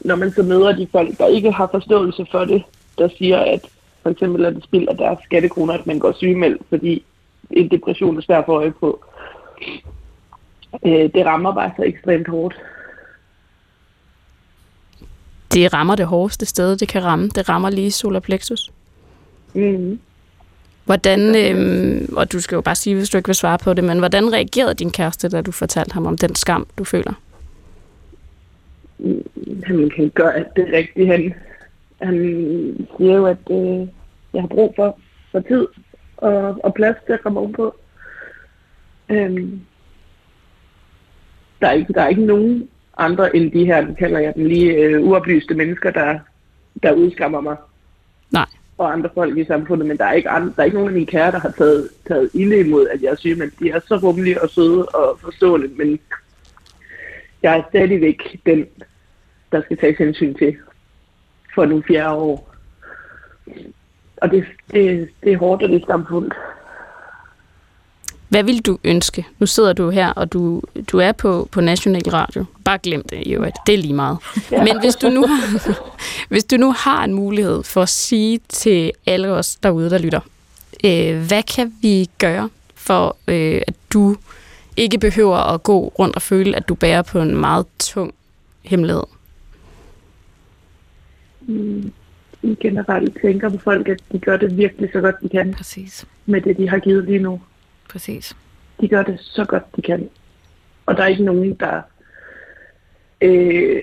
når 0.00 0.16
man 0.16 0.32
så 0.32 0.42
møder 0.42 0.76
de 0.76 0.88
folk, 0.92 1.18
der 1.18 1.26
ikke 1.26 1.52
har 1.52 1.68
forståelse 1.70 2.26
for 2.30 2.44
det, 2.44 2.62
der 2.98 3.08
siger, 3.18 3.38
at 3.38 3.60
for 4.02 4.10
eksempel 4.10 4.44
er 4.44 4.50
det 4.50 4.64
spild 4.64 4.88
af 4.88 4.96
deres 4.96 5.18
skattekroner, 5.24 5.74
at 5.74 5.86
man 5.86 5.98
går 5.98 6.12
sygemeldt, 6.12 6.62
fordi 6.68 7.04
en 7.50 7.70
depression 7.70 8.16
er 8.16 8.20
svært 8.20 8.38
at 8.38 8.46
få 8.46 8.52
øje 8.52 8.72
på. 8.72 9.04
Øh, 10.86 11.10
det 11.14 11.26
rammer 11.26 11.54
bare 11.54 11.72
så 11.76 11.82
ekstremt 11.82 12.28
hårdt. 12.28 12.54
Det 15.52 15.72
rammer 15.72 15.94
det 15.96 16.06
hårdeste 16.06 16.46
sted, 16.46 16.76
det 16.76 16.88
kan 16.88 17.04
ramme. 17.04 17.28
Det 17.28 17.48
rammer 17.48 17.70
lige 17.70 17.90
solar 17.90 18.20
plexus. 18.20 18.72
Mm. 19.54 20.00
Hvordan, 20.92 21.20
øh, 21.36 22.08
og 22.16 22.32
du 22.32 22.40
skal 22.40 22.56
jo 22.56 22.60
bare 22.60 22.74
sige, 22.74 22.96
hvis 22.96 23.10
du 23.10 23.16
ikke 23.16 23.28
vil 23.28 23.34
svare 23.34 23.58
på 23.58 23.74
det, 23.74 23.84
men 23.84 23.98
hvordan 23.98 24.32
reagerede 24.32 24.74
din 24.74 24.90
kæreste, 24.90 25.28
da 25.28 25.42
du 25.42 25.52
fortalte 25.52 25.94
ham 25.94 26.06
om 26.06 26.18
den 26.18 26.34
skam, 26.34 26.66
du 26.78 26.84
føler? 26.84 27.12
Mm, 28.98 29.22
han 29.64 29.90
kan 29.96 30.10
gøre 30.10 30.34
alt 30.36 30.56
det 30.56 30.68
rigtige. 30.72 31.06
Han, 31.06 31.34
han 32.02 32.16
siger 32.96 33.14
jo, 33.14 33.26
at 33.26 33.36
øh, 33.50 33.88
jeg 34.34 34.42
har 34.42 34.46
brug 34.46 34.72
for, 34.76 34.98
for 35.30 35.40
tid 35.40 35.66
og, 36.16 36.64
og 36.64 36.74
plads 36.74 36.96
til 37.06 37.12
at 37.12 37.22
komme 37.22 37.40
ovenpå. 37.40 37.74
Øhm, 39.08 39.60
der, 41.60 41.66
er 41.66 41.72
ikke, 41.72 41.92
der 41.92 42.02
er 42.02 42.08
ikke 42.08 42.26
nogen 42.26 42.68
andre 42.98 43.36
end 43.36 43.52
de 43.52 43.64
her, 43.64 43.86
nu 43.86 43.94
kalder 43.94 44.18
jeg 44.18 44.34
dem 44.34 44.44
lige 44.44 44.72
øh, 44.72 45.02
uoplyste 45.02 45.54
mennesker, 45.54 45.90
der, 45.90 46.18
der 46.82 46.92
udskammer 46.92 47.40
mig. 47.40 47.56
Og 48.82 48.92
andre 48.92 49.10
folk 49.14 49.38
i 49.38 49.44
samfundet, 49.44 49.86
men 49.88 49.96
der 49.98 50.04
er 50.04 50.12
ikke, 50.12 50.28
andre, 50.28 50.52
der 50.56 50.62
er 50.62 50.64
ikke 50.64 50.76
nogen 50.76 50.88
af 50.88 50.94
mine 50.94 51.06
kære, 51.06 51.32
der 51.32 51.38
har 51.38 51.50
taget, 51.50 51.88
taget 52.08 52.30
ilde 52.34 52.60
imod, 52.60 52.88
at 52.88 53.02
jeg 53.02 53.10
er 53.10 53.16
syg, 53.16 53.38
men 53.38 53.52
de 53.58 53.70
er 53.70 53.80
så 53.86 53.96
rummelige 53.96 54.42
og 54.42 54.50
søde 54.50 54.86
og 54.86 55.18
forstående, 55.20 55.68
men 55.68 56.00
jeg 57.42 57.58
er 57.58 57.62
stadigvæk 57.68 58.40
den, 58.46 58.66
der 59.52 59.62
skal 59.62 59.76
tages 59.76 59.98
hensyn 59.98 60.34
til 60.34 60.56
for 61.54 61.64
nu 61.64 61.82
fjerde 61.88 62.14
år. 62.14 62.54
Og 64.16 64.30
det, 64.30 64.44
det, 64.70 65.08
det 65.22 65.32
er 65.32 65.38
hårdt, 65.38 65.62
og 65.62 65.68
det 65.68 65.76
er 65.76 65.86
skamfuldt. 65.86 66.34
Hvad 68.32 68.42
vil 68.42 68.66
du 68.66 68.78
ønske? 68.84 69.26
Nu 69.38 69.46
sidder 69.46 69.72
du 69.72 69.90
her, 69.90 70.08
og 70.08 70.32
du, 70.32 70.62
du 70.92 70.98
er 70.98 71.12
på, 71.12 71.48
på 71.50 71.60
National 71.60 72.02
Radio. 72.02 72.44
Bare 72.64 72.78
glem 72.78 73.02
det, 73.02 73.26
jo, 73.26 73.44
det 73.66 73.74
er 73.74 73.78
lige 73.78 73.94
meget. 73.94 74.18
Ja. 74.52 74.64
Men 74.64 74.80
hvis 74.80 74.94
du, 74.94 75.08
nu 75.08 75.26
har, 75.26 75.78
hvis 76.30 76.44
du 76.44 76.56
nu 76.56 76.72
har 76.72 77.04
en 77.04 77.12
mulighed 77.12 77.62
for 77.62 77.82
at 77.82 77.88
sige 77.88 78.40
til 78.48 78.92
alle 79.06 79.28
os 79.28 79.56
derude, 79.56 79.90
der 79.90 79.98
lytter, 79.98 80.20
øh, 80.84 81.26
hvad 81.28 81.42
kan 81.42 81.74
vi 81.82 82.08
gøre 82.18 82.48
for, 82.74 83.16
øh, 83.28 83.60
at 83.66 83.74
du 83.92 84.16
ikke 84.76 84.98
behøver 84.98 85.36
at 85.54 85.62
gå 85.62 85.92
rundt 85.98 86.16
og 86.16 86.22
føle, 86.22 86.56
at 86.56 86.68
du 86.68 86.74
bærer 86.74 87.02
på 87.02 87.20
en 87.20 87.36
meget 87.36 87.66
tung 87.78 88.14
hemmelighed? 88.62 89.04
Mm, 91.40 91.92
generelt 92.60 93.18
tænker 93.22 93.48
på 93.48 93.58
folk, 93.58 93.88
at 93.88 94.00
de 94.12 94.18
gør 94.18 94.36
det 94.36 94.56
virkelig 94.56 94.90
så 94.92 95.00
godt, 95.00 95.16
de 95.22 95.28
kan 95.28 95.54
Præcis. 95.54 96.04
med 96.26 96.40
det, 96.40 96.56
de 96.56 96.68
har 96.68 96.78
givet 96.78 97.04
lige 97.04 97.18
nu. 97.18 97.40
Præcis. 97.92 98.36
De 98.80 98.88
gør 98.88 99.02
det 99.02 99.20
så 99.20 99.44
godt, 99.44 99.76
de 99.76 99.82
kan. 99.82 100.10
Og 100.86 100.96
der 100.96 101.02
er 101.02 101.06
ikke 101.06 101.24
nogen, 101.24 101.54
der 101.54 101.82
øh, 103.20 103.82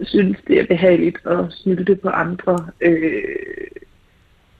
synes, 0.00 0.38
det 0.46 0.60
er 0.60 0.66
behageligt 0.66 1.26
at 1.26 1.44
snylte 1.50 1.96
på 1.96 2.08
andre, 2.08 2.66
øh, 2.80 3.22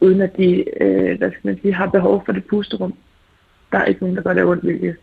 uden 0.01 0.21
at 0.21 0.37
de 0.37 0.65
øh, 0.83 1.19
hvad 1.19 1.31
skal 1.31 1.41
man 1.43 1.59
sige, 1.63 1.75
har 1.75 1.87
behov 1.87 2.23
for 2.25 2.33
det 2.33 2.45
pusterum. 2.45 2.95
Der 3.73 3.79
er 3.79 3.85
ikke 3.85 4.01
nogen, 4.01 4.17
der 4.17 4.23
gør 4.23 4.35
det 4.35 4.45
ondt 4.45 4.67
vilje. 4.67 4.97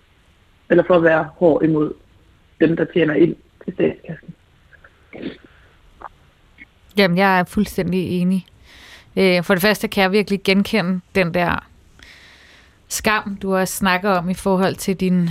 Eller 0.70 0.84
for 0.88 0.96
at 0.96 1.04
være 1.04 1.30
hård 1.36 1.64
imod 1.64 1.94
dem, 2.60 2.76
der 2.76 2.86
tjener 2.86 3.14
ind 3.14 3.36
til 3.66 3.74
statskassen. 3.74 4.34
Jamen, 6.98 7.18
jeg 7.18 7.40
er 7.40 7.44
fuldstændig 7.44 8.22
enig. 8.22 8.46
Øh, 9.18 9.44
For 9.44 9.54
det 9.54 9.62
første 9.62 9.88
kan 9.88 10.04
jeg 10.04 10.12
virkelig 10.12 10.44
genkende 10.44 11.00
den 11.16 11.34
der 11.34 11.69
skam, 12.90 13.38
du 13.42 13.56
også 13.56 13.74
snakker 13.74 14.10
om 14.10 14.30
i 14.30 14.34
forhold 14.34 14.76
til 14.76 14.96
din, 14.96 15.30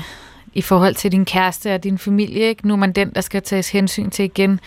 i 0.54 0.62
forhold 0.62 0.94
til 0.94 1.12
din 1.12 1.24
kæreste 1.24 1.74
og 1.74 1.84
din 1.84 1.98
familie. 1.98 2.40
Ikke? 2.40 2.68
Nu 2.68 2.74
er 2.74 2.78
man 2.78 2.92
den, 2.92 3.10
der 3.14 3.20
skal 3.20 3.42
tages 3.42 3.70
hensyn 3.70 4.10
til 4.10 4.24
igen. 4.24 4.60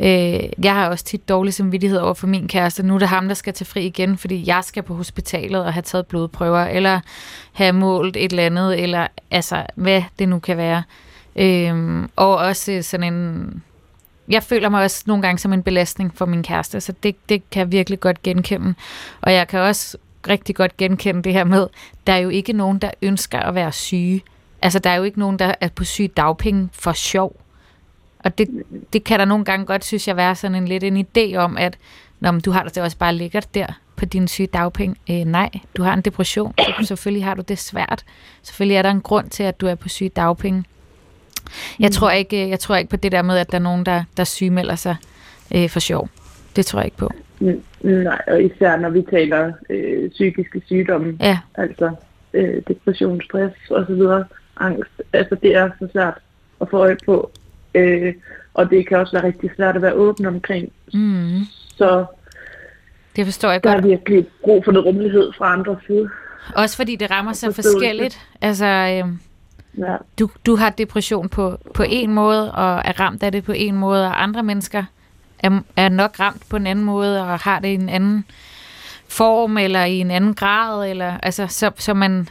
Øh, 0.00 0.40
Jeg 0.62 0.74
har 0.74 0.88
også 0.88 1.04
tit 1.04 1.28
dårlig 1.28 1.54
samvittighed 1.54 1.98
over 1.98 2.14
for 2.14 2.26
min 2.26 2.48
kæreste. 2.48 2.82
Nu 2.82 2.94
er 2.94 2.98
det 2.98 3.08
ham, 3.08 3.28
der 3.28 3.34
skal 3.34 3.54
tage 3.54 3.66
fri 3.66 3.86
igen, 3.86 4.18
fordi 4.18 4.44
jeg 4.46 4.64
skal 4.64 4.82
på 4.82 4.94
hospitalet 4.94 5.64
og 5.64 5.72
have 5.72 5.82
taget 5.82 6.06
blodprøver, 6.06 6.64
eller 6.64 7.00
have 7.52 7.72
målt 7.72 8.16
et 8.16 8.30
eller 8.30 8.46
andet, 8.46 8.82
eller 8.82 9.06
altså, 9.30 9.66
hvad 9.74 10.02
det 10.18 10.28
nu 10.28 10.38
kan 10.38 10.56
være. 10.56 10.82
Øh, 11.36 12.02
og 12.16 12.36
også 12.36 12.78
sådan 12.82 13.14
en 13.14 13.62
jeg 14.28 14.42
føler 14.42 14.68
mig 14.68 14.82
også 14.84 15.04
nogle 15.06 15.22
gange 15.22 15.38
som 15.38 15.52
en 15.52 15.62
belastning 15.62 16.12
for 16.14 16.26
min 16.26 16.42
kæreste, 16.42 16.80
så 16.80 16.92
det, 17.02 17.16
det 17.28 17.50
kan 17.50 17.60
jeg 17.60 17.72
virkelig 17.72 18.00
godt 18.00 18.22
genkende. 18.22 18.74
Og 19.20 19.32
jeg 19.32 19.48
kan 19.48 19.60
også 19.60 19.96
rigtig 20.28 20.54
godt 20.54 20.76
genkende 20.76 21.22
det 21.22 21.32
her 21.32 21.44
med, 21.44 21.66
der 22.06 22.12
er 22.12 22.18
jo 22.18 22.28
ikke 22.28 22.52
nogen, 22.52 22.78
der 22.78 22.90
ønsker 23.02 23.40
at 23.40 23.54
være 23.54 23.72
syge. 23.72 24.22
Altså, 24.62 24.78
der 24.78 24.90
er 24.90 24.96
jo 24.96 25.02
ikke 25.02 25.18
nogen, 25.18 25.38
der 25.38 25.54
er 25.60 25.68
på 25.68 25.84
syge 25.84 26.08
dagpenge 26.08 26.68
for 26.72 26.92
sjov. 26.92 27.40
Og 28.18 28.38
det, 28.38 28.48
det 28.92 29.04
kan 29.04 29.18
der 29.18 29.24
nogle 29.24 29.44
gange 29.44 29.66
godt, 29.66 29.84
synes 29.84 30.08
jeg, 30.08 30.16
være 30.16 30.34
sådan 30.34 30.54
en 30.54 30.68
lidt 30.68 30.84
en 30.84 31.06
idé 31.06 31.36
om, 31.36 31.56
at 31.56 31.78
Nå, 32.24 32.30
men 32.30 32.40
du 32.40 32.50
har 32.50 32.62
det 32.62 32.78
også 32.78 32.96
bare 32.96 33.14
lækkert 33.14 33.54
der 33.54 33.66
på 33.96 34.04
dine 34.04 34.28
syge 34.28 34.46
dagpenge. 34.46 34.96
Øh, 35.10 35.24
nej, 35.24 35.50
du 35.76 35.82
har 35.82 35.94
en 35.94 36.00
depression, 36.00 36.54
så 36.58 36.84
selvfølgelig 36.88 37.24
har 37.24 37.34
du 37.34 37.42
det 37.42 37.58
svært. 37.58 38.04
Selvfølgelig 38.42 38.76
er 38.76 38.82
der 38.82 38.90
en 38.90 39.00
grund 39.00 39.30
til, 39.30 39.42
at 39.42 39.60
du 39.60 39.66
er 39.66 39.74
på 39.74 39.88
syge 39.88 40.08
dagpenge. 40.08 40.64
Jeg, 41.78 41.92
tror 41.92 42.10
ikke, 42.10 42.48
jeg 42.48 42.60
tror 42.60 42.76
ikke 42.76 42.90
på 42.90 42.96
det 42.96 43.12
der 43.12 43.22
med, 43.22 43.38
at 43.38 43.50
der 43.50 43.58
er 43.58 43.62
nogen, 43.62 43.86
der, 43.86 44.04
der 44.16 44.24
sygemelder 44.24 44.76
sig 44.76 44.96
øh, 45.54 45.70
for 45.70 45.80
sjov. 45.80 46.08
Det 46.56 46.66
tror 46.66 46.78
jeg 46.78 46.84
ikke 46.84 46.96
på. 46.96 47.10
Nej, 47.40 48.20
og 48.26 48.42
især 48.42 48.76
når 48.76 48.88
vi 48.88 49.02
taler 49.10 49.52
øh, 49.70 50.10
psykiske 50.10 50.62
sygdomme, 50.66 51.16
Ja, 51.20 51.38
altså 51.54 51.90
øh, 52.34 52.62
depression, 52.68 53.20
stress 53.22 53.54
osv., 53.70 54.02
angst, 54.60 55.02
altså 55.12 55.36
det 55.42 55.56
er 55.56 55.70
så 55.78 55.88
svært 55.92 56.14
at 56.60 56.68
få 56.70 56.76
øje 56.78 56.96
på. 57.06 57.30
Øh, 57.74 58.14
og 58.54 58.70
det 58.70 58.88
kan 58.88 58.98
også 58.98 59.12
være 59.16 59.24
rigtig 59.26 59.50
svært 59.56 59.76
at 59.76 59.82
være 59.82 59.92
åben 59.94 60.26
omkring. 60.26 60.72
mm, 60.94 61.40
Så 61.76 62.04
det 63.16 63.24
forstår 63.24 63.50
jeg 63.50 63.64
der 63.64 63.72
godt. 63.74 63.84
er 63.84 63.88
virkelig 63.88 64.26
brug 64.44 64.64
for 64.64 64.72
noget 64.72 64.86
rummelighed 64.86 65.32
fra 65.38 65.52
andre 65.52 65.76
side. 65.86 66.08
Også 66.56 66.76
fordi 66.76 66.96
det 66.96 67.10
rammer 67.10 67.32
så 67.32 67.52
forskelligt. 67.52 68.18
Altså, 68.40 68.66
øh, 68.66 69.12
Ja. 69.78 69.96
du, 70.18 70.28
du 70.46 70.56
har 70.56 70.70
depression 70.70 71.28
på, 71.28 71.58
på 71.74 71.84
en 71.88 72.12
måde, 72.12 72.52
og 72.52 72.82
er 72.84 73.00
ramt 73.00 73.22
af 73.22 73.32
det 73.32 73.44
på 73.44 73.52
en 73.52 73.74
måde, 73.76 74.06
og 74.06 74.22
andre 74.22 74.42
mennesker 74.42 74.84
er, 75.44 75.60
er 75.76 75.88
nok 75.88 76.20
ramt 76.20 76.48
på 76.48 76.56
en 76.56 76.66
anden 76.66 76.84
måde, 76.84 77.20
og 77.20 77.38
har 77.38 77.58
det 77.58 77.68
i 77.68 77.74
en 77.74 77.88
anden 77.88 78.24
form, 79.08 79.58
eller 79.58 79.84
i 79.84 79.98
en 79.98 80.10
anden 80.10 80.34
grad, 80.34 80.90
eller, 80.90 81.18
altså, 81.22 81.46
så, 81.46 81.70
så 81.78 81.94
man, 81.94 82.28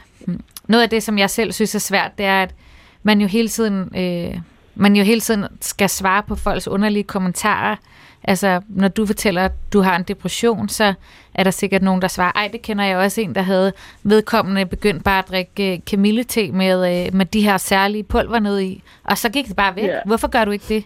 noget 0.68 0.82
af 0.82 0.90
det, 0.90 1.02
som 1.02 1.18
jeg 1.18 1.30
selv 1.30 1.52
synes 1.52 1.74
er 1.74 1.78
svært, 1.78 2.18
det 2.18 2.26
er, 2.26 2.42
at 2.42 2.54
man 3.02 3.20
jo 3.20 3.26
hele 3.26 3.48
tiden, 3.48 3.96
øh, 3.96 4.40
man 4.74 4.96
jo 4.96 5.04
hele 5.04 5.20
tiden 5.20 5.44
skal 5.60 5.88
svare 5.88 6.22
på 6.22 6.36
folks 6.36 6.68
underlige 6.68 7.02
kommentarer. 7.04 7.76
Altså, 8.24 8.60
når 8.68 8.88
du 8.88 9.06
fortæller, 9.06 9.44
at 9.44 9.52
du 9.72 9.80
har 9.80 9.96
en 9.96 10.02
depression, 10.02 10.68
så 10.68 10.94
er 11.34 11.44
der 11.44 11.50
sikkert 11.50 11.82
nogen, 11.82 12.02
der 12.02 12.08
svarer, 12.08 12.32
ej, 12.32 12.48
det 12.52 12.62
kender 12.62 12.84
jeg 12.84 12.96
også 12.96 13.20
en, 13.20 13.34
der 13.34 13.42
havde 13.42 13.72
vedkommende 14.02 14.66
begyndt 14.66 15.04
bare 15.04 15.18
at 15.18 15.28
drikke 15.28 15.72
øh, 15.72 15.78
kamillete 15.86 16.52
med, 16.52 17.06
øh, 17.06 17.14
med 17.14 17.26
de 17.26 17.42
her 17.42 17.56
særlige 17.56 18.02
pulver 18.02 18.38
ned 18.38 18.60
i, 18.60 18.82
og 19.04 19.18
så 19.18 19.28
gik 19.28 19.48
det 19.48 19.56
bare 19.56 19.76
væk. 19.76 19.84
Ja. 19.84 19.98
Hvorfor 20.06 20.28
gør 20.28 20.44
du 20.44 20.50
ikke 20.50 20.64
det? 20.68 20.84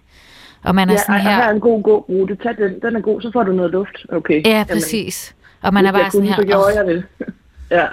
Og 0.65 0.75
man 0.75 0.89
er 0.89 0.93
Ja, 0.93 0.99
sådan 0.99 1.15
ej, 1.15 1.19
og 1.19 1.23
her 1.23 1.31
er 1.39 1.45
her, 1.45 1.51
en 1.51 1.61
god 1.61 1.83
gårute. 1.83 2.37
Tag 2.37 2.57
den. 2.57 2.81
Den 2.83 2.97
er 2.97 3.01
god, 3.01 3.21
så 3.23 3.31
får 3.33 3.43
du 3.43 3.53
noget 3.53 3.71
luft. 3.71 4.07
Okay. 4.13 4.47
ja, 4.47 4.65
præcis. 4.73 5.35
Og 5.63 5.75
man 5.75 5.87
er 5.87 5.93
bare 5.93 6.11
sådan 6.11 6.27
kunne, 6.27 6.35
så 6.35 6.41
her, 6.43 6.47
gjorde 6.47 6.65
"Åh, 6.67 6.73
jeg 6.77 6.87
det. 6.87 7.05
ja. 7.79 7.87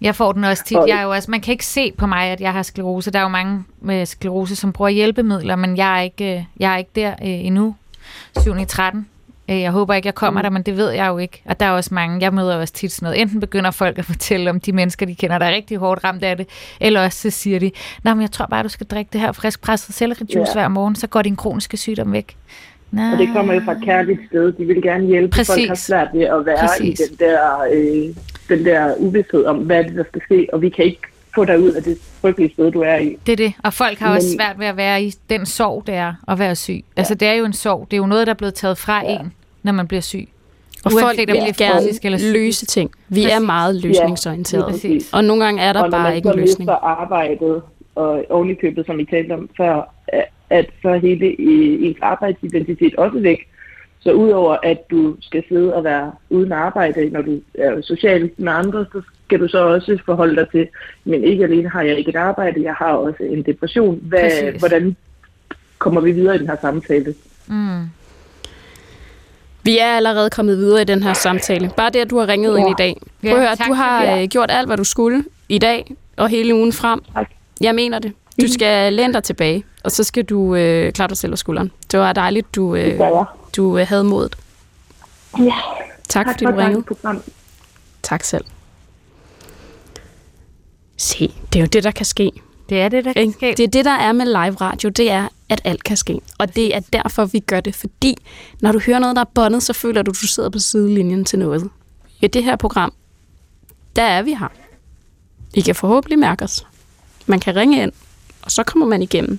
Jeg 0.00 0.14
får 0.14 0.32
den 0.32 0.44
også 0.44 0.64
tit. 0.64 0.78
Jeg 0.86 0.98
er 0.98 1.02
jo 1.02 1.10
også, 1.10 1.30
man 1.30 1.40
kan 1.40 1.52
ikke 1.52 1.66
se 1.66 1.92
på 1.98 2.06
mig, 2.06 2.22
at 2.28 2.40
jeg 2.40 2.52
har 2.52 2.62
sklerose. 2.62 3.10
Der 3.10 3.18
er 3.18 3.22
jo 3.22 3.28
mange 3.28 3.64
med 3.80 4.06
sklerose, 4.06 4.56
som 4.56 4.72
bruger 4.72 4.88
hjælpemidler, 4.88 5.56
men 5.56 5.76
jeg 5.76 5.96
er 5.98 6.00
ikke, 6.02 6.36
øh, 6.36 6.44
jeg 6.60 6.72
er 6.72 6.76
ikke 6.76 6.90
der 6.94 7.10
øh, 7.10 7.16
endnu. 7.28 7.76
7. 8.40 8.56
i 8.56 8.64
13. 8.64 9.08
Øh, 9.50 9.60
Jeg 9.60 9.70
håber 9.70 9.94
ikke, 9.94 10.06
jeg 10.06 10.14
kommer 10.14 10.42
der, 10.42 10.50
men 10.50 10.62
det 10.62 10.76
ved 10.76 10.90
jeg 10.90 11.08
jo 11.08 11.18
ikke. 11.18 11.42
Og 11.44 11.60
der 11.60 11.66
er 11.66 11.70
også 11.70 11.94
mange, 11.94 12.20
jeg 12.20 12.34
møder 12.34 12.56
også 12.56 12.74
tit 12.74 12.92
sådan 12.92 13.06
noget. 13.06 13.20
Enten 13.20 13.40
begynder 13.40 13.70
folk 13.70 13.98
at 13.98 14.04
fortælle 14.04 14.50
om 14.50 14.60
de 14.60 14.72
mennesker, 14.72 15.06
de 15.06 15.14
kender, 15.14 15.38
der 15.38 15.46
er 15.46 15.54
rigtig 15.54 15.76
hårdt 15.76 16.04
ramt 16.04 16.22
af 16.24 16.36
det, 16.36 16.46
eller 16.80 17.04
også 17.04 17.30
så 17.30 17.30
siger 17.30 17.58
de, 17.58 17.70
nej, 18.04 18.14
men 18.14 18.22
jeg 18.22 18.30
tror 18.30 18.46
bare, 18.46 18.62
du 18.62 18.68
skal 18.68 18.86
drikke 18.86 19.08
det 19.12 19.20
her 19.20 19.32
friskpresset 19.32 19.94
sellerijuice 19.94 20.38
Ja. 20.38 20.52
hver 20.52 20.68
morgen, 20.68 20.94
så 20.94 21.06
går 21.06 21.22
din 21.22 21.36
kroniske 21.36 21.76
sygdom 21.76 22.12
væk. 22.12 22.36
Nej. 22.90 23.12
Og 23.12 23.18
det 23.18 23.28
kommer 23.32 23.54
jo 23.54 23.60
fra 23.64 23.72
et 23.72 23.82
kærligt 23.84 24.20
sted. 24.28 24.52
De 24.52 24.64
vil 24.64 24.82
gerne 24.82 25.06
hjælpe. 25.06 25.30
Præcis. 25.30 25.54
Folk 25.54 25.68
har 25.68 25.74
svært 25.74 26.08
ved 26.14 26.22
at 26.22 26.46
være 26.46 26.56
Præcis. 26.60 27.00
i 27.00 27.02
den 27.04 27.16
der, 27.18 27.60
øh, 27.72 28.14
den 28.58 28.64
der 28.64 28.94
uvidshed 28.96 29.44
om, 29.44 29.56
hvad 29.56 29.84
det 29.84 29.90
er, 29.92 29.96
der 29.96 30.04
skal 30.08 30.22
ske. 30.24 30.46
Og 30.52 30.62
vi 30.62 30.68
kan 30.68 30.84
ikke 30.84 31.00
få 31.36 31.44
dig 31.44 31.60
ud 31.60 31.70
af 31.72 31.82
det 31.82 31.98
frygtelige 32.20 32.52
sted, 32.52 32.70
du 32.70 32.80
er 32.80 32.96
i. 32.96 33.16
Det 33.26 33.32
er 33.32 33.36
det. 33.36 33.52
Og 33.64 33.72
folk 33.72 33.98
har 33.98 34.14
også 34.14 34.28
Men- 34.28 34.38
svært 34.38 34.58
ved 34.58 34.66
at 34.66 34.76
være 34.76 35.02
i 35.02 35.14
den 35.30 35.46
sorg, 35.46 35.82
det 35.86 35.94
er 35.94 36.14
at 36.28 36.38
være 36.38 36.54
syg. 36.56 36.84
Altså, 36.96 37.14
det 37.14 37.28
er 37.28 37.32
jo 37.32 37.44
en 37.44 37.52
sorg. 37.52 37.86
Det 37.90 37.96
er 37.96 37.98
jo 37.98 38.06
noget, 38.06 38.26
der 38.26 38.32
er 38.32 38.36
blevet 38.36 38.54
taget 38.54 38.78
fra 38.78 39.04
Ja. 39.04 39.18
en, 39.20 39.32
når 39.62 39.72
man 39.72 39.86
bliver 39.88 40.00
syg. 40.00 40.28
Og 40.84 40.92
Uanset 40.92 41.00
folk 41.02 41.18
vil 41.18 41.28
er 41.36 41.52
gerne 41.58 41.88
eller 42.04 42.32
løse 42.32 42.66
ting. 42.66 42.90
Vi 43.08 43.24
er 43.24 43.28
Præcis. 43.28 43.46
meget 43.46 43.74
løsningsorienterede. 43.82 44.70
Præcis. 44.70 45.12
Og 45.12 45.24
nogle 45.24 45.44
gange 45.44 45.62
er 45.62 45.72
der 45.72 45.82
og 45.82 45.90
bare 45.90 46.16
ikke 46.16 46.28
en 46.28 46.36
løsning. 46.36 46.58
mister 46.60 46.74
arbejdet, 46.84 47.62
og 47.94 48.24
ovenikøbet, 48.30 48.86
som 48.86 49.00
I 49.00 49.04
talte 49.04 49.32
om 49.32 49.50
før, 49.56 49.94
at- 50.50 50.70
så 50.82 50.88
er 50.88 50.96
hele 50.98 51.40
ens 51.86 51.98
arbejdsidentitet 52.02 52.94
også 52.94 53.18
væk. 53.18 53.46
Så 54.00 54.12
udover 54.12 54.56
at 54.62 54.90
du 54.90 55.16
skal 55.20 55.42
sidde 55.48 55.74
og 55.74 55.84
være 55.84 56.12
uden 56.30 56.52
arbejde, 56.52 57.10
når 57.10 57.22
du 57.22 57.40
er 57.54 57.80
social 57.82 58.30
med 58.36 58.52
andre, 58.52 58.86
så 58.92 59.00
skal 59.26 59.40
du 59.40 59.48
så 59.48 59.58
også 59.58 59.98
forholde 60.04 60.36
dig 60.36 60.46
til, 60.50 60.68
men 61.04 61.24
ikke 61.24 61.44
alene 61.44 61.68
har 61.68 61.82
jeg 61.82 61.98
ikke 61.98 62.08
et 62.08 62.16
arbejde, 62.16 62.62
jeg 62.62 62.74
har 62.74 62.92
også 62.92 63.22
en 63.22 63.42
depression. 63.42 63.98
Hvad, 64.02 64.20
Præcis. 64.20 64.60
hvordan 64.60 64.96
kommer 65.78 66.00
vi 66.00 66.12
videre 66.12 66.34
i 66.34 66.38
den 66.38 66.48
her 66.48 66.56
samtale? 66.60 67.14
Mm. 67.46 67.80
Vi 69.62 69.78
er 69.78 69.86
allerede 69.96 70.30
kommet 70.30 70.58
videre 70.58 70.80
i 70.82 70.84
den 70.84 71.02
her 71.02 71.12
samtale. 71.12 71.70
Bare 71.76 71.90
det, 71.90 71.98
at 72.00 72.10
du 72.10 72.18
har 72.18 72.28
ringet 72.28 72.52
Ja. 72.52 72.58
ind 72.60 72.70
i 72.70 72.74
dag. 72.78 72.96
Ja, 73.22 73.28
Prøv 73.28 73.38
at 73.38 73.46
høre, 73.46 73.56
tak 73.56 73.66
du 73.68 73.72
har 73.72 74.06
det. 74.14 74.22
øh, 74.22 74.28
gjort 74.28 74.50
alt, 74.50 74.68
hvad 74.68 74.76
du 74.76 74.84
skulle 74.84 75.24
i 75.48 75.58
dag 75.58 75.94
og 76.16 76.28
hele 76.28 76.54
ugen 76.54 76.72
frem. 76.72 77.00
Tak. 77.14 77.30
Jeg 77.60 77.74
mener 77.74 77.98
det. 77.98 78.12
Du 78.40 78.52
skal 78.52 78.92
læne 78.92 79.12
dig 79.12 79.22
tilbage, 79.24 79.64
og 79.84 79.90
så 79.90 80.04
skal 80.04 80.24
du 80.24 80.54
øh, 80.54 80.92
klare 80.92 81.08
dig 81.08 81.16
selv 81.16 81.32
af 81.32 81.38
skulderen. 81.38 81.70
Det 81.92 82.00
var 82.00 82.12
dejligt, 82.12 82.54
du, 82.54 82.74
øh, 82.76 83.00
du 83.56 83.78
øh, 83.78 83.86
havde 83.88 84.04
modet. 84.04 84.36
Ja. 85.38 85.44
Tak, 85.44 86.26
Tak 86.26 86.26
fordi 86.34 86.44
for 86.44 86.52
du 86.52 86.58
ringede. 86.58 86.82
program. 86.82 87.22
Tak 88.02 88.22
selv. 88.24 88.44
Se, 90.96 91.34
det 91.52 91.58
er 91.58 91.60
jo 91.60 91.66
det, 91.66 91.84
der 91.84 91.90
kan 91.90 92.06
ske. 92.06 92.32
Det 92.68 92.80
er 92.80 92.88
det, 92.88 93.04
der 93.04 93.12
kan 93.12 93.32
ske. 93.32 93.54
Det 93.56 93.60
er 93.60 93.68
det, 93.68 93.84
der 93.84 93.90
er 93.90 94.12
med 94.12 94.26
live 94.26 94.54
radio, 94.54 94.88
det 94.88 95.10
er, 95.10 95.28
at 95.48 95.60
alt 95.64 95.84
kan 95.84 95.96
ske. 95.96 96.20
Og 96.38 96.56
det 96.56 96.76
er 96.76 96.80
derfor, 96.80 97.24
vi 97.24 97.40
gør 97.40 97.60
det, 97.60 97.74
fordi 97.74 98.16
når 98.60 98.72
du 98.72 98.80
hører 98.86 98.98
noget, 98.98 99.16
der 99.16 99.22
er 99.22 99.30
bondet, 99.34 99.62
så 99.62 99.72
føler 99.72 100.02
du, 100.02 100.10
at 100.10 100.16
du 100.22 100.26
sidder 100.26 100.50
på 100.50 100.58
sidelinjen 100.58 101.24
til 101.24 101.38
noget. 101.38 101.70
I 102.22 102.26
det 102.26 102.44
her 102.44 102.56
program, 102.56 102.92
der 103.96 104.02
er 104.02 104.22
vi 104.22 104.34
her. 104.34 104.48
I 105.54 105.60
kan 105.60 105.74
forhåbentlig 105.74 106.18
mærke 106.18 106.44
os. 106.44 106.66
Man 107.26 107.40
kan 107.40 107.56
ringe 107.56 107.82
ind, 107.82 107.92
og 108.42 108.50
så 108.50 108.62
kommer 108.62 108.86
man 108.86 109.02
igennem. 109.02 109.38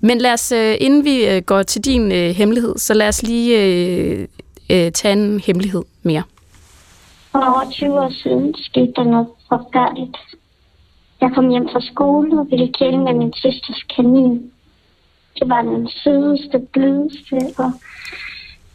Men 0.00 0.18
lad 0.18 0.32
os, 0.32 0.52
øh, 0.52 0.76
inden 0.80 1.04
vi 1.04 1.26
øh, 1.26 1.42
går 1.42 1.62
til 1.62 1.84
din 1.84 2.12
øh, 2.12 2.30
hemmelighed, 2.30 2.78
så 2.78 2.94
lad 2.94 3.08
os 3.08 3.22
lige 3.22 3.62
øh, 3.62 4.28
øh, 4.70 4.92
tage 4.92 5.12
en 5.12 5.40
hemmelighed 5.40 5.82
mere. 6.02 6.22
For 7.32 7.38
over 7.38 7.70
20 7.70 8.00
år 8.00 8.12
siden 8.22 8.54
skete 8.58 8.92
der 8.96 9.04
noget 9.04 9.26
forfærdeligt. 9.48 10.16
Jeg 11.22 11.30
kom 11.34 11.48
hjem 11.48 11.68
fra 11.68 11.80
skole 11.80 12.40
og 12.40 12.46
ville 12.50 12.72
kæle 12.72 12.98
med 12.98 13.14
min 13.14 13.32
søsters 13.32 13.82
kanin. 13.96 14.52
Det 15.38 15.48
var 15.48 15.62
den 15.62 15.88
sødeste, 15.88 16.58
blødeste 16.72 17.36
og 17.58 17.72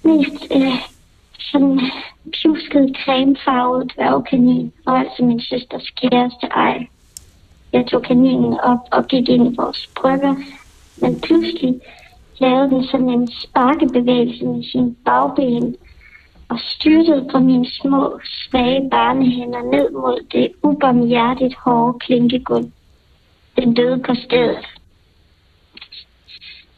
mest 0.03 0.47
øh, 0.55 0.81
sådan 1.39 1.79
pjusket 2.33 2.97
cremefarvet 3.03 3.91
dværgkanin, 3.95 4.73
og 4.86 4.99
altså 4.99 5.23
min 5.23 5.41
søsters 5.41 5.89
kæreste 5.89 6.47
ej. 6.47 6.88
Jeg 7.73 7.86
tog 7.88 8.01
kaninen 8.01 8.60
op 8.60 8.79
og 8.91 9.07
gik 9.07 9.29
ind 9.29 9.53
i 9.53 9.55
vores 9.55 9.89
brygger, 9.95 10.36
men 11.01 11.21
pludselig 11.21 11.81
lavede 12.39 12.69
den 12.69 12.83
sådan 12.83 13.10
en 13.10 13.31
sparkebevægelse 13.31 14.45
med 14.45 14.63
sin 14.71 14.97
bagben, 15.05 15.75
og 16.49 16.60
styrtede 16.60 17.27
på 17.31 17.39
mine 17.39 17.67
små, 17.71 18.19
svage 18.23 18.89
barnehænder 18.89 19.62
ned 19.62 19.91
mod 19.91 20.25
det 20.31 20.51
ubarmhjertigt 20.63 21.55
hårde 21.55 21.99
klinkegulv. 21.99 22.71
Den 23.57 23.73
døde 23.73 24.03
på 24.07 24.13
stedet. 24.15 24.65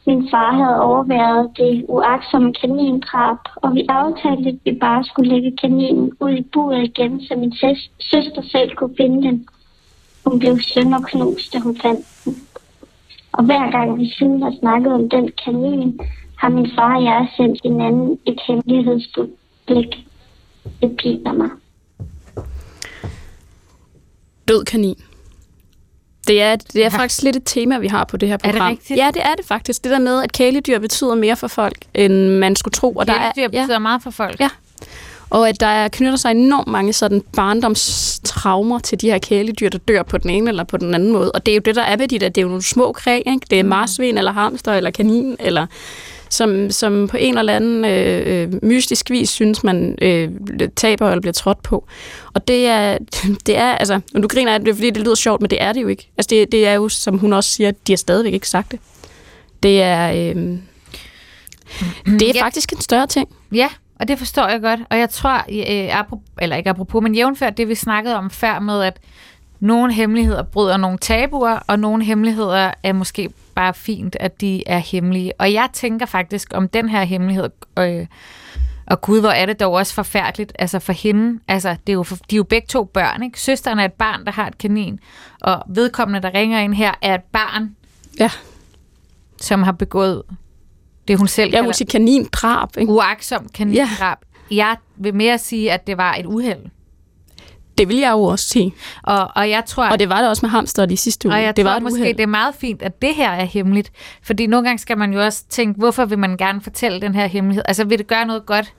Min 0.06 0.28
far 0.30 0.52
havde 0.52 0.80
overværet 0.80 1.50
det 1.56 1.84
uagtsomme 1.88 2.54
kanindrab, 2.54 3.36
og 3.56 3.74
vi 3.74 3.86
aftalte, 3.88 4.48
at 4.48 4.58
vi 4.64 4.78
bare 4.80 5.04
skulle 5.04 5.30
lægge 5.30 5.56
kaninen 5.56 6.12
ud 6.20 6.30
i 6.30 6.42
buret 6.42 6.84
igen, 6.84 7.20
så 7.20 7.34
min 7.36 7.52
søs- 7.52 7.90
søster 8.00 8.42
selv 8.42 8.76
kunne 8.76 8.96
finde 8.96 9.22
den. 9.28 9.48
Hun 10.26 10.38
blev 10.38 10.58
sønderknust, 10.60 11.52
da 11.52 11.58
hun 11.58 11.76
fandt 11.76 12.06
den. 12.24 12.36
Og 13.32 13.44
hver 13.44 13.70
gang 13.70 13.98
vi 13.98 14.12
siden 14.18 14.42
har 14.42 14.54
snakket 14.60 14.92
om 14.92 15.08
den 15.08 15.30
kanin, 15.44 16.00
har 16.38 16.48
min 16.48 16.70
far 16.74 16.96
og 16.96 17.04
jeg 17.04 17.28
sendt 17.36 17.60
hinanden 17.64 18.18
et 18.26 18.40
hemmelighedsfuldt 18.46 19.39
blik. 19.70 19.96
Det 20.82 20.96
piner 20.98 21.32
mig. 21.32 21.48
Død 24.48 24.64
kanin. 24.64 24.96
Det 26.28 26.42
er, 26.42 26.56
det 26.56 26.84
er 26.84 26.90
faktisk 26.90 27.22
lidt 27.22 27.36
et 27.36 27.42
tema, 27.46 27.78
vi 27.78 27.86
har 27.86 28.04
på 28.04 28.16
det 28.16 28.28
her 28.28 28.36
det 28.36 28.50
program. 28.50 28.70
rigtigt? 28.70 28.98
Ja, 28.98 29.10
det 29.14 29.22
er 29.22 29.34
det 29.34 29.44
faktisk. 29.46 29.84
Det 29.84 29.90
der 29.92 29.98
med, 29.98 30.22
at 30.22 30.32
kæledyr 30.32 30.78
betyder 30.78 31.14
mere 31.14 31.36
for 31.36 31.48
folk, 31.48 31.76
end 31.94 32.28
man 32.28 32.56
skulle 32.56 32.72
tro. 32.72 32.92
Og, 32.92 33.06
der 33.06 33.12
er, 33.12 33.32
Kæledyr 33.34 33.58
ja, 33.58 33.62
betyder 33.62 33.78
meget 33.78 34.02
for 34.02 34.10
folk. 34.10 34.40
Ja. 34.40 34.48
og 35.30 35.48
at 35.48 35.60
der 35.60 35.66
er- 35.66 35.88
knytter 35.88 36.16
sig 36.16 36.30
enormt 36.30 36.68
mange 36.68 36.92
sådan 36.92 37.22
barndomstraumer 37.36 38.78
til 38.78 39.00
de 39.00 39.06
her 39.10 39.18
kæledyr, 39.18 39.68
der 39.68 39.78
dør 39.78 40.02
på 40.02 40.18
den 40.18 40.30
ene 40.30 40.50
eller 40.50 40.64
på 40.64 40.76
den 40.76 40.94
anden 40.94 41.12
måde. 41.12 41.32
Og 41.32 41.46
det 41.46 41.52
er 41.52 41.56
jo 41.56 41.62
det, 41.64 41.76
der 41.76 41.82
er 41.82 41.96
ved 41.96 42.08
de 42.08 42.18
der. 42.18 42.28
Det 42.28 42.38
er 42.38 42.42
jo 42.42 42.48
nogle 42.48 42.62
små 42.62 42.92
kræ, 42.92 43.16
ikke? 43.26 43.40
Det 43.50 43.60
er 43.60 43.64
marsvin, 43.64 44.18
eller 44.18 44.32
hamster, 44.32 44.72
eller 44.72 44.90
kanin, 44.90 45.36
eller 45.38 45.66
som, 46.30 46.70
som 46.70 47.08
på 47.08 47.16
en 47.16 47.38
eller 47.38 47.52
anden 47.56 47.84
øh, 47.84 48.42
øh, 48.52 48.64
mystisk 48.64 49.10
vis 49.10 49.30
synes, 49.30 49.64
man 49.64 49.98
øh, 50.02 50.30
taber 50.76 51.08
eller 51.08 51.20
bliver 51.20 51.32
trådt 51.32 51.62
på. 51.62 51.86
Og 52.34 52.48
det 52.48 52.66
er, 52.66 52.98
det 53.46 53.56
er 53.56 53.72
altså, 53.72 54.00
og 54.14 54.22
du 54.22 54.28
griner 54.28 54.54
af 54.54 54.60
det, 54.60 54.74
fordi 54.74 54.90
det 54.90 55.02
lyder 55.02 55.14
sjovt, 55.14 55.40
men 55.40 55.50
det 55.50 55.62
er 55.62 55.72
det 55.72 55.82
jo 55.82 55.88
ikke. 55.88 56.10
Altså 56.18 56.28
det, 56.30 56.52
det 56.52 56.66
er 56.66 56.72
jo, 56.74 56.88
som 56.88 57.18
hun 57.18 57.32
også 57.32 57.50
siger, 57.50 57.70
de 57.86 57.92
har 57.92 57.96
stadigvæk 57.96 58.32
ikke 58.34 58.48
sagt 58.48 58.70
det. 58.70 58.80
Det 59.62 59.82
er, 59.82 60.10
øh, 60.10 60.58
det 62.06 62.22
er 62.22 62.32
Ja. 62.34 62.44
faktisk 62.44 62.72
en 62.72 62.80
større 62.80 63.06
ting. 63.06 63.28
Ja, 63.52 63.68
og 64.00 64.08
det 64.08 64.18
forstår 64.18 64.48
jeg 64.48 64.60
godt. 64.60 64.80
Og 64.90 64.98
jeg 64.98 65.10
tror, 65.10 65.44
øh, 65.52 65.98
apropos, 66.00 66.24
eller 66.42 66.56
ikke 66.56 66.70
apropos, 66.70 67.02
men 67.02 67.14
jævnfør 67.14 67.50
det, 67.50 67.68
vi 67.68 67.74
snakkede 67.74 68.16
om 68.16 68.30
før 68.30 68.58
med, 68.58 68.82
at 68.82 68.96
nogle 69.60 69.92
hemmeligheder 69.92 70.42
bryder 70.42 70.76
nogle 70.76 70.98
tabuer, 70.98 71.58
og 71.66 71.78
nogle 71.78 72.04
hemmeligheder 72.04 72.70
er 72.82 72.92
måske 72.92 73.30
bare 73.54 73.74
fint, 73.74 74.16
at 74.20 74.40
de 74.40 74.68
er 74.68 74.78
hemmelige. 74.78 75.32
Og 75.38 75.52
jeg 75.52 75.68
tænker 75.72 76.06
faktisk 76.06 76.48
om 76.54 76.68
den 76.68 76.88
her 76.88 77.04
hemmelighed, 77.04 77.50
øh, 77.78 78.06
og 78.86 79.00
gud, 79.00 79.20
hvor 79.20 79.30
er 79.30 79.46
det 79.46 79.60
dog 79.60 79.72
også 79.72 79.94
forfærdeligt, 79.94 80.52
altså 80.58 80.78
for 80.78 80.92
hende, 80.92 81.40
altså 81.48 81.76
det 81.86 81.92
er 81.92 81.96
jo 81.96 82.02
for, 82.02 82.16
de 82.16 82.34
er 82.34 82.36
jo 82.36 82.42
begge 82.42 82.66
to 82.66 82.84
børn, 82.84 83.22
ikke? 83.22 83.40
Søsteren 83.40 83.78
er 83.78 83.84
et 83.84 83.92
barn, 83.92 84.24
der 84.24 84.32
har 84.32 84.46
et 84.46 84.58
kanin, 84.58 85.00
og 85.40 85.62
vedkommende, 85.68 86.22
der 86.22 86.34
ringer 86.34 86.60
ind 86.60 86.74
her, 86.74 86.94
er 87.02 87.14
et 87.14 87.22
barn, 87.32 87.76
Ja, 88.20 88.30
som 89.40 89.62
har 89.62 89.72
begået 89.72 90.22
det, 91.08 91.18
hun 91.18 91.28
selv 91.28 91.46
jeg 91.46 91.52
kalder 91.52 91.66
vil 91.68 91.74
sige 91.74 91.88
kanindrab. 91.88 92.76
Ikke? 92.78 92.92
uaksom 92.92 93.48
kanindrab. 93.54 94.18
Ja. 94.50 94.56
Jeg 94.56 94.76
vil 94.96 95.14
mere 95.14 95.38
sige, 95.38 95.72
at 95.72 95.86
det 95.86 95.96
var 95.96 96.14
et 96.14 96.26
uheld. 96.26 96.60
Det 97.80 97.88
vil 97.88 97.96
jeg 97.96 98.10
jo 98.10 98.22
også 98.22 98.48
sige. 98.48 98.72
Og, 99.02 99.30
og 99.36 99.50
jeg 99.50 99.62
tror, 99.66 99.88
Og 99.88 99.98
det 99.98 100.08
var 100.08 100.20
det 100.20 100.28
også 100.28 100.46
med 100.46 100.50
hamster 100.50 100.86
de 100.86 100.96
sidste 100.96 101.28
uge. 101.28 101.34
og 101.36 101.42
jeg 101.42 101.56
det 101.56 101.64
tror 101.64 101.72
var 101.72 101.78
måske, 101.80 102.00
uheld. 102.00 102.16
det 102.16 102.22
er 102.22 102.26
meget 102.26 102.54
fint, 102.54 102.82
at 102.82 103.02
det 103.02 103.14
her 103.14 103.30
er 103.30 103.44
hemmeligt. 103.44 103.90
Fordi 104.22 104.46
nogle 104.46 104.64
gange 104.68 104.78
skal 104.78 104.98
man 104.98 105.12
jo 105.12 105.24
også 105.24 105.42
tænke, 105.50 105.78
hvorfor 105.78 106.04
vil 106.04 106.18
man 106.18 106.36
gerne 106.36 106.60
fortælle 106.60 107.00
den 107.00 107.14
her 107.14 107.26
hemmelighed? 107.26 107.62
Altså 107.68 107.84
vil 107.84 107.98
det 107.98 108.06
gøre 108.06 108.24
noget 108.26 108.46
godt 108.46 108.72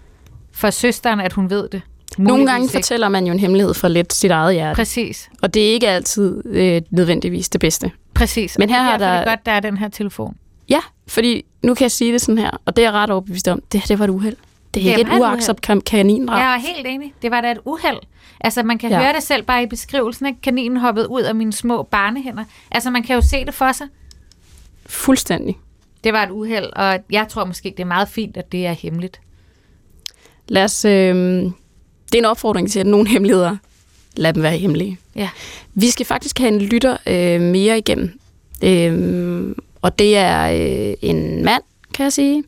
for 0.53 0.69
søsteren, 0.69 1.19
at 1.19 1.33
hun 1.33 1.49
ved 1.49 1.69
det? 1.69 1.81
Nogle 2.17 2.31
Muligvis 2.31 2.49
gange 2.51 2.63
ikke. 2.63 2.71
fortæller 2.73 3.09
man 3.09 3.25
jo 3.25 3.33
en 3.33 3.39
hemmelighed 3.39 3.73
for 3.73 3.87
lidt 3.87 4.13
sit 4.13 4.31
eget 4.31 4.53
hjerte. 4.53 4.75
Præcis, 4.75 5.29
Og 5.41 5.53
det 5.53 5.69
er 5.69 5.73
ikke 5.73 5.87
altid 5.89 6.41
øh, 6.45 6.81
nødvendigvis 6.89 7.49
det 7.49 7.61
bedste. 7.61 7.91
præcis. 8.13 8.57
Men 8.57 8.69
her 8.69 8.81
har 8.83 8.91
derfor 8.97 9.05
er 9.05 9.17
det 9.17 9.25
der- 9.27 9.31
godt, 9.31 9.45
der 9.45 9.51
er 9.51 9.59
den 9.59 9.77
her 9.77 9.87
telefon. 9.89 10.35
Ja, 10.69 10.79
fordi 11.07 11.45
nu 11.63 11.73
kan 11.73 11.83
jeg 11.83 11.91
sige 11.91 12.13
det 12.13 12.21
sådan 12.21 12.37
her, 12.37 12.51
og 12.65 12.75
det 12.75 12.81
er 12.85 12.87
jeg 12.87 12.93
ret 12.93 13.09
overbevist 13.09 13.47
om. 13.47 13.61
Det 13.71 13.79
her, 13.79 13.87
det 13.87 13.99
var 13.99 14.05
et 14.05 14.09
uheld. 14.09 14.35
Det 14.74 14.84
er 14.89 14.93
er 14.93 14.97
ikke 14.97 15.51
et 15.51 15.61
kan- 15.61 15.82
kanindrab. 15.82 16.38
Jeg 16.39 16.53
er 16.55 16.59
helt 16.59 16.88
enig. 16.88 17.13
Det 17.22 17.32
var 17.32 17.41
da 17.41 17.51
et 17.51 17.59
uheld. 17.65 17.97
Altså, 18.39 18.63
man 18.63 18.78
kan 18.78 18.89
ja. 18.91 18.97
Ja. 18.97 19.03
høre 19.03 19.13
det 19.13 19.24
selv 19.24 19.43
bare 19.43 19.63
i 19.63 19.65
beskrivelsen, 19.65 20.26
ikke? 20.26 20.41
Kaninen 20.41 20.78
hoppede 20.78 21.09
ud 21.11 21.22
af 21.22 21.36
mine 21.36 21.53
små 21.53 21.84
barnehænder. 21.84 22.43
Altså, 22.72 22.89
man 22.89 23.03
kan 23.03 23.15
jo 23.15 23.22
se 23.22 23.45
det 23.45 23.53
for 23.53 23.72
sig. 23.72 23.88
Fuldstændig. 24.86 25.57
Det 26.03 26.13
var 26.13 26.24
et 26.24 26.30
uheld, 26.32 26.65
og 26.76 26.99
jeg 27.09 27.28
tror 27.30 27.45
måske, 27.45 27.69
det 27.78 27.80
er 27.80 27.86
meget 27.88 28.07
fint, 28.09 28.38
at 28.38 28.51
det 28.51 28.65
er 28.65 28.72
hemmeligt. 28.74 29.22
Lad 30.47 30.63
os... 30.63 30.86
Øh, 30.86 31.15
det 31.15 32.17
er 32.17 32.17
en 32.17 32.26
opfordring 32.26 32.72
til, 32.72 32.80
at 32.80 32.86
nogle 32.88 33.07
hemmeligheder, 33.09 33.57
lad 34.15 34.34
dem 34.34 34.43
være 34.43 34.57
hemmelige. 34.57 34.97
Ja. 35.15 35.30
Vi 35.74 35.89
skal 35.89 36.05
faktisk 36.05 36.39
have 36.39 36.53
en 36.53 36.61
lytter 36.61 36.97
øh, 37.07 37.41
mere 37.41 37.78
igennem. 37.78 38.19
Øh, 38.63 39.55
og 39.82 39.99
det 39.99 40.17
er 40.17 40.41
øh, 40.89 40.93
en 41.01 41.45
mand, 41.45 41.63
kan 41.93 42.03
jeg 42.03 42.13
sige. 42.13 42.43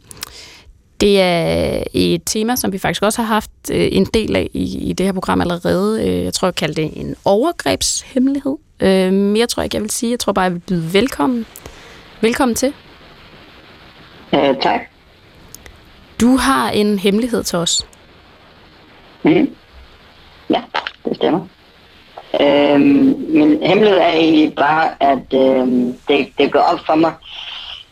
Det 1.04 1.22
er 1.22 1.84
et 1.94 2.22
tema, 2.26 2.56
som 2.56 2.74
vi 2.74 2.78
faktisk 2.78 3.04
også 3.04 3.22
har 3.22 3.34
haft 3.34 3.52
øh, 3.72 3.88
en 3.92 4.06
del 4.06 4.36
af 4.36 4.50
i, 4.54 4.90
i 4.90 4.94
det 4.94 5.06
her 5.06 5.14
program 5.14 5.42
allerede. 5.42 6.08
Øh, 6.08 6.24
jeg 6.24 6.34
tror, 6.34 6.48
jeg 6.48 6.56
kalder 6.56 6.74
det 6.74 6.92
en 6.96 7.16
overgrebshemmelighed. 7.26 8.58
Øh, 8.80 9.14
men 9.14 9.38
jeg 9.38 9.50
tror 9.50 9.64
ikke, 9.64 9.76
jeg 9.76 9.82
vil 9.82 9.90
sige. 9.90 10.12
Jeg 10.12 10.20
tror 10.20 10.34
bare, 10.34 10.44
jeg 10.44 10.54
vil 10.54 10.60
byde 10.60 10.94
velkommen. 10.94 11.46
Velkommen 12.22 12.56
til. 12.56 12.74
Øh, 14.34 14.56
tak. 14.62 14.82
Du 16.22 16.38
har 16.38 16.70
en 16.70 17.00
hemmelighed 17.00 17.44
til 17.44 17.58
os. 17.58 17.88
Mm. 19.24 19.56
Ja, 20.50 20.62
det 21.06 21.16
stemmer. 21.16 21.48
Øhm, 22.42 23.16
min 23.30 23.64
hemmelighed 23.64 24.00
er 24.00 24.12
egentlig 24.12 24.56
bare, 24.56 24.90
at 25.00 25.34
øhm, 25.34 25.98
det, 26.08 26.28
det 26.38 26.52
går 26.52 26.60
op 26.60 26.80
for 26.86 26.96
mig, 26.96 27.14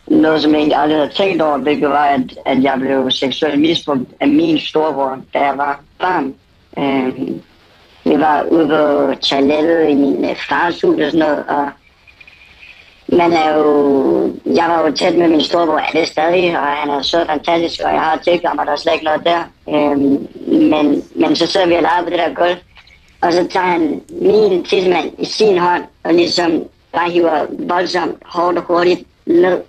noget 0.06 0.42
som 0.42 0.52
jeg 0.52 0.58
egentlig 0.58 0.78
aldrig 0.78 0.98
havde 0.98 1.12
tænkt 1.12 1.42
over, 1.42 1.58
hvilket 1.58 1.88
var, 1.88 2.04
at, 2.04 2.38
at 2.46 2.62
jeg 2.62 2.78
blev 2.80 3.10
seksuelt 3.10 3.60
misbrugt 3.60 4.00
af 4.20 4.28
min 4.28 4.58
storebror, 4.58 5.18
da 5.34 5.38
jeg 5.38 5.58
var 5.58 5.80
barn. 5.98 6.34
Øh, 6.78 7.28
vi 8.04 8.20
var 8.20 8.42
ude 8.42 8.68
på 8.68 9.14
toilettet 9.20 9.88
i 9.88 9.94
min 9.94 10.24
øh, 10.24 10.36
fars 10.48 10.80
hus 10.80 11.00
og 11.00 11.10
sådan 11.10 11.18
noget, 11.18 11.44
og 11.48 11.68
man 13.08 13.32
er 13.32 13.58
jo, 13.58 14.36
jeg 14.46 14.64
var 14.68 14.86
jo 14.86 14.92
tæt 14.92 15.18
med 15.18 15.28
min 15.28 15.40
storebror, 15.40 15.78
er 15.78 15.90
det 15.92 16.08
stadig, 16.08 16.58
og 16.58 16.66
han 16.66 16.90
er 16.90 17.02
så 17.02 17.24
fantastisk, 17.26 17.80
og 17.84 17.92
jeg 17.92 18.00
har 18.00 18.20
tænkt 18.24 18.44
om, 18.44 18.58
at 18.58 18.66
der 18.66 18.72
er 18.72 18.76
slet 18.76 18.92
ikke 18.92 19.04
noget 19.04 19.24
der. 19.24 19.42
Øhm, 19.68 20.28
men, 20.70 21.02
men 21.14 21.36
så 21.36 21.46
sidder 21.46 21.66
vi 21.66 21.74
og 21.74 21.82
leger 21.82 22.02
på 22.04 22.10
det 22.10 22.18
der 22.18 22.34
gulv, 22.34 22.56
og 23.20 23.32
så 23.32 23.48
tager 23.50 23.66
han 23.66 24.02
min 24.08 24.64
tidsmand 24.64 25.10
i 25.18 25.24
sin 25.24 25.58
hånd, 25.58 25.82
og 26.04 26.14
ligesom 26.14 26.64
bare 26.92 27.10
hiver 27.10 27.46
voldsomt 27.58 28.16
hårdt 28.24 28.58
og 28.58 28.64
hurtigt 28.64 29.00
ned 29.26 29.60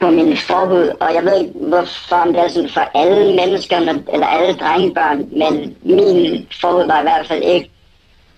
på 0.00 0.10
min 0.10 0.36
forhud, 0.36 0.92
og 1.00 1.14
jeg 1.14 1.24
ved 1.24 1.38
ikke, 1.40 1.52
hvorfor 1.54 2.16
om 2.16 2.32
det 2.32 2.42
er 2.42 2.48
sådan 2.48 2.68
for 2.68 2.90
alle 2.94 3.36
mennesker, 3.36 3.76
eller 4.12 4.26
alle 4.26 4.54
drengebørn, 4.54 5.28
men 5.32 5.76
min 5.82 6.46
forhud 6.60 6.86
var 6.86 7.00
i 7.00 7.02
hvert 7.02 7.26
fald 7.26 7.42
ikke 7.42 7.70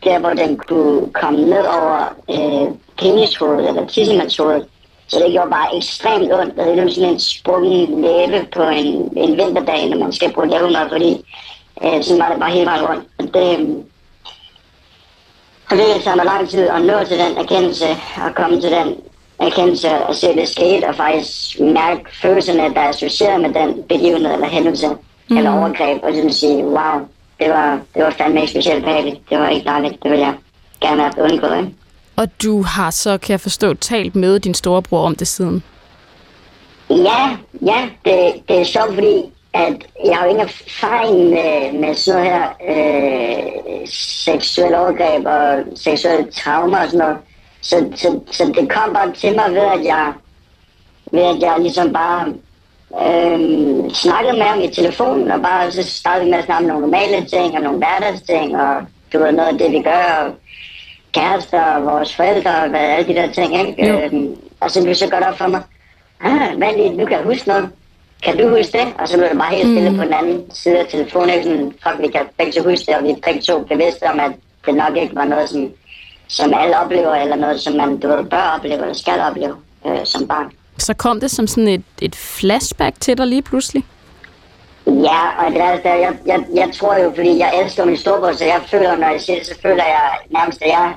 der, 0.05 0.19
hvor 0.19 0.31
den 0.31 0.57
kunne 0.57 1.13
komme 1.13 1.41
ned 1.41 1.65
over 1.79 2.15
øh, 2.31 2.75
penishovedet 2.99 3.69
eller 3.69 3.87
tissemandshovedet. 3.87 4.67
Så 5.09 5.19
det 5.19 5.33
gjorde 5.33 5.51
bare 5.51 5.77
ekstremt 5.77 6.33
ondt, 6.33 6.59
og 6.59 6.67
det 6.67 6.71
er 6.71 6.75
ligesom 6.75 6.91
sådan 6.91 7.15
en 7.15 7.21
sprungen 7.21 8.03
læbe 8.03 8.47
på 8.55 8.63
en, 8.63 9.19
en 9.19 9.37
vinterdag, 9.39 9.89
når 9.89 9.99
man 9.99 10.13
skal 10.13 10.33
bruge 10.33 10.49
læbemad, 10.49 10.89
fordi 10.89 11.25
øh, 11.85 12.03
sådan 12.03 12.21
var 12.23 12.29
det 12.29 12.41
bare 12.41 12.51
helt 12.51 12.67
vejen 12.67 12.87
rundt. 12.87 13.05
Og 13.19 13.25
det, 13.35 13.59
øhm, 13.59 13.85
og 15.71 15.77
det 15.77 16.03
tager 16.05 16.17
mig 16.17 16.25
lang 16.25 16.49
tid 16.49 16.69
at 16.69 16.83
nå 16.83 17.05
til 17.05 17.19
den 17.19 17.39
erkendelse, 17.39 17.87
og 18.25 18.35
komme 18.35 18.61
til 18.61 18.71
den 18.71 18.97
erkendelse 19.41 19.91
og 19.91 20.15
se 20.15 20.27
det 20.27 20.49
skete, 20.49 20.89
og 20.89 20.95
faktisk 20.95 21.61
mærke 21.61 22.01
følelserne, 22.23 22.75
der 22.75 22.81
er 22.81 22.89
associeret 22.89 23.41
med 23.41 23.55
den 23.55 23.83
begivenhed 23.89 24.33
eller 24.33 24.49
hændelse 24.49 24.87
mm. 25.29 25.37
eller 25.37 25.59
overgreb, 25.59 26.03
og 26.03 26.15
sådan 26.15 26.33
sige, 26.33 26.65
wow, 26.65 27.01
det 27.41 27.51
var, 27.51 27.81
det 27.95 28.05
var 28.05 28.11
fandme 28.11 28.41
ikke 28.41 28.51
specielt 28.51 28.85
behageligt. 28.85 29.31
Det 29.31 29.39
var 29.39 29.49
ikke 29.49 29.65
dejligt. 29.65 30.03
Det 30.03 30.11
ville 30.11 30.27
jeg 30.27 30.35
gerne 30.81 31.03
have 31.03 31.33
undgået. 31.33 31.59
Ikke? 31.59 31.75
Og 32.17 32.29
du 32.43 32.63
har 32.63 32.91
så, 32.91 33.19
kan 33.19 33.33
jeg 33.33 33.41
forstå, 33.41 33.75
talt 33.75 34.17
med 34.17 34.41
din 34.41 34.55
storebror 34.55 35.07
om 35.07 35.15
det 35.15 35.29
siden. 35.29 35.63
Ja, 36.91 37.37
ja, 37.67 37.89
det, 38.05 38.49
det 38.49 38.61
er 38.61 38.65
sjovt, 38.65 38.95
fordi 38.95 39.23
at 39.53 39.75
jeg 40.05 40.17
har 40.17 40.25
jo 40.25 40.31
ingen 40.31 40.47
erfaring 40.47 41.31
med, 41.31 41.81
med 41.81 41.95
sådan 41.95 42.21
noget 42.21 42.33
her 42.33 42.49
øh, 42.71 43.89
seksuelle 44.25 44.79
overgreb 44.79 45.27
og 45.27 45.65
seksuelle 45.77 46.31
traumer 46.33 46.79
og 46.79 46.87
sådan 46.87 46.99
noget. 46.99 47.17
Så, 47.63 47.93
så, 47.95 48.21
så 48.31 48.53
det 48.57 48.69
kom 48.69 48.93
bare 48.95 49.13
til 49.13 49.37
mig 49.37 49.51
ved, 49.51 49.69
at 49.79 49.85
jeg, 49.85 50.13
ved 51.13 51.23
at 51.23 51.43
jeg 51.43 51.57
ligesom 51.61 51.93
bare 51.93 52.27
øh, 53.07 53.91
snakkede 53.91 54.33
med 54.33 54.43
ham 54.43 54.61
i 54.61 54.69
telefonen, 54.69 55.31
og 55.31 55.43
bare 55.43 55.73
så 55.73 55.83
startede 55.83 56.25
vi 56.25 56.31
med 56.31 56.39
at 56.39 56.45
snakke 56.45 56.65
om 56.65 56.69
nogle 56.69 56.87
normale 56.87 57.27
ting 57.27 57.55
og 57.57 57.63
nogle 57.63 57.79
hverdagsting, 57.79 58.57
og 58.57 58.83
du 59.13 59.19
ved 59.19 59.33
noget 59.33 59.49
af 59.49 59.59
det, 59.59 59.73
vi 59.73 59.83
gør, 59.83 60.25
og 60.25 60.35
kærester 61.13 61.63
og 61.63 61.85
vores 61.85 62.17
forældre 62.17 62.63
og 62.63 62.69
hvad, 62.69 62.81
alle 62.81 63.15
de 63.15 63.21
der 63.21 63.33
ting, 63.33 63.69
ikke? 63.69 63.87
Jo. 63.89 64.01
Øhm, 64.01 64.37
og 64.61 64.71
så 64.71 64.81
blev 64.81 64.89
det 64.89 64.97
så 64.97 65.11
godt 65.11 65.25
op 65.25 65.39
for 65.39 65.47
mig, 65.47 65.63
ah, 66.21 66.61
vent 66.61 66.77
lige, 66.77 66.97
nu 66.97 67.05
kan 67.07 67.17
jeg 67.19 67.25
huske 67.25 67.49
noget. 67.49 67.71
Kan 68.23 68.39
du 68.39 68.49
huske 68.57 68.79
det? 68.79 68.87
Og 68.99 69.09
så 69.09 69.17
blev 69.17 69.29
det 69.29 69.39
bare 69.39 69.55
helt 69.55 69.69
stille 69.69 69.91
mm. 69.91 69.97
på 69.97 70.05
den 70.05 70.13
anden 70.13 70.51
side 70.51 70.79
af 70.79 70.87
telefonen. 70.87 71.31
Ikke? 71.31 71.45
Sådan, 71.45 71.73
fuck, 71.83 71.97
vi 72.01 72.09
kan 72.09 72.27
begge 72.39 72.53
to 72.53 72.63
huske 72.63 72.87
det, 72.87 72.97
og 72.97 73.05
vi 73.05 73.15
begge 73.25 73.41
to 73.41 73.65
bevidste 73.65 74.03
om, 74.03 74.21
at 74.21 74.33
det 74.67 74.75
nok 74.75 74.97
ikke 74.97 75.15
var 75.15 75.25
noget, 75.25 75.49
som, 75.49 75.71
som 76.31 76.55
alle 76.55 76.79
oplever, 76.79 77.15
eller 77.15 77.37
noget, 77.37 77.61
som 77.61 77.73
man 77.73 77.99
du 77.99 78.09
ved, 78.09 78.25
bør 78.25 78.55
opleve, 78.57 78.81
eller 78.81 78.95
skal 78.95 79.21
opleve 79.21 79.57
øh, 79.87 79.99
som 80.05 80.29
barn. 80.29 80.51
Så 80.79 80.95
kom 80.95 81.21
det 81.21 81.31
som 81.31 81.47
sådan 81.47 81.69
et, 81.69 81.83
et 82.03 82.17
flashback 82.17 83.01
til 83.01 83.19
dig 83.19 83.27
lige 83.27 83.43
pludselig? 83.43 83.85
Ja, 84.87 85.45
og 85.45 85.53
det 85.53 85.61
er, 85.61 85.71
altså, 85.71 85.89
jeg, 85.89 86.13
jeg, 86.27 86.45
jeg 86.55 86.71
tror 86.75 86.97
jo, 86.97 87.13
fordi 87.17 87.39
jeg 87.39 87.61
elsker 87.65 87.85
min 87.85 87.97
storebror, 87.97 88.33
så 88.33 88.45
jeg 88.45 88.61
føler, 88.71 88.97
når 88.97 89.09
jeg 89.09 89.21
siger 89.21 89.39
det, 89.39 89.47
så 89.47 89.55
føler 89.63 89.85
jeg 89.85 90.11
nærmest, 90.31 90.63
at 90.63 90.69
jeg 90.69 90.95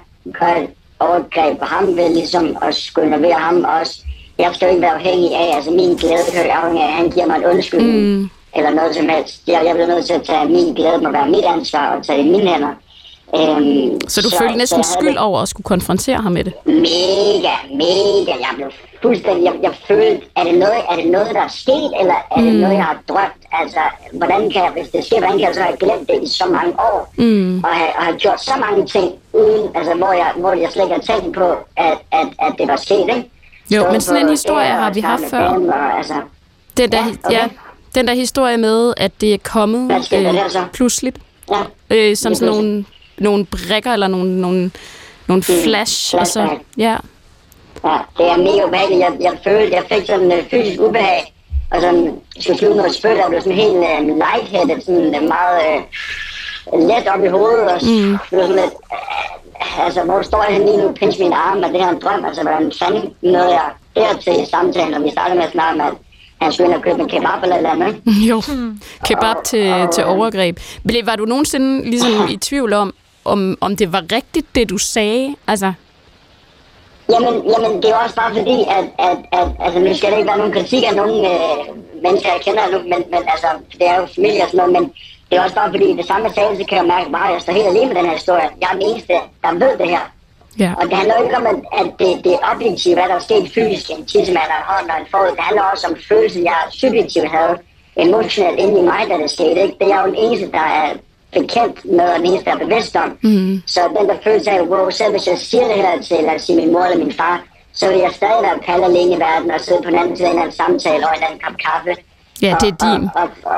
et 0.61 0.69
overgreb 0.99 1.59
på 1.59 1.65
ham 1.65 1.97
ved 1.97 2.09
ligesom 2.13 2.57
at 2.61 2.75
skulle 2.75 3.07
involvere 3.07 3.39
ham 3.39 3.65
også. 3.79 4.01
Jeg 4.37 4.51
skal 4.53 4.65
jo 4.65 4.69
ikke 4.69 4.81
være 4.81 4.93
afhængig 4.93 5.35
af, 5.35 5.55
altså 5.55 5.71
min 5.71 5.95
glæde 5.95 6.31
kan 6.33 6.45
jo 6.45 6.51
afhængig 6.51 6.83
af, 6.83 6.87
at 6.87 6.93
han 6.93 7.09
giver 7.09 7.25
mig 7.25 7.37
en 7.37 7.45
undskyldning 7.45 7.97
mm. 7.97 8.29
eller 8.55 8.69
noget 8.69 8.95
som 8.95 9.09
helst. 9.09 9.41
Jeg, 9.47 9.61
jeg 9.65 9.73
bliver 9.75 9.87
nødt 9.87 10.05
til 10.05 10.13
at 10.13 10.23
tage 10.23 10.45
min 10.45 10.73
glæde, 10.73 10.97
må 11.03 11.11
være 11.11 11.29
mit 11.29 11.45
ansvar 11.45 11.95
og 11.95 12.05
tage 12.05 12.17
det 12.17 12.25
i 12.25 12.31
mine 12.31 12.49
hænder. 12.51 12.73
Øhm, 13.35 13.99
Så 14.07 14.21
du 14.21 14.29
så, 14.29 14.37
følte 14.37 14.55
næsten 14.57 14.75
havde 14.83 14.87
skyld 14.99 15.17
over 15.17 15.39
at 15.41 15.47
skulle 15.49 15.65
konfrontere 15.65 16.17
ham 16.21 16.31
med 16.31 16.43
det? 16.43 16.53
Mega, 16.65 17.53
mega. 17.83 18.31
Jeg 18.39 18.49
blev 18.55 18.71
fuldstændig... 19.01 19.43
Jeg, 19.43 19.53
jeg 19.63 19.71
følte, 19.87 20.21
er 20.35 20.43
det, 20.43 20.53
noget, 20.53 20.81
er 20.91 20.95
det 20.95 21.07
noget, 21.11 21.27
der 21.33 21.41
er 21.41 21.47
sket, 21.47 21.91
eller 22.01 22.13
er 22.37 22.41
det 22.41 22.53
noget, 22.53 22.75
jeg 22.75 22.83
har 22.83 22.97
drømt? 23.09 23.41
Altså, 23.51 23.79
hvordan 24.13 24.41
kan 24.51 24.61
jeg, 24.63 24.71
hvis 24.77 24.87
det 24.89 25.05
sker, 25.05 25.19
hvordan 25.19 25.37
kan 25.37 25.47
jeg 25.47 25.55
så 25.55 25.61
have 25.61 25.77
glemt 25.77 26.07
det 26.09 26.19
i 26.23 26.27
så 26.27 26.45
mange 26.51 26.73
år? 26.79 27.13
Mm. 27.17 27.63
Og, 27.63 27.69
have, 27.69 27.89
og 27.97 28.03
have 28.03 28.17
gjort 28.17 28.41
så 28.43 28.53
mange 28.69 28.85
ting, 28.87 29.11
uden, 29.33 29.69
altså, 29.75 29.93
hvor, 29.93 30.11
jeg, 30.13 30.31
hvor 30.37 30.53
jeg 30.53 30.69
slet 30.71 30.83
ikke 30.83 30.95
har 30.95 31.19
tænkt 31.19 31.35
på, 31.37 31.47
at, 31.77 31.97
at, 32.11 32.27
at 32.39 32.53
det 32.57 32.67
var 32.67 32.75
sket, 32.75 32.99
ikke? 33.15 33.29
Jo, 33.71 33.79
Stået 33.79 33.91
men 33.91 34.01
sådan 34.01 34.21
en 34.21 34.29
historie 34.29 34.67
har 34.67 34.91
vi 34.91 34.99
haft 34.99 35.23
før. 35.29 35.53
dem, 35.53 35.69
Og, 35.69 35.97
altså, 35.97 36.13
Den 36.77 36.91
der, 36.91 36.97
Ja, 36.97 37.03
okay. 37.23 37.37
ja, 37.37 37.47
den 37.95 38.07
der 38.07 38.13
historie 38.13 38.57
med, 38.57 38.93
at 38.97 39.11
det 39.21 39.33
er 39.33 39.37
kommet 39.43 39.91
øh, 39.91 40.03
så? 40.49 40.63
pludseligt. 40.73 41.17
Ja. 41.51 41.61
Øh, 41.89 42.15
som 42.15 42.35
sådan 42.35 42.53
nogle, 42.55 42.85
nogle 43.23 43.45
brækker 43.45 43.93
eller 43.93 44.07
nogle, 44.07 44.41
nogle, 44.41 44.71
nogle 45.27 45.43
flash. 45.43 46.15
Og 46.19 46.27
så, 46.27 46.49
ja. 46.77 46.95
Ja, 47.85 47.97
det 48.17 48.25
er 48.31 48.37
mega 48.37 48.65
ubehageligt. 48.67 48.99
Jeg, 49.01 49.11
jeg 49.21 49.33
følte, 49.43 49.75
jeg 49.75 49.83
fik 49.91 50.05
sådan 50.07 50.27
uh, 50.31 50.49
fysisk 50.51 50.81
ubehag. 50.81 51.33
Og 51.71 51.81
sådan, 51.81 52.15
skulle 52.39 52.57
slutte 52.59 52.77
noget 52.77 52.95
spyt, 52.95 53.09
jeg 53.17 53.25
blev 53.29 53.41
sådan 53.41 53.57
helt 53.57 53.73
uh, 53.75 54.07
lightheaded, 54.07 54.81
sådan 54.85 55.15
uh, 55.15 55.27
meget 55.29 55.83
uh, 56.73 56.87
let 56.87 57.07
op 57.07 57.23
i 57.23 57.27
hovedet. 57.27 57.59
Og 57.71 57.79
mm. 57.83 58.11
var 58.11 58.41
sådan 58.41 58.55
lidt, 58.55 58.73
uh, 58.91 59.85
altså, 59.85 60.03
hvor 60.03 60.21
står 60.21 60.45
jeg 60.49 60.59
lige 60.59 60.77
nu, 60.77 60.91
pinch 60.91 61.19
min 61.19 61.33
arm, 61.33 61.57
og 61.63 61.69
det 61.69 61.79
her 61.79 61.87
er 61.87 61.91
en 61.91 62.01
drøm, 62.01 62.25
altså, 62.25 62.41
hvordan 62.41 62.71
fanden 62.79 63.13
nåede 63.21 63.49
jeg 63.51 63.69
dertil 63.95 64.33
i 64.43 64.45
samtalen, 64.49 64.93
og 64.93 65.03
vi 65.03 65.09
startede 65.11 65.35
med 65.37 65.45
at 65.45 65.51
snakke 65.51 65.81
om, 65.81 65.87
at 65.87 65.93
han 66.41 66.53
skulle 66.53 66.67
ind 66.69 66.75
og 66.77 66.81
købe 66.83 66.99
en 67.01 67.09
kebab 67.09 67.43
eller 67.43 67.55
et 67.55 67.59
eller 67.59 67.69
andet. 67.71 67.87
ikke? 67.87 68.19
Jo, 68.29 68.41
kebab 69.07 69.35
til, 69.45 69.87
til 69.93 70.05
overgreb. 70.05 70.59
Blev- 70.87 71.05
Var 71.05 71.15
du 71.15 71.25
nogensinde 71.25 71.89
ligesom 71.89 72.11
i 72.33 72.37
tvivl 72.37 72.73
om, 72.73 72.93
om, 73.25 73.57
om 73.61 73.75
det 73.75 73.91
var 73.91 74.03
rigtigt, 74.11 74.55
det 74.55 74.69
du 74.69 74.77
sagde? 74.77 75.35
Altså, 75.47 75.73
Jamen, 77.09 77.33
jamen, 77.51 77.81
det 77.81 77.89
er 77.89 77.95
også 77.95 78.15
bare 78.15 78.33
fordi, 78.37 78.57
at, 78.77 78.85
at, 79.09 79.17
at 79.39 79.47
altså, 79.59 79.79
nu 79.79 79.93
skal 79.95 80.11
det 80.11 80.17
ikke 80.17 80.27
være 80.27 80.37
nogen 80.37 80.53
kritik 80.53 80.83
af 80.89 80.95
nogen 80.95 81.25
øh, 81.25 81.57
mennesker, 82.03 82.29
jeg 82.35 82.41
kender 82.45 82.71
nu, 82.71 82.77
men, 82.91 82.99
men 83.13 83.21
altså, 83.33 83.47
det 83.79 83.87
er 83.91 83.95
jo 83.99 84.05
familie 84.15 84.43
og 84.43 84.49
sådan 84.49 84.57
noget, 84.57 84.73
men 84.77 84.83
det 85.29 85.37
er 85.37 85.43
også 85.43 85.55
bare 85.55 85.71
fordi, 85.75 85.87
det 85.99 86.05
samme 86.05 86.29
sagde, 86.35 86.57
så 86.57 86.65
kan 86.69 86.77
jeg 86.77 86.87
mærke 86.95 87.11
bare, 87.11 87.27
at 87.27 87.33
jeg 87.33 87.41
står 87.41 87.53
helt 87.53 87.67
alene 87.67 87.87
med 87.87 87.95
den 87.95 88.05
her 88.05 88.17
historie. 88.21 88.47
Jeg 88.61 88.67
er 88.71 88.75
den 88.77 88.85
eneste, 88.89 89.13
der 89.43 89.51
ved 89.63 89.73
det 89.81 89.89
her. 89.95 90.05
ja. 90.63 90.71
Og 90.79 90.83
det 90.89 90.95
handler 90.97 91.23
ikke 91.23 91.37
om, 91.41 91.45
at, 91.51 91.59
at 91.81 91.87
det, 91.99 92.11
det 92.25 92.31
er 92.37 92.41
objektivt, 92.53 92.95
hvad 92.97 93.07
der 93.11 93.15
er 93.21 93.25
sket 93.29 93.45
fysisk, 93.57 93.85
en 93.89 94.05
tissemand 94.05 94.49
og 94.55 94.59
en 94.61 94.67
hånd 94.71 94.87
og 94.93 94.97
en 95.01 95.07
fod. 95.11 95.27
Det 95.37 95.43
handler 95.49 95.63
også 95.73 95.87
om 95.87 95.95
følelsen, 96.09 96.43
jeg 96.43 96.59
subjektivt 96.81 97.29
havde 97.37 97.55
emotionelt 98.05 98.59
inde 98.63 98.79
i 98.79 98.83
mig, 98.91 99.01
da 99.09 99.15
det 99.23 99.31
skete. 99.37 99.59
Ikke? 99.65 99.75
Det 99.81 99.87
er 99.93 99.99
jo 100.01 100.07
den 100.11 100.19
eneste, 100.25 100.47
der 100.57 100.67
er 100.81 100.87
bekendt 101.33 101.85
med, 101.85 102.05
og 102.13 102.17
den 102.19 102.25
eneste, 102.25 102.45
der 102.45 102.55
er 102.55 102.59
bevidst 102.65 102.95
om. 102.95 103.17
Mm. 103.21 103.61
Så 103.67 103.79
den 103.99 104.09
der 104.09 104.15
følelse 104.23 104.51
af, 104.51 104.61
wow, 104.61 104.89
selv 104.89 105.11
hvis 105.11 105.27
jeg 105.27 105.37
siger 105.37 105.67
det 105.67 105.75
her 105.75 106.01
til, 106.01 106.17
lad 106.23 106.35
os 106.35 106.41
sige, 106.41 106.55
min 106.61 106.71
mor 106.73 106.83
eller 106.83 106.97
min 106.97 107.13
far, 107.13 107.43
så 107.73 107.89
vil 107.89 107.97
jeg 107.97 108.11
stadig 108.13 108.43
være 108.43 108.59
palle 108.65 108.85
alene 108.85 109.15
i 109.15 109.19
verden 109.19 109.51
og 109.51 109.59
sidde 109.61 109.81
på 109.83 109.89
den 109.89 109.99
anden 109.99 110.17
side 110.17 110.27
af 110.27 110.45
en 110.45 110.51
samtale 110.51 111.07
og 111.07 111.13
en 111.17 111.23
anden 111.23 111.39
kop 111.39 111.57
kaffe. 111.67 111.95
Ja, 112.41 112.55
det 112.61 112.67
er 112.73 112.77
din. 112.85 113.09
Og, 113.15 113.21
og, 113.21 113.29
og, 113.43 113.57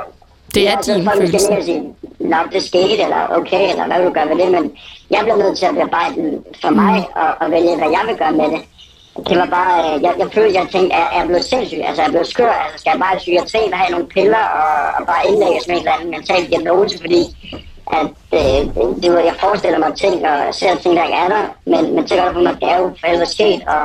Det 0.56 0.68
er 0.70 0.78
ja, 0.88 0.94
din 0.94 1.10
følelse. 1.16 1.50
Og 1.58 1.64
sige, 1.64 1.84
Nå, 2.20 2.38
det 2.52 2.64
skete, 2.64 2.98
eller 3.06 3.28
okay, 3.30 3.70
eller 3.70 3.86
hvad 3.88 3.98
vil 3.98 4.08
du 4.08 4.14
gøre 4.14 4.30
ved 4.30 4.38
det, 4.44 4.52
men 4.52 4.72
jeg 5.12 5.20
bliver 5.22 5.38
nødt 5.38 5.58
til 5.58 5.66
at 5.66 5.76
bearbejde 5.76 6.16
den 6.16 6.44
for 6.62 6.70
mig, 6.70 6.96
Mm. 7.00 7.22
og, 7.22 7.30
og 7.42 7.52
vælge, 7.52 7.76
hvad 7.78 7.90
jeg 7.98 8.04
vil 8.08 8.16
gøre 8.18 8.32
med 8.32 8.46
det. 8.54 8.62
Det 9.30 9.38
var 9.38 9.46
bare, 9.46 9.96
øh, 9.96 10.04
jeg, 10.04 10.14
jeg 10.20 10.28
følte, 10.34 10.60
jeg 10.60 10.68
tænkte, 10.72 10.96
er, 10.96 11.06
er 11.14 11.18
jeg 11.20 11.28
blevet 11.28 11.46
sindssyg? 11.46 11.82
Altså, 11.88 12.02
er 12.02 12.06
jeg 12.06 12.12
blevet 12.12 12.28
skør? 12.28 12.52
Altså, 12.64 12.78
skal 12.80 12.92
jeg 12.94 13.00
bare 13.00 13.16
i 13.16 13.18
psykiatrien 13.18 13.74
og 13.74 13.80
have 13.80 13.92
nogle 13.92 14.08
piller, 14.08 14.44
og, 14.62 14.72
og 14.98 15.02
bare 15.08 15.28
indlægges 15.30 15.68
med 15.68 15.76
en 15.76 15.82
eller 15.82 15.94
anden 15.94 16.10
mental 16.12 16.46
diagnose, 16.52 16.98
fordi 17.00 17.22
at, 17.98 18.08
øh, 18.40 18.60
det 19.04 19.10
var, 19.14 19.20
jeg 19.20 19.36
forestiller 19.40 19.80
mig 19.80 19.94
ting, 20.04 20.16
og 20.30 20.54
ser 20.56 20.76
ting, 20.76 20.96
der 20.98 21.04
ikke 21.04 21.18
er 21.26 21.30
der, 21.36 21.44
men, 21.66 21.96
men 21.96 22.08
så 22.08 22.16
for 22.34 22.42
mig, 22.42 22.56
det 22.62 22.70
er 22.72 22.78
jo 22.78 22.88
for 23.00 23.08
helvede 23.08 23.30
sket, 23.38 23.62
og, 23.68 23.82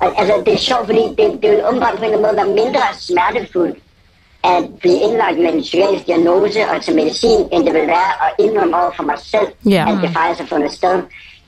og 0.00 0.06
altså, 0.20 0.34
det 0.46 0.54
er 0.54 0.58
sjovt, 0.58 0.86
fordi 0.86 1.02
det, 1.18 1.26
det 1.42 1.50
vil 1.50 1.62
umiddelbart 1.68 1.98
på 1.98 2.04
en 2.04 2.12
eller 2.12 2.18
anden 2.18 2.22
måde 2.26 2.36
være 2.36 2.64
mindre 2.64 2.82
smertefuldt, 3.08 3.78
at 4.44 4.64
blive 4.80 4.98
indlagt 5.06 5.38
med 5.38 5.52
en 5.54 5.60
psykiatrisk 5.60 6.06
diagnose 6.06 6.60
og 6.70 6.82
til 6.82 6.94
medicin, 6.94 7.40
end 7.52 7.64
det 7.66 7.74
vil 7.74 7.86
være 7.86 8.10
at 8.26 8.30
indrømme 8.44 8.76
over 8.76 8.90
for 8.96 9.02
mig 9.02 9.18
selv, 9.18 9.48
Ja. 9.74 9.86
at 9.90 9.98
det 10.02 10.10
faktisk 10.16 10.40
har 10.40 10.46
fundet 10.56 10.72
sted. 10.72 11.02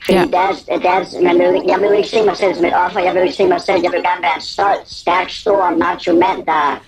Fordi 0.05 0.17
Ja. 0.17 0.25
deres, 0.37 0.57
deres, 0.83 1.07
man 1.21 1.39
vil, 1.39 1.61
jeg 1.67 1.77
vil 1.79 1.87
jo 1.87 1.91
ikke 1.91 2.09
se 2.09 2.21
mig 2.25 2.37
selv 2.37 2.55
som 2.55 2.65
et 2.65 2.73
offer, 2.85 2.99
jeg 2.99 3.13
vil 3.13 3.19
jo 3.19 3.23
ikke 3.23 3.35
se 3.35 3.45
mig 3.47 3.61
selv, 3.61 3.79
jeg 3.83 3.91
vil 3.91 4.01
gerne 4.09 4.21
være 4.21 4.35
en 4.35 4.41
stolt, 4.41 4.83
stærk, 4.85 5.29
stor 5.29 5.69
macho 5.77 6.13
mand, 6.13 6.45
der 6.45 6.79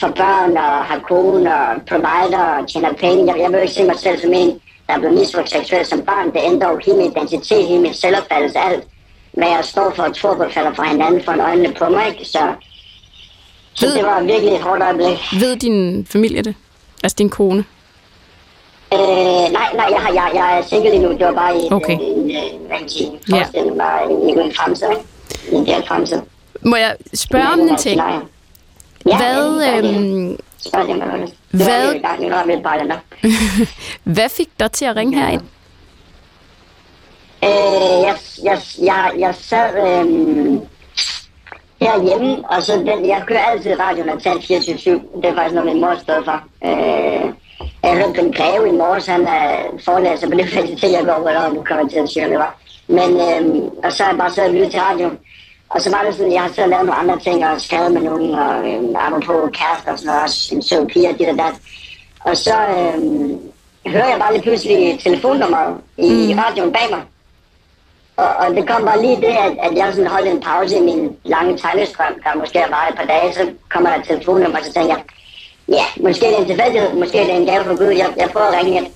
får 0.00 0.08
børn 0.08 0.56
og 0.56 0.72
har 0.90 0.98
kone 1.08 1.54
og 1.60 1.66
provider 1.88 2.38
og 2.58 2.68
tjener 2.68 2.92
penge. 2.92 3.26
Jeg, 3.32 3.40
jeg 3.42 3.48
vil 3.50 3.56
jo 3.56 3.62
ikke 3.62 3.74
se 3.74 3.84
mig 3.84 3.98
selv 3.98 4.20
som 4.20 4.32
en, 4.32 4.50
der 4.86 4.94
er 4.94 4.98
blevet 4.98 5.18
misbrugt 5.18 5.50
seksuelt 5.50 5.86
som 5.86 6.02
barn. 6.02 6.26
Det 6.34 6.40
ændrer 6.44 6.70
jo 6.70 6.80
hele 6.86 6.96
min 6.98 7.10
identitet, 7.12 7.66
hele 7.66 7.80
min 7.82 7.94
selvopfattelse, 7.94 8.58
alt 8.58 8.84
hvad 9.32 9.48
jeg 9.48 9.64
står 9.64 9.92
for 9.96 10.02
og 10.02 10.16
tror 10.16 10.34
på, 10.34 10.44
falder 10.50 10.74
fra 10.74 10.84
hinanden 10.84 11.22
for 11.24 11.32
en 11.32 11.40
øjnene 11.40 11.72
på 11.78 11.88
mig. 11.88 12.08
Ikke? 12.08 12.24
Så, 12.24 12.38
så 13.74 13.86
Ved- 13.86 13.94
det 13.94 14.04
var 14.04 14.20
virkelig 14.22 14.52
et 14.54 14.60
hårdt 14.62 14.82
øjeblik. 14.82 15.18
Ved 15.40 15.56
din 15.56 16.06
familie 16.10 16.42
det? 16.42 16.54
Altså 17.04 17.14
din 17.18 17.30
kone? 17.30 17.64
Øh, 18.94 18.98
nej, 19.52 19.68
nej, 19.74 19.86
jeg, 19.90 20.00
har, 20.00 20.12
jeg, 20.12 20.30
jeg 20.34 20.58
er 20.58 20.62
single 20.62 20.90
lige 20.90 21.02
nu. 21.02 21.08
Det 21.12 21.20
var 21.26 21.32
bare 21.32 21.56
i 21.58 21.68
Okay. 21.70 21.92
en, 21.92 22.00
en, 22.00 22.30
en, 22.30 23.18
Ja. 23.28 23.36
forestilling 23.36 23.76
mig 23.76 24.00
i 24.10 24.30
en 24.30 24.52
fremtid. 24.54 24.86
I 25.52 25.54
en 25.54 25.82
fremtid. 25.88 26.20
Må 26.62 26.76
jeg 26.76 26.96
spørge 27.14 27.48
om 27.52 27.60
en 27.60 27.76
ting? 27.76 28.00
Ja, 29.06 29.16
Hvad, 29.16 29.60
er 29.60 29.78
øhm, 29.78 30.38
Spørg 30.58 30.86
det, 30.88 30.96
hvad 31.50 31.64
hvad- 31.64 31.88
er 31.88 31.92
fik 34.28 34.48
dig 34.60 34.72
til 34.72 34.84
at 34.84 34.96
ringe 34.96 35.18
herind? 35.20 35.42
Øh, 37.44 37.50
jeg, 38.06 38.16
jeg, 38.44 38.58
jeg, 38.82 39.12
jeg 39.18 39.34
sad 39.34 39.74
øh, 39.74 40.06
herhjemme, 41.80 42.50
og 42.50 42.62
så 42.62 42.72
den, 42.76 43.06
jeg 43.08 43.22
kører 43.26 43.40
altid 43.44 43.80
radioen 43.80 44.08
og 44.08 44.22
tager 44.22 44.40
24 44.40 44.94
Det 45.22 45.24
er 45.30 45.34
faktisk 45.34 45.54
noget, 45.54 45.72
min 45.72 45.80
mor 45.80 45.94
stod 46.02 46.24
for. 46.24 46.40
Øh, 46.64 47.30
jeg 47.86 47.96
hørte 47.96 48.20
den 48.20 48.32
greve 48.32 48.68
i 48.68 48.72
morges, 48.72 49.06
han 49.06 49.26
er 49.26 49.46
forelæser 49.84 50.26
på 50.26 50.34
det 50.34 51.06
går 51.06 51.12
over, 51.12 51.40
og 51.40 51.54
nu 51.54 51.62
kommer 51.62 51.88
til 51.88 51.98
at 51.98 52.08
sige, 52.08 52.28
det 52.30 52.38
var. 52.38 52.58
Men, 52.86 53.10
øh, 53.26 53.70
og 53.84 53.92
så 53.92 54.02
har 54.02 54.10
jeg 54.10 54.18
bare 54.18 54.30
siddet 54.30 54.48
og 54.48 54.54
lyttet 54.54 54.70
til 54.70 54.80
radioen. 54.80 55.18
Og 55.68 55.80
så 55.80 55.90
var 55.90 56.02
det 56.04 56.14
sådan, 56.14 56.32
jeg 56.32 56.42
har 56.42 56.48
siddet 56.48 56.64
og 56.64 56.68
lavet 56.70 56.86
nogle 56.86 57.00
andre 57.00 57.18
ting, 57.18 57.46
og 57.46 57.60
skrevet 57.60 57.92
med 57.92 58.02
nogen, 58.02 58.34
og 58.34 58.68
øh, 58.68 58.80
apropos 59.06 59.50
kærester 59.58 59.92
og 59.92 59.98
sådan 59.98 60.06
noget, 60.06 60.22
også 60.22 60.54
en 60.54 60.62
sød 60.62 60.86
pige 60.86 61.08
og 61.08 61.18
dit 61.18 61.28
og 61.28 61.38
dat. 61.38 61.54
Og 62.20 62.36
så 62.36 62.54
øh, 62.76 63.00
hører 63.92 64.08
jeg 64.08 64.18
bare 64.18 64.32
lige 64.32 64.42
pludselig 64.42 65.00
telefonnummeret 65.00 65.74
i 65.98 66.34
mm. 66.34 66.40
radioen 66.40 66.72
bag 66.72 66.86
mig. 66.90 67.02
Og, 68.16 68.28
og 68.28 68.54
det 68.56 68.68
kom 68.68 68.84
bare 68.84 69.02
lige 69.02 69.16
det, 69.16 69.34
at, 69.46 69.52
at 69.66 69.76
jeg 69.76 69.92
sådan 69.92 70.10
holdt 70.10 70.28
en 70.28 70.40
pause 70.40 70.76
i 70.78 70.80
min 70.80 71.16
lange 71.24 71.58
tegnestrøm, 71.58 72.14
der 72.24 72.38
måske 72.38 72.58
var 72.68 72.86
et 72.90 72.96
par 72.96 73.04
dage, 73.04 73.32
så 73.32 73.50
kommer 73.68 73.90
der 73.90 73.98
et 73.98 74.08
telefonnummer, 74.08 74.58
og 74.58 74.64
så 74.64 74.72
tænker 74.72 74.94
jeg, 74.94 75.02
ja, 75.68 75.84
måske 76.02 76.26
er 76.26 76.30
det 76.30 76.38
en 76.40 76.46
tilfældighed, 76.46 76.94
måske 76.94 77.18
er 77.18 77.26
det 77.26 77.36
en 77.36 77.46
gave 77.46 77.64
fra 77.64 77.74
Gud, 77.74 77.86
jeg, 77.86 78.14
jeg 78.16 78.28
prøver 78.32 78.46
at 78.46 78.64
ringe 78.64 78.76
ind. 78.76 78.86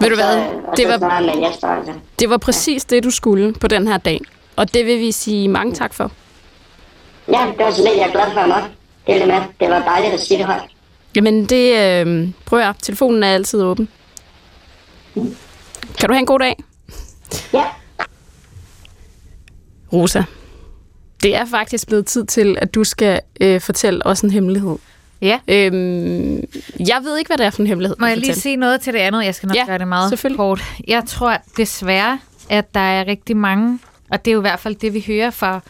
Ved 0.00 0.08
du 0.10 0.16
så- 0.16 0.22
hvad? 0.22 0.36
Og 0.70 0.76
Det 0.76 0.86
så 0.86 0.98
var, 0.98 1.20
jeg 1.20 1.34
med 1.36 1.48
Jesper, 1.48 1.68
altså. 1.68 1.92
det 2.18 2.30
var 2.30 2.36
præcis 2.36 2.84
det, 2.84 3.04
du 3.04 3.10
skulle 3.10 3.52
på 3.52 3.68
den 3.68 3.88
her 3.88 3.96
dag. 3.96 4.20
Og 4.56 4.74
det 4.74 4.86
vil 4.86 4.98
vi 4.98 5.12
sige 5.12 5.48
mange 5.48 5.74
tak 5.74 5.94
for. 5.94 6.10
Ja, 7.28 7.46
det 7.58 7.64
var 7.64 7.70
så 7.70 7.82
lidt, 7.82 7.96
jeg 7.96 8.08
er 8.08 8.12
glad 8.12 8.32
for 8.32 8.68
dele 9.06 9.20
det 9.20 9.28
med. 9.28 9.40
Det 9.60 9.70
var 9.70 9.78
dejligt 9.84 10.14
at 10.14 10.20
sige 10.20 10.38
det 10.38 10.46
højt. 10.46 10.62
Jamen, 11.16 11.46
det... 11.46 11.72
Øh, 12.06 12.28
prøv 12.44 12.58
at 12.58 12.64
høre, 12.64 12.74
telefonen 12.82 13.22
er 13.22 13.28
altid 13.34 13.62
åben. 13.62 13.88
Kan 15.98 16.08
du 16.08 16.12
have 16.12 16.18
en 16.20 16.26
god 16.26 16.38
dag? 16.38 16.56
Ja, 17.52 17.64
Rosa, 19.92 20.22
det 21.22 21.36
er 21.36 21.44
faktisk 21.44 21.86
blevet 21.86 22.06
tid 22.06 22.24
til, 22.26 22.58
at 22.60 22.74
du 22.74 22.84
skal 22.84 23.20
øh, 23.40 23.60
fortælle 23.60 24.06
os 24.06 24.20
en 24.20 24.30
hemmelighed. 24.30 24.76
Ja. 25.20 25.40
Øhm, 25.48 26.36
jeg 26.78 27.00
ved 27.02 27.18
ikke, 27.18 27.28
hvad 27.28 27.36
det 27.36 27.46
er 27.46 27.50
for 27.50 27.62
en 27.62 27.66
hemmelighed. 27.66 27.96
Må 28.00 28.06
jeg 28.06 28.16
lige 28.16 28.34
sige 28.34 28.56
noget 28.56 28.80
til 28.80 28.92
det 28.92 28.98
andet? 28.98 29.24
Jeg 29.24 29.34
skal 29.34 29.46
nok 29.46 29.56
Ja, 29.56 29.64
gøre 29.66 29.78
det 29.78 29.88
meget 29.88 30.34
kort. 30.36 30.62
Jeg 30.88 31.02
tror 31.06 31.36
desværre, 31.56 32.18
at 32.50 32.74
der 32.74 32.80
er 32.80 33.06
rigtig 33.06 33.36
mange, 33.36 33.78
og 34.10 34.24
det 34.24 34.30
er 34.30 34.32
jo 34.32 34.40
i 34.40 34.46
hvert 34.46 34.60
fald 34.60 34.74
det, 34.74 34.94
vi 34.94 35.04
hører 35.06 35.30
fra 35.30 35.60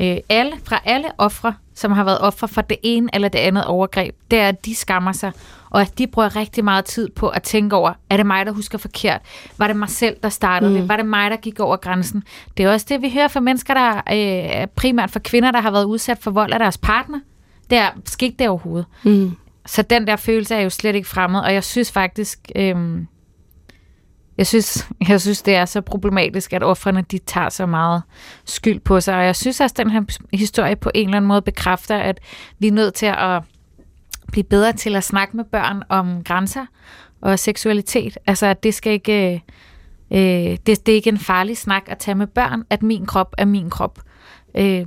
øh, 0.00 0.16
alle, 0.28 0.52
fra 0.64 0.80
alle 0.84 1.08
ofre, 1.18 1.54
som 1.74 1.92
har 1.92 2.04
været 2.04 2.18
ofre 2.20 2.48
for 2.48 2.60
det 2.60 2.76
ene 2.82 3.08
eller 3.12 3.28
det 3.28 3.38
andet 3.38 3.64
overgreb, 3.64 4.14
det 4.30 4.38
er, 4.38 4.48
at 4.48 4.64
de 4.64 4.74
skammer 4.74 5.12
sig, 5.12 5.32
og 5.70 5.80
at 5.80 5.98
de 5.98 6.06
bruger 6.06 6.36
rigtig 6.36 6.64
meget 6.64 6.84
tid 6.84 7.08
på 7.10 7.28
at 7.28 7.42
tænke 7.42 7.76
over, 7.76 7.92
er 8.10 8.16
det 8.16 8.26
mig, 8.26 8.46
der 8.46 8.52
husker 8.52 8.78
forkert? 8.78 9.20
Var 9.58 9.66
det 9.66 9.76
mig 9.76 9.88
selv, 9.88 10.16
der 10.22 10.28
startede 10.28 10.70
mm. 10.70 10.76
det? 10.76 10.88
Var 10.88 10.96
det 10.96 11.06
mig, 11.06 11.30
der 11.30 11.36
gik 11.36 11.60
over 11.60 11.76
grænsen? 11.76 12.22
Det 12.56 12.64
er 12.64 12.72
også 12.72 12.86
det, 12.88 13.02
vi 13.02 13.10
hører 13.10 13.28
fra 13.28 13.40
mennesker, 13.40 13.74
der 13.74 13.96
øh, 14.60 14.66
primært 14.66 15.10
for 15.10 15.18
kvinder, 15.18 15.50
der 15.50 15.60
har 15.60 15.70
været 15.70 15.84
udsat 15.84 16.18
for 16.20 16.30
vold 16.30 16.52
af 16.52 16.58
deres 16.58 16.78
partner. 16.78 17.20
Det 17.70 17.78
er 17.78 17.90
skik 18.04 18.38
det 18.38 18.48
overhovedet. 18.48 18.86
Mm. 19.02 19.36
Så 19.66 19.82
den 19.82 20.06
der 20.06 20.16
følelse 20.16 20.54
er 20.54 20.60
jo 20.60 20.70
slet 20.70 20.94
ikke 20.94 21.08
fremmed, 21.08 21.40
og 21.40 21.54
jeg 21.54 21.64
synes 21.64 21.92
faktisk, 21.92 22.38
øhm, 22.56 23.06
jeg 24.38 24.46
synes, 24.46 24.88
jeg 25.08 25.20
synes, 25.20 25.42
det 25.42 25.54
er 25.54 25.64
så 25.64 25.80
problematisk, 25.80 26.52
at 26.52 26.62
offrene 26.62 27.04
de 27.10 27.18
tager 27.18 27.48
så 27.48 27.66
meget 27.66 28.02
skyld 28.44 28.80
på 28.80 29.00
sig, 29.00 29.16
og 29.16 29.24
jeg 29.24 29.36
synes 29.36 29.60
også, 29.60 29.72
at 29.72 29.76
den 29.76 29.90
her 29.90 30.02
historie 30.32 30.76
på 30.76 30.90
en 30.94 31.08
eller 31.08 31.16
anden 31.16 31.28
måde 31.28 31.42
bekræfter, 31.42 31.96
at 31.96 32.20
vi 32.58 32.68
er 32.68 32.72
nødt 32.72 32.94
til 32.94 33.06
at 33.06 33.42
blive 34.32 34.44
bedre 34.44 34.72
til 34.72 34.96
at 34.96 35.04
snakke 35.04 35.36
med 35.36 35.44
børn 35.44 35.82
om 35.88 36.24
grænser 36.24 36.66
og 37.20 37.38
seksualitet. 37.38 38.18
Altså, 38.26 38.46
at 38.46 38.62
det 38.62 38.74
skal 38.74 38.92
ikke, 38.92 39.42
øh, 40.10 40.18
det, 40.66 40.66
det 40.66 40.88
er 40.88 40.94
ikke 40.94 41.10
en 41.10 41.18
farlig 41.18 41.56
snak 41.58 41.82
at 41.86 41.98
tage 41.98 42.14
med 42.14 42.26
børn, 42.26 42.64
at 42.70 42.82
min 42.82 43.06
krop 43.06 43.34
er 43.38 43.44
min 43.44 43.70
krop. 43.70 43.98
Øh, 44.54 44.86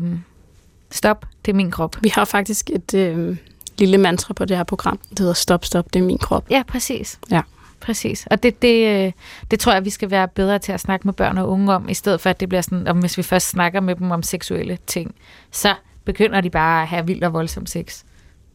stop, 0.92 1.26
det 1.46 1.52
er 1.52 1.56
min 1.56 1.72
krop. 1.72 1.98
Vi 2.02 2.10
har 2.10 2.26
faktisk 2.26 2.70
et 2.70 2.94
øh, 2.94 3.38
lille 3.78 3.98
mantra 3.98 4.34
på 4.34 4.46
det 4.46 4.58
her 4.58 4.64
program. 4.64 5.00
Det 5.10 5.20
hedder 5.20 5.34
Stop, 5.34 5.66
stop, 5.66 5.94
det 5.94 6.00
er 6.00 6.04
min 6.04 6.18
krop. 6.18 6.46
Ja, 6.50 6.64
præcis. 6.68 7.20
Ja. 7.32 7.42
Præcis. 7.80 8.28
Og 8.32 8.44
det, 8.44 8.62
det, 8.62 9.06
øh, 9.06 9.12
det 9.52 9.60
tror 9.60 9.74
jeg, 9.74 9.86
vi 9.86 9.90
skal 9.90 10.12
være 10.12 10.28
bedre 10.28 10.60
til 10.60 10.72
at 10.72 10.80
snakke 10.80 11.08
med 11.08 11.14
børn 11.14 11.38
og 11.38 11.50
unge 11.50 11.74
om, 11.74 11.90
i 11.90 11.94
stedet 11.94 12.22
for 12.22 12.30
at 12.30 12.40
det 12.40 12.50
bliver 12.50 12.62
sådan, 12.62 12.88
om 12.88 13.00
hvis 13.00 13.18
vi 13.18 13.24
først 13.24 13.50
snakker 13.50 13.80
med 13.80 13.96
dem 13.96 14.12
om 14.12 14.24
seksuelle 14.24 14.78
ting, 14.88 15.16
så 15.52 15.76
begynder 16.06 16.42
de 16.42 16.50
bare 16.50 16.82
at 16.82 16.88
have 16.88 17.06
vild 17.06 17.24
og 17.24 17.34
voldsom 17.34 17.66
sex. 17.66 18.04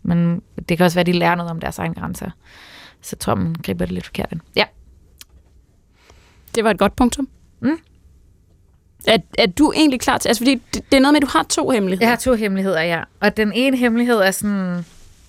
Men 0.03 0.43
det 0.69 0.77
kan 0.77 0.85
også 0.85 0.95
være, 0.95 1.01
at 1.01 1.07
de 1.07 1.13
lærer 1.13 1.35
noget 1.35 1.51
om 1.51 1.61
deres 1.61 1.79
egne 1.79 1.95
grænser. 1.95 2.31
Så 3.01 3.09
jeg 3.17 3.21
tror, 3.21 3.35
man 3.35 3.55
griber 3.63 3.85
det 3.85 3.93
lidt 3.93 4.05
forkert. 4.05 4.29
ind. 4.33 4.41
Ja. 4.57 4.65
Det 6.55 6.65
var 6.65 6.71
et 6.71 6.79
godt 6.79 6.97
punktum. 6.97 7.29
Mm. 7.61 7.79
Er, 9.07 9.19
er 9.39 9.47
du 9.47 9.73
egentlig 9.77 10.01
klar 10.01 10.19
til... 10.19 10.29
Altså, 10.29 10.41
fordi 10.41 10.55
det, 10.55 10.83
det 10.91 10.97
er 10.97 11.01
noget 11.01 11.13
med, 11.13 11.23
at 11.23 11.23
du 11.23 11.39
har 11.39 11.43
to 11.43 11.71
hemmeligheder. 11.71 12.07
Jeg 12.07 12.13
har 12.13 12.17
to 12.17 12.35
hemmeligheder, 12.35 12.81
ja. 12.81 13.03
Og 13.21 13.37
den 13.37 13.53
ene 13.53 13.77
hemmelighed 13.77 14.17
er 14.17 14.31
sådan 14.31 14.85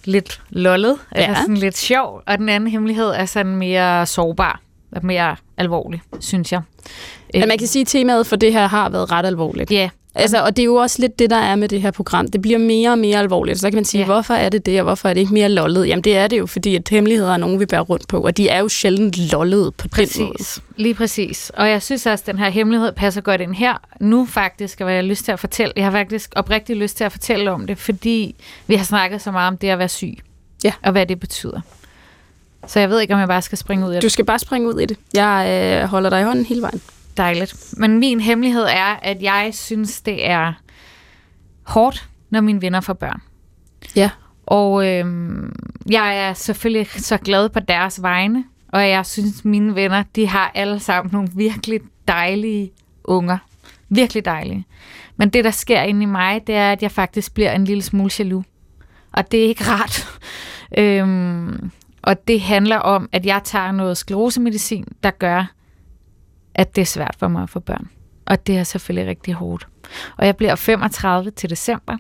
lidt 0.06 0.42
lollet, 0.50 0.98
ja. 1.16 1.24
eller 1.24 1.36
sådan 1.36 1.58
lidt 1.58 1.78
sjov, 1.78 2.22
og 2.26 2.38
den 2.38 2.50
anden 2.50 2.70
hemmelighed 2.70 3.06
er 3.06 3.26
sådan 3.26 3.56
mere 3.56 4.06
sårbar, 4.06 4.62
og 4.92 5.06
mere 5.06 5.36
alvorlig, 5.58 6.02
synes 6.20 6.52
jeg. 6.52 6.62
Ja, 7.34 7.46
man 7.46 7.58
kan 7.58 7.68
sige, 7.68 7.82
at 7.82 7.88
temaet 7.88 8.28
for 8.28 8.36
det 8.36 8.54
her 8.54 8.68
har 8.68 8.90
været 8.90 9.12
ret 9.12 9.26
alvorligt. 9.26 9.72
Ja, 9.72 9.90
Altså, 10.16 10.44
og 10.44 10.56
det 10.56 10.62
er 10.62 10.66
jo 10.66 10.76
også 10.76 11.02
lidt 11.02 11.20
det, 11.20 11.30
der 11.30 11.36
er 11.38 11.56
med 11.56 11.70
det 11.70 11.82
her 11.82 11.92
program. 11.92 12.28
Det 12.28 12.42
bliver 12.42 12.58
mere 12.58 12.92
og 12.92 12.98
mere 13.00 13.18
alvorligt. 13.20 13.60
Så 13.60 13.70
kan 13.70 13.76
man 13.76 13.86
sige, 13.86 14.00
Ja. 14.02 14.06
hvorfor 14.06 14.34
er 14.34 14.50
det 14.50 14.66
det, 14.66 14.80
og 14.80 14.84
hvorfor 14.84 15.10
er 15.10 15.14
det 15.14 15.22
ikke 15.22 15.34
mere 15.34 15.50
lollet? 15.50 15.88
Jamen, 15.88 16.04
det 16.04 16.18
er 16.18 16.28
det 16.28 16.40
jo, 16.40 16.46
fordi 16.46 16.76
at 16.76 16.90
hemmeligheder 16.90 17.34
er 17.34 17.38
nogen, 17.38 17.60
vi 17.60 17.66
bærer 17.66 17.82
rundt 17.82 18.08
på, 18.08 18.20
og 18.22 18.38
de 18.38 18.50
er 18.50 18.60
jo 18.60 18.70
sjældent 18.70 19.32
lollede 19.32 19.72
på 19.72 19.88
den 19.88 20.08
måde. 20.20 20.32
Præcis, 20.38 20.60
lige 20.76 20.94
præcis. 20.94 21.52
Og 21.58 21.70
jeg 21.70 21.82
synes 21.82 22.06
også, 22.06 22.24
at 22.24 22.28
den 22.28 22.40
her 22.40 22.50
hemmelighed 22.50 22.92
passer 22.92 23.22
godt 23.22 23.42
ind 23.42 23.54
her. 23.56 23.74
Nu 24.00 24.26
faktisk, 24.26 24.80
og 24.82 24.84
hvad 24.84 24.94
jeg 24.94 25.04
har 25.04 25.08
lyst 25.10 25.26
til 25.26 25.32
at 25.32 25.40
fortælle. 25.40 25.74
Jeg 25.76 25.84
har 25.86 25.92
faktisk 25.92 26.34
oprigtigt 26.36 26.80
lyst 26.80 26.98
til 26.98 27.04
at 27.04 27.12
fortælle 27.12 27.52
om 27.52 27.68
det, 27.68 27.78
fordi 27.78 28.36
vi 28.68 28.76
har 28.76 28.86
snakket 28.86 29.22
så 29.22 29.32
meget 29.32 29.48
om 29.48 29.58
det 29.58 29.68
at 29.68 29.80
være 29.80 29.90
syg. 29.90 30.18
Ja. 30.64 30.74
Og 30.84 30.92
hvad 30.92 31.06
det 31.06 31.20
betyder. 31.20 31.62
Så 32.68 32.80
jeg 32.80 32.90
ved 32.90 33.00
ikke, 33.02 33.14
om 33.14 33.20
jeg 33.20 33.28
bare 33.28 33.42
skal 33.42 33.58
springe 33.58 33.86
ud 33.88 33.92
af 33.92 33.96
det. 34.02 34.04
Du 34.04 34.10
skal 34.10 34.26
bare 34.26 34.40
springe 34.40 34.68
ud 34.76 34.80
i 34.80 34.86
det. 34.86 34.98
Jeg 35.14 35.48
øh, 35.84 35.90
holder 35.90 36.10
dig 36.10 36.22
i 36.22 36.24
hånden 36.24 36.46
hele 36.46 36.62
vejen. 36.62 36.82
Dejligt. 37.18 37.74
Men 37.78 38.00
min 38.00 38.20
hemmelighed 38.20 38.64
er, 38.64 39.00
at 39.02 39.22
jeg 39.22 39.50
synes, 39.54 40.02
det 40.02 40.30
er 40.30 40.54
hårdt, 41.64 42.10
når 42.30 42.42
mine 42.42 42.62
venner 42.62 42.82
får 42.82 42.94
børn. 42.94 43.22
Ja. 43.96 44.10
Og 44.46 44.88
øhm, 44.88 45.56
jeg 45.90 46.18
er 46.18 46.34
selvfølgelig 46.34 46.88
så 46.88 47.18
glad 47.18 47.50
på 47.50 47.60
deres 47.60 48.02
vegne, 48.02 48.44
og 48.68 48.90
jeg 48.90 49.06
synes, 49.06 49.46
mine 49.46 49.76
venner, 49.76 50.04
de 50.16 50.28
har 50.28 50.52
alle 50.56 50.80
sammen 50.80 51.10
nogle 51.14 51.30
virkelig 51.36 51.80
dejlige 52.08 52.72
unger. 53.04 53.38
Virkelig 53.90 54.26
dejlige. 54.26 54.66
Men 55.18 55.30
det, 55.30 55.44
der 55.44 55.52
sker 55.52 55.82
inde 55.82 56.04
i 56.04 56.06
mig, 56.06 56.48
det 56.48 56.56
er, 56.56 56.72
at 56.72 56.82
jeg 56.82 56.92
faktisk 56.92 57.34
bliver 57.34 57.52
en 57.52 57.66
lille 57.66 57.84
smule 57.84 58.12
jaloux. 58.20 58.46
Og 59.12 59.32
det 59.32 59.44
er 59.44 59.48
ikke 59.48 59.64
rart. 59.64 60.08
øhm, 60.82 61.72
og 62.02 62.28
det 62.28 62.42
handler 62.42 62.78
om, 62.78 63.10
at 63.12 63.26
jeg 63.26 63.42
tager 63.44 63.72
noget 63.72 63.98
sklerosemedicin, 63.98 64.88
der 65.04 65.12
gør, 65.12 65.46
at 66.56 66.76
det 66.76 66.82
er 66.82 66.86
svært 66.86 67.16
for 67.20 67.28
mig 67.28 67.44
at 67.44 67.50
få 67.50 67.60
børn. 67.60 67.90
Og 68.26 68.48
det 68.48 68.58
er 68.58 68.64
selvfølgelig 68.64 69.10
rigtig 69.10 69.34
hårdt. 69.34 69.68
Og 70.18 70.26
jeg 70.26 70.38
bliver 70.38 70.56
35 70.56 71.32
til 71.32 71.50
december. 71.50 71.98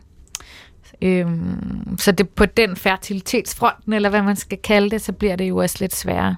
Øhm, 1.01 1.97
så 1.99 2.11
det 2.11 2.29
på 2.29 2.45
den 2.45 2.75
fertilitetsfronten, 2.75 3.93
eller 3.93 4.09
hvad 4.09 4.21
man 4.21 4.35
skal 4.35 4.57
kalde 4.57 4.89
det, 4.89 5.01
så 5.01 5.11
bliver 5.11 5.35
det 5.35 5.49
jo 5.49 5.57
også 5.57 5.77
lidt 5.79 5.95
sværere. 5.95 6.35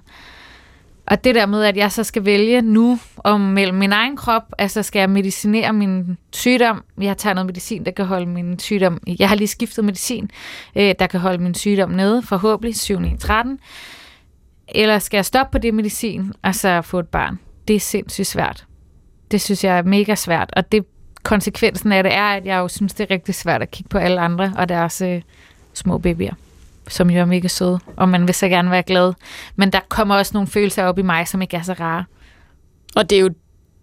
Og 1.07 1.23
det 1.23 1.35
der 1.35 1.45
med, 1.45 1.63
at 1.63 1.77
jeg 1.77 1.91
så 1.91 2.03
skal 2.03 2.25
vælge 2.25 2.61
nu 2.61 2.99
om 3.17 3.41
mellem 3.41 3.77
min 3.77 3.91
egen 3.91 4.17
krop, 4.17 4.43
altså 4.57 4.83
skal 4.83 4.99
jeg 4.99 5.09
medicinere 5.09 5.73
min 5.73 6.17
sygdom. 6.33 6.83
Jeg 7.01 7.17
tager 7.17 7.33
noget 7.33 7.45
medicin, 7.45 7.85
der 7.85 7.91
kan 7.91 8.05
holde 8.05 8.25
min 8.25 8.59
sygdom... 8.59 8.99
Jeg 9.19 9.29
har 9.29 9.35
lige 9.35 9.47
skiftet 9.47 9.85
medicin, 9.85 10.29
øh, 10.75 10.95
der 10.99 11.07
kan 11.07 11.19
holde 11.19 11.43
min 11.43 11.53
sygdom 11.53 11.89
nede, 11.89 12.21
forhåbentlig 12.21 12.75
7 12.75 12.99
13. 13.19 13.59
Eller 14.67 14.99
skal 14.99 15.17
jeg 15.17 15.25
stoppe 15.25 15.51
på 15.51 15.57
det 15.57 15.73
medicin, 15.73 16.33
og 16.43 16.55
så 16.55 16.81
få 16.81 16.99
et 16.99 17.07
barn? 17.07 17.39
Det 17.67 17.75
er 17.75 17.79
sindssygt 17.79 18.27
svært. 18.27 18.65
Det 19.31 19.41
synes 19.41 19.63
jeg 19.63 19.77
er 19.77 19.83
mega 19.83 20.15
svært, 20.15 20.49
og 20.55 20.71
det 20.71 20.85
konsekvensen 21.23 21.91
af 21.91 22.03
det 22.03 22.13
er, 22.13 22.25
at 22.27 22.45
jeg 22.45 22.57
jo 22.57 22.67
synes, 22.67 22.93
det 22.93 23.03
er 23.03 23.13
rigtig 23.13 23.35
svært 23.35 23.61
at 23.61 23.71
kigge 23.71 23.89
på 23.89 23.97
alle 23.97 24.21
andre 24.21 24.53
og 24.57 24.69
deres 24.69 25.01
øh, 25.01 25.21
små 25.73 25.97
babyer, 25.97 26.33
som 26.87 27.09
jo 27.09 27.21
er 27.21 27.25
mega 27.25 27.47
søde, 27.47 27.79
og 27.95 28.09
man 28.09 28.27
vil 28.27 28.35
så 28.35 28.47
gerne 28.47 28.71
være 28.71 28.83
glad. 28.83 29.13
Men 29.55 29.69
der 29.69 29.79
kommer 29.89 30.15
også 30.15 30.31
nogle 30.33 30.47
følelser 30.47 30.83
op 30.83 30.99
i 30.99 31.01
mig, 31.01 31.27
som 31.27 31.41
ikke 31.41 31.57
er 31.57 31.61
så 31.61 31.73
rare. 31.73 32.05
Og 32.95 33.09
det 33.09 33.15
er 33.17 33.21
jo 33.21 33.29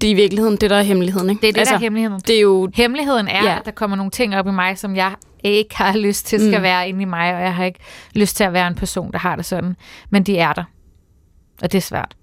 det 0.01 0.07
er 0.09 0.13
i 0.13 0.15
virkeligheden 0.15 0.57
det, 0.57 0.71
der 0.71 0.77
er 0.77 0.83
hemmeligheden, 0.83 1.31
ikke? 1.31 1.41
Det 1.41 1.49
er 1.49 1.53
det, 1.53 1.59
altså, 1.61 1.73
der 1.73 1.79
er 1.79 1.83
hemmeligheden. 1.83 2.21
Det 2.27 2.37
er 2.37 2.41
jo... 2.41 2.71
Hemmeligheden 2.75 3.29
er, 3.29 3.45
Ja. 3.45 3.59
at 3.59 3.65
der 3.65 3.71
kommer 3.71 3.97
nogle 3.97 4.11
ting 4.11 4.37
op 4.37 4.47
i 4.47 4.51
mig, 4.51 4.79
som 4.79 4.97
jeg 4.97 5.15
ikke 5.45 5.77
har 5.77 5.97
lyst 5.97 6.27
til 6.27 6.41
skal 6.41 6.59
mm. 6.59 6.63
være 6.63 6.89
inde 6.89 7.03
i 7.03 7.05
mig, 7.05 7.35
og 7.35 7.43
jeg 7.43 7.55
har 7.55 7.65
ikke 7.65 7.81
lyst 8.15 8.37
til 8.37 8.45
at 8.45 8.53
være 8.53 8.67
en 8.67 8.75
person, 8.75 9.13
der 9.13 9.19
har 9.19 9.37
det 9.37 9.45
sådan. 9.45 9.77
Men 10.11 10.23
de 10.23 10.39
er 10.39 10.53
der. 10.53 10.65
Og 11.63 11.73
det 11.73 11.79
er 11.79 11.83
svært. 11.83 12.17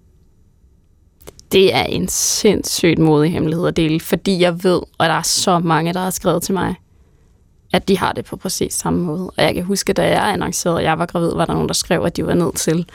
Det 1.52 1.76
er 1.76 1.84
en 1.84 2.08
sindssygt 2.08 3.00
modig 3.00 3.32
hemmelighed 3.32 3.68
at 3.68 3.76
dele, 3.78 4.00
fordi 4.00 4.40
jeg 4.42 4.64
ved, 4.64 4.82
og 4.98 5.10
der 5.10 5.14
er 5.14 5.22
så 5.22 5.60
mange, 5.60 5.94
der 5.94 6.00
har 6.00 6.10
skrevet 6.10 6.44
til 6.44 6.54
mig, 6.54 6.76
at 7.74 7.88
de 7.88 7.98
har 7.98 8.12
det 8.14 8.26
på 8.26 8.36
præcis 8.36 8.74
samme 8.74 9.04
måde. 9.04 9.32
Og 9.38 9.44
jeg 9.44 9.54
kan 9.54 9.64
huske, 9.64 9.94
da 9.94 10.08
jeg 10.08 10.30
annoncerede, 10.34 10.78
at 10.80 10.84
jeg 10.86 11.00
var 11.00 11.06
gravid, 11.06 11.32
var 11.36 11.46
der 11.46 11.54
nogen, 11.54 11.68
der 11.68 11.74
skrev, 11.74 12.04
at 12.06 12.18
de 12.18 12.26
var 12.26 12.34
nødt 12.34 12.56
til 12.56 12.86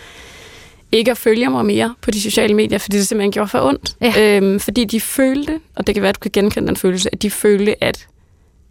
ikke 0.93 1.11
at 1.11 1.19
følge 1.19 1.51
mig 1.51 1.67
mere 1.67 1.95
på 2.01 2.11
de 2.11 2.21
sociale 2.21 2.55
medier, 2.55 2.79
fordi 2.79 2.97
det 2.97 3.09
simpelthen 3.09 3.33
gjorde 3.33 3.49
for 3.49 3.61
ondt. 3.61 3.97
Ja. 4.01 4.37
Øhm, 4.37 4.61
fordi 4.61 4.85
de 4.85 5.01
følte, 5.01 5.61
og 5.77 5.87
det 5.87 5.95
kan 5.95 6.03
være, 6.03 6.09
at 6.09 6.15
du 6.15 6.21
kan 6.21 6.31
genkende 6.31 6.69
den 6.69 6.77
følelse, 6.77 7.09
at 7.13 7.23
de 7.23 7.31
følte, 7.31 7.85
at, 7.85 8.07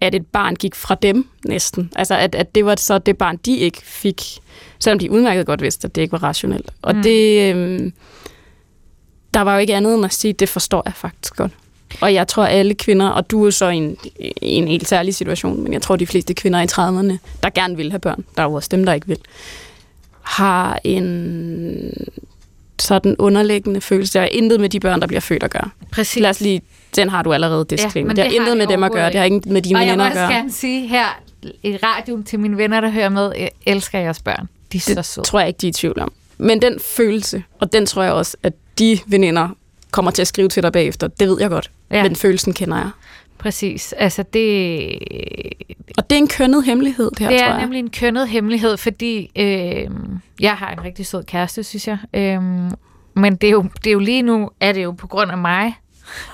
at 0.02 0.16
et 0.16 0.26
barn 0.28 0.56
gik 0.56 0.76
fra 0.76 0.96
dem 0.96 1.28
næsten. 1.46 1.92
Altså, 1.96 2.16
at, 2.16 2.36
at 2.36 2.56
det 2.56 2.66
var 2.66 2.76
så 2.76 2.98
det 2.98 3.18
barn, 3.18 3.38
de 3.46 3.58
ikke 3.58 3.82
fik, 3.84 4.22
selvom 4.80 5.00
de 5.00 5.12
udmærket 5.12 5.46
godt 5.46 5.62
vidste, 5.62 5.86
at 5.86 5.96
det 5.96 6.02
ikke 6.02 6.12
var 6.12 6.24
rationelt. 6.24 6.72
Og 6.82 6.92
Mm. 6.94 6.98
mm. 6.98 7.04
det... 7.04 7.54
Øhm, 7.56 7.94
der 9.34 9.42
var 9.42 9.54
jo 9.54 9.60
ikke 9.60 9.76
andet 9.76 9.94
end 9.96 10.06
at 10.06 10.14
sige, 10.14 10.34
det 10.34 10.50
forstår 10.50 10.82
jeg 10.86 10.94
faktisk 10.96 11.36
godt. 11.36 11.52
Og 12.02 12.14
jeg 12.14 12.28
tror, 12.28 12.46
alle 12.46 12.74
kvinder, 12.74 13.08
og 13.10 13.32
du 13.32 13.46
er 13.46 13.50
så 13.50 13.70
i 13.70 13.76
en, 13.78 13.98
i 14.20 14.34
en 14.42 14.68
helt 14.68 14.88
særlig 14.88 15.16
situation, 15.16 15.64
men 15.64 15.74
jeg 15.74 15.82
tror, 15.82 15.96
de 15.96 16.08
fleste 16.08 16.34
kvinder 16.34 16.62
i 16.62 16.66
30'erne, 16.66 17.18
der 17.44 17.50
gerne 17.50 17.78
vil 17.78 17.92
have 17.92 18.00
børn, 18.00 18.24
der 18.36 18.44
er 18.44 18.48
jo 18.48 18.54
også 18.54 18.70
dem, 18.72 18.86
der 18.86 18.94
ikke 18.94 19.08
vil, 19.08 19.18
har 20.22 20.80
en 20.84 21.94
sådan 22.80 23.16
underliggende 23.20 23.82
følelse. 23.82 24.14
Der 24.20 24.26
er 24.26 24.30
intet 24.32 24.60
med 24.60 24.70
de 24.70 24.80
børn, 24.80 25.02
der 25.02 25.08
bliver 25.08 25.22
født 25.22 25.44
at 25.44 25.52
gøre. 25.52 25.70
Præcis. 25.92 26.22
Lad 26.22 26.30
os 26.30 26.42
lige, 26.42 26.62
den 26.96 27.10
har 27.10 27.24
du 27.24 27.34
allerede 27.34 27.66
disclaimer. 27.70 28.08
men 28.08 28.18
Ja, 28.18 28.24
det 28.24 28.32
har 28.32 28.40
det 28.40 28.40
har 28.40 28.46
intet 28.46 28.58
med 28.58 28.68
de 28.68 28.74
dem 28.74 28.84
at 28.84 28.92
gøre. 28.92 29.08
Det 29.08 29.16
har 29.16 29.24
ikke 29.24 29.42
med 29.50 29.62
dine 29.62 29.80
og 29.80 29.82
jeg 29.82 29.88
vil 29.88 29.92
venner 29.92 30.06
at 30.06 30.12
også 30.12 30.20
gøre. 30.20 30.30
gerne 30.34 30.52
sige 30.52 30.88
her 30.88 31.06
i 31.64 31.78
radioen 31.84 32.24
til 32.24 32.40
mine 32.40 32.58
venner, 32.58 32.82
der 32.82 32.90
hører 32.90 33.10
med, 33.10 33.32
jeg 33.38 33.50
elsker 33.66 34.00
jeres 34.00 34.20
børn. 34.22 34.48
De 34.72 34.78
er 34.78 34.82
så 34.82 34.94
Det 34.96 35.06
søde. 35.06 35.26
tror 35.26 35.40
jeg 35.40 35.48
ikke, 35.48 35.58
de 35.58 35.66
er 35.68 35.70
i 35.70 35.74
tvivl 35.74 36.00
om. 36.00 36.12
Men 36.38 36.62
den 36.62 36.80
følelse, 36.80 37.44
og 37.60 37.74
den 37.74 37.86
tror 37.86 38.04
jeg 38.04 38.12
også, 38.14 38.38
at 38.44 38.54
de 38.80 39.00
veninder 39.06 39.50
kommer 39.92 40.12
til 40.12 40.22
at 40.22 40.28
skrive 40.28 40.50
til 40.50 40.64
dig 40.64 40.72
bagefter. 40.72 41.08
Det 41.08 41.28
ved 41.28 41.38
jeg 41.42 41.50
godt. 41.50 41.72
Ja. 41.92 42.04
Men 42.04 42.16
følelsen 42.16 42.54
kender 42.54 42.78
jeg. 42.78 42.90
Præcis. 43.38 43.94
Altså 43.94 44.24
det, 44.34 44.90
Og 45.98 46.10
det 46.10 46.16
er 46.16 46.18
en 46.20 46.28
kønnet 46.28 46.64
hemmelighed, 46.64 47.10
det 47.10 47.20
her, 47.20 47.30
det 47.30 47.40
tror 47.40 47.48
er 47.48 47.52
jeg. 47.52 47.62
nemlig 47.62 47.80
en 47.80 47.90
kønnet 47.90 48.28
hemmelighed, 48.30 48.78
fordi 48.78 49.32
øh, 49.36 49.90
jeg 50.40 50.54
har 50.54 50.72
en 50.72 50.84
rigtig 50.84 51.06
sød 51.06 51.24
kæreste, 51.24 51.64
synes 51.64 51.88
jeg. 51.88 51.98
Øh, 52.14 52.42
men 53.16 53.36
det 53.36 53.48
er, 53.48 53.52
jo, 53.52 53.66
det 53.84 53.88
er 53.88 53.92
jo 53.94 54.00
lige 54.00 54.22
nu, 54.22 54.50
er 54.60 54.72
det 54.72 54.84
jo 54.84 54.92
på 54.92 55.08
grund 55.08 55.32
af 55.32 55.38
mig, 55.38 55.80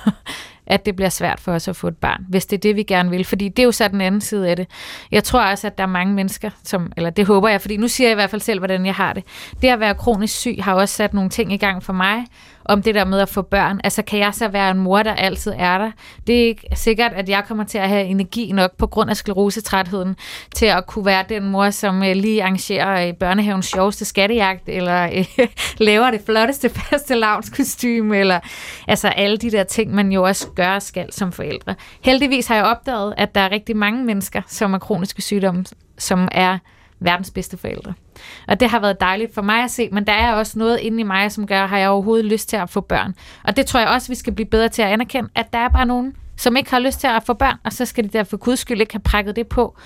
at 0.69 0.85
det 0.85 0.95
bliver 0.95 1.09
svært 1.09 1.39
for 1.39 1.51
os 1.51 1.67
at 1.67 1.75
få 1.75 1.87
et 1.87 1.97
barn, 1.97 2.25
hvis 2.29 2.45
det 2.45 2.57
er 2.57 2.61
det, 2.61 2.75
vi 2.75 2.83
gerne 2.83 3.09
vil. 3.09 3.25
Fordi 3.25 3.49
det 3.49 3.59
er 3.59 3.63
jo 3.63 3.71
så 3.71 3.87
den 3.87 4.01
anden 4.01 4.21
side 4.21 4.49
af 4.49 4.55
det. 4.55 4.67
Jeg 5.11 5.23
tror 5.23 5.41
også, 5.41 5.67
at 5.67 5.77
der 5.77 5.83
er 5.83 5.87
mange 5.87 6.13
mennesker, 6.13 6.49
som, 6.63 6.91
eller 6.97 7.09
det 7.09 7.25
håber 7.25 7.49
jeg, 7.49 7.61
fordi 7.61 7.77
nu 7.77 7.87
siger 7.87 8.07
jeg 8.07 8.11
i 8.11 8.15
hvert 8.15 8.29
fald 8.29 8.41
selv, 8.41 8.59
hvordan 8.59 8.85
jeg 8.85 8.95
har 8.95 9.13
det. 9.13 9.23
Det 9.61 9.67
at 9.67 9.79
være 9.79 9.95
kronisk 9.95 10.35
syg 10.35 10.55
har 10.59 10.73
også 10.73 10.95
sat 10.95 11.13
nogle 11.13 11.29
ting 11.29 11.53
i 11.53 11.57
gang 11.57 11.83
for 11.83 11.93
mig, 11.93 12.25
om 12.69 12.81
det 12.81 12.95
der 12.95 13.05
med 13.05 13.19
at 13.19 13.29
få 13.29 13.41
børn. 13.41 13.81
Altså, 13.83 14.01
kan 14.01 14.19
jeg 14.19 14.33
så 14.33 14.47
være 14.47 14.71
en 14.71 14.77
mor, 14.77 15.03
der 15.03 15.13
altid 15.13 15.53
er 15.57 15.77
der? 15.77 15.91
Det 16.27 16.41
er 16.41 16.45
ikke 16.45 16.67
sikkert, 16.73 17.13
at 17.13 17.29
jeg 17.29 17.43
kommer 17.47 17.63
til 17.63 17.77
at 17.77 17.89
have 17.89 18.05
energi 18.05 18.51
nok 18.51 18.77
på 18.77 18.87
grund 18.87 19.09
af 19.09 19.17
sklerosetrætheden 19.17 20.15
til 20.55 20.65
at 20.65 20.87
kunne 20.87 21.05
være 21.05 21.25
den 21.29 21.49
mor, 21.49 21.69
som 21.69 22.03
øh, 22.03 22.15
lige 22.15 22.43
arrangerer 22.43 23.07
øh, 23.07 23.13
børnehavens 23.13 23.65
sjoveste 23.65 24.05
skattejagt, 24.05 24.69
eller 24.69 25.03
øh, 25.03 25.47
laver 25.87 26.11
det 26.11 26.21
flotteste 26.25 26.69
faste 26.69 27.15
lavnskostyme, 27.15 28.17
eller 28.17 28.39
altså 28.87 29.07
alle 29.07 29.37
de 29.37 29.51
der 29.51 29.63
ting, 29.63 29.93
man 29.93 30.11
jo 30.11 30.23
også 30.23 30.47
gør 30.55 30.75
og 30.75 30.81
skal 30.81 31.13
som 31.13 31.31
forældre. 31.31 31.75
Heldigvis 32.03 32.47
har 32.47 32.55
jeg 32.55 32.65
opdaget, 32.65 33.13
at 33.17 33.35
der 33.35 33.41
er 33.41 33.51
rigtig 33.51 33.77
mange 33.77 34.03
mennesker, 34.03 34.41
som 34.47 34.71
har 34.71 34.79
kroniske 34.79 35.21
sygdomme, 35.21 35.65
som 35.97 36.27
er 36.31 36.57
verdens 36.99 37.31
bedste 37.31 37.57
forældre. 37.57 37.93
Og 38.47 38.59
det 38.59 38.69
har 38.69 38.79
været 38.79 38.99
dejligt 39.01 39.33
for 39.33 39.41
mig 39.41 39.63
at 39.63 39.71
se, 39.71 39.89
men 39.91 40.07
der 40.07 40.13
er 40.13 40.33
også 40.33 40.59
noget 40.59 40.79
inde 40.79 40.99
i 40.99 41.03
mig, 41.03 41.31
som 41.31 41.47
gør, 41.47 41.67
har 41.67 41.77
jeg 41.77 41.89
overhovedet 41.89 42.25
lyst 42.25 42.49
til 42.49 42.57
at 42.57 42.69
få 42.69 42.81
børn. 42.81 43.15
Og 43.43 43.57
det 43.57 43.65
tror 43.65 43.79
jeg 43.79 43.89
også, 43.89 44.07
vi 44.07 44.15
skal 44.15 44.33
blive 44.33 44.45
bedre 44.45 44.69
til 44.69 44.81
at 44.81 44.87
anerkende, 44.87 45.29
at 45.35 45.53
der 45.53 45.59
er 45.59 45.69
bare 45.69 45.85
nogen, 45.85 46.15
som 46.37 46.55
ikke 46.55 46.71
har 46.71 46.79
lyst 46.79 46.99
til 46.99 47.07
at 47.07 47.23
få 47.23 47.33
børn, 47.33 47.57
og 47.63 47.73
så 47.73 47.85
skal 47.85 48.03
de 48.03 48.09
der 48.09 48.23
for 48.23 48.37
guds 48.37 48.59
skyld 48.59 48.81
ikke 48.81 48.93
have 48.93 49.01
prækket 49.01 49.35
det 49.35 49.47
på. 49.47 49.77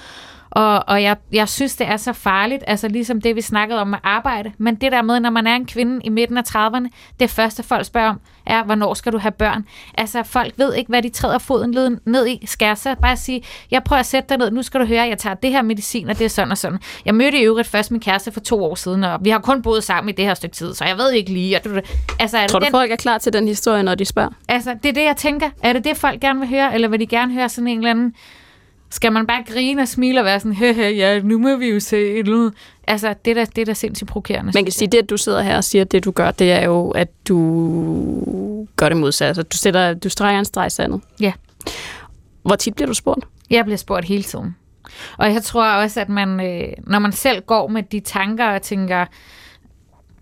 Og, 0.56 0.84
og 0.88 1.04
jeg, 1.04 1.18
jeg 1.32 1.50
synes, 1.50 1.76
det 1.76 1.88
er 1.88 1.98
så 1.98 2.14
farligt, 2.14 2.64
altså 2.68 2.88
ligesom 2.88 3.22
det, 3.22 3.36
vi 3.36 3.42
snakkede 3.42 3.82
om 3.82 3.88
med 3.88 3.98
arbejde, 4.04 4.52
men 4.58 4.76
det 4.76 4.92
der 4.92 5.02
med, 5.02 5.20
når 5.20 5.30
man 5.30 5.48
er 5.48 5.56
en 5.56 5.66
kvinde 5.66 6.00
i 6.04 6.10
midten 6.10 6.38
af 6.38 6.44
30'erne, 6.56 6.88
det 7.20 7.30
første 7.30 7.64
folk 7.64 7.86
spørger 7.86 8.10
om, 8.10 8.20
er, 8.46 8.64
hvornår 8.64 8.94
skal 8.94 9.12
du 9.12 9.18
have 9.18 9.32
børn? 9.32 9.66
Altså, 9.98 10.24
folk 10.24 10.54
ved 10.58 10.74
ikke, 10.74 10.90
hvad 10.90 11.02
de 11.02 11.10
træder 11.10 11.38
foden 11.38 12.00
ned- 12.06 12.28
i. 12.28 12.46
Skal 12.46 12.66
jeg 12.66 12.78
så 12.78 12.96
bare 13.02 13.18
sige, 13.18 13.44
jeg 13.72 13.84
prøver 13.84 14.00
at 14.00 14.06
sætte 14.06 14.30
dig 14.30 14.38
ned, 14.38 14.52
nu 14.52 14.62
skal 14.62 14.80
du 14.80 14.86
høre, 14.86 15.08
jeg 15.08 15.18
tager 15.18 15.34
det 15.34 15.52
her 15.52 15.62
medicin, 15.62 16.10
og 16.10 16.18
det 16.20 16.26
er 16.26 16.30
sådan 16.30 16.52
og 16.52 16.58
sådan. 16.58 16.80
Jeg 17.06 17.16
mødte 17.16 17.40
i 17.40 17.44
øvrigt 17.44 17.68
først 17.68 17.92
min 17.92 18.02
kæreste 18.02 18.32
for 18.32 18.40
to 18.40 18.64
år 18.64 18.76
siden, 18.76 19.04
og 19.04 19.20
vi 19.26 19.30
har 19.30 19.40
kun 19.40 19.62
boet 19.62 19.84
sammen 19.84 20.10
i 20.10 20.14
det 20.14 20.26
her 20.26 20.34
stykke 20.34 20.56
tid, 20.56 20.74
så 20.74 20.86
jeg 20.86 20.98
ved 20.98 21.12
ikke 21.12 21.32
lige. 21.34 21.58
Og 21.58 21.64
du, 21.64 21.80
altså, 22.20 22.38
er 22.38 22.42
det 22.42 22.52
Tror 22.52 22.60
du, 22.60 22.66
den, 22.66 22.72
folk 22.72 22.92
er 22.92 22.96
klar 22.96 23.18
til 23.18 23.34
den 23.34 23.48
historie, 23.48 23.84
når 23.84 23.96
de 23.96 24.06
spørger? 24.06 24.30
altså, 24.48 24.76
det 24.84 24.90
er 24.90 24.94
det, 24.94 25.04
jeg 25.04 25.18
tænker. 25.18 25.50
Er 25.64 25.74
det 25.74 25.84
det, 25.84 25.98
folk 25.98 26.22
gerne 26.22 26.40
vil 26.40 26.50
høre, 26.50 26.74
eller 26.74 26.88
vil 26.88 27.00
de 27.00 27.08
gerne 27.08 27.34
høre 27.34 27.50
sådan 27.50 27.68
en 27.68 27.78
eller 27.78 27.90
anden 27.90 28.14
Skal 28.94 29.12
man 29.12 29.28
bare 29.28 29.44
grine 29.54 29.82
og 29.82 29.88
smile 29.88 30.20
og 30.20 30.26
være 30.26 30.40
sådan, 30.40 30.54
hehe, 30.54 30.96
ja, 30.96 31.20
nu 31.20 31.40
må 31.40 31.58
vi 31.58 31.68
jo 31.68 31.80
se 31.80 31.98
et 31.98 32.28
eller. 32.28 32.50
Altså, 32.88 33.16
det 33.26 33.32
er 33.32 33.36
da, 33.36 33.46
det 33.46 33.58
er 33.62 33.66
da 33.66 33.74
sindssygt 33.74 34.10
provokerende. 34.10 34.52
Man 34.56 34.66
kan 34.66 34.72
sige, 34.72 34.88
det, 34.88 34.98
at 34.98 35.10
du 35.10 35.18
sidder 35.18 35.42
her 35.42 35.58
og 35.58 35.64
siger, 35.64 35.82
at 35.82 35.92
det, 35.92 36.06
du 36.06 36.12
gør, 36.12 36.32
det 36.32 36.52
er 36.52 36.66
jo, 36.66 36.90
at 36.90 37.08
du 37.28 38.68
gør 38.76 38.90
det 38.90 38.98
modsatte. 38.98 39.28
Altså, 39.28 39.44
du, 39.44 39.58
sætter, 39.58 39.94
du 39.94 40.10
streger 40.10 40.40
en 40.40 40.46
streg 40.46 40.72
sandet. 40.72 41.02
Ja. 41.20 41.34
Hvor 42.44 42.56
tit 42.56 42.76
bliver 42.76 42.88
du 42.88 42.94
spurgt? 42.94 43.26
Jeg 43.50 43.66
bliver 43.66 43.78
spurgt 43.78 44.06
hele 44.06 44.24
tiden. 44.24 44.56
Og 45.18 45.34
jeg 45.34 45.44
tror 45.44 45.66
også, 45.66 46.02
at 46.02 46.10
man, 46.10 46.40
øh, 46.40 46.74
når 46.88 47.00
man 47.00 47.12
selv 47.12 47.42
går 47.42 47.68
med 47.68 47.84
de 47.84 48.00
tanker 48.00 48.46
og 48.46 48.62
tænker, 48.62 49.06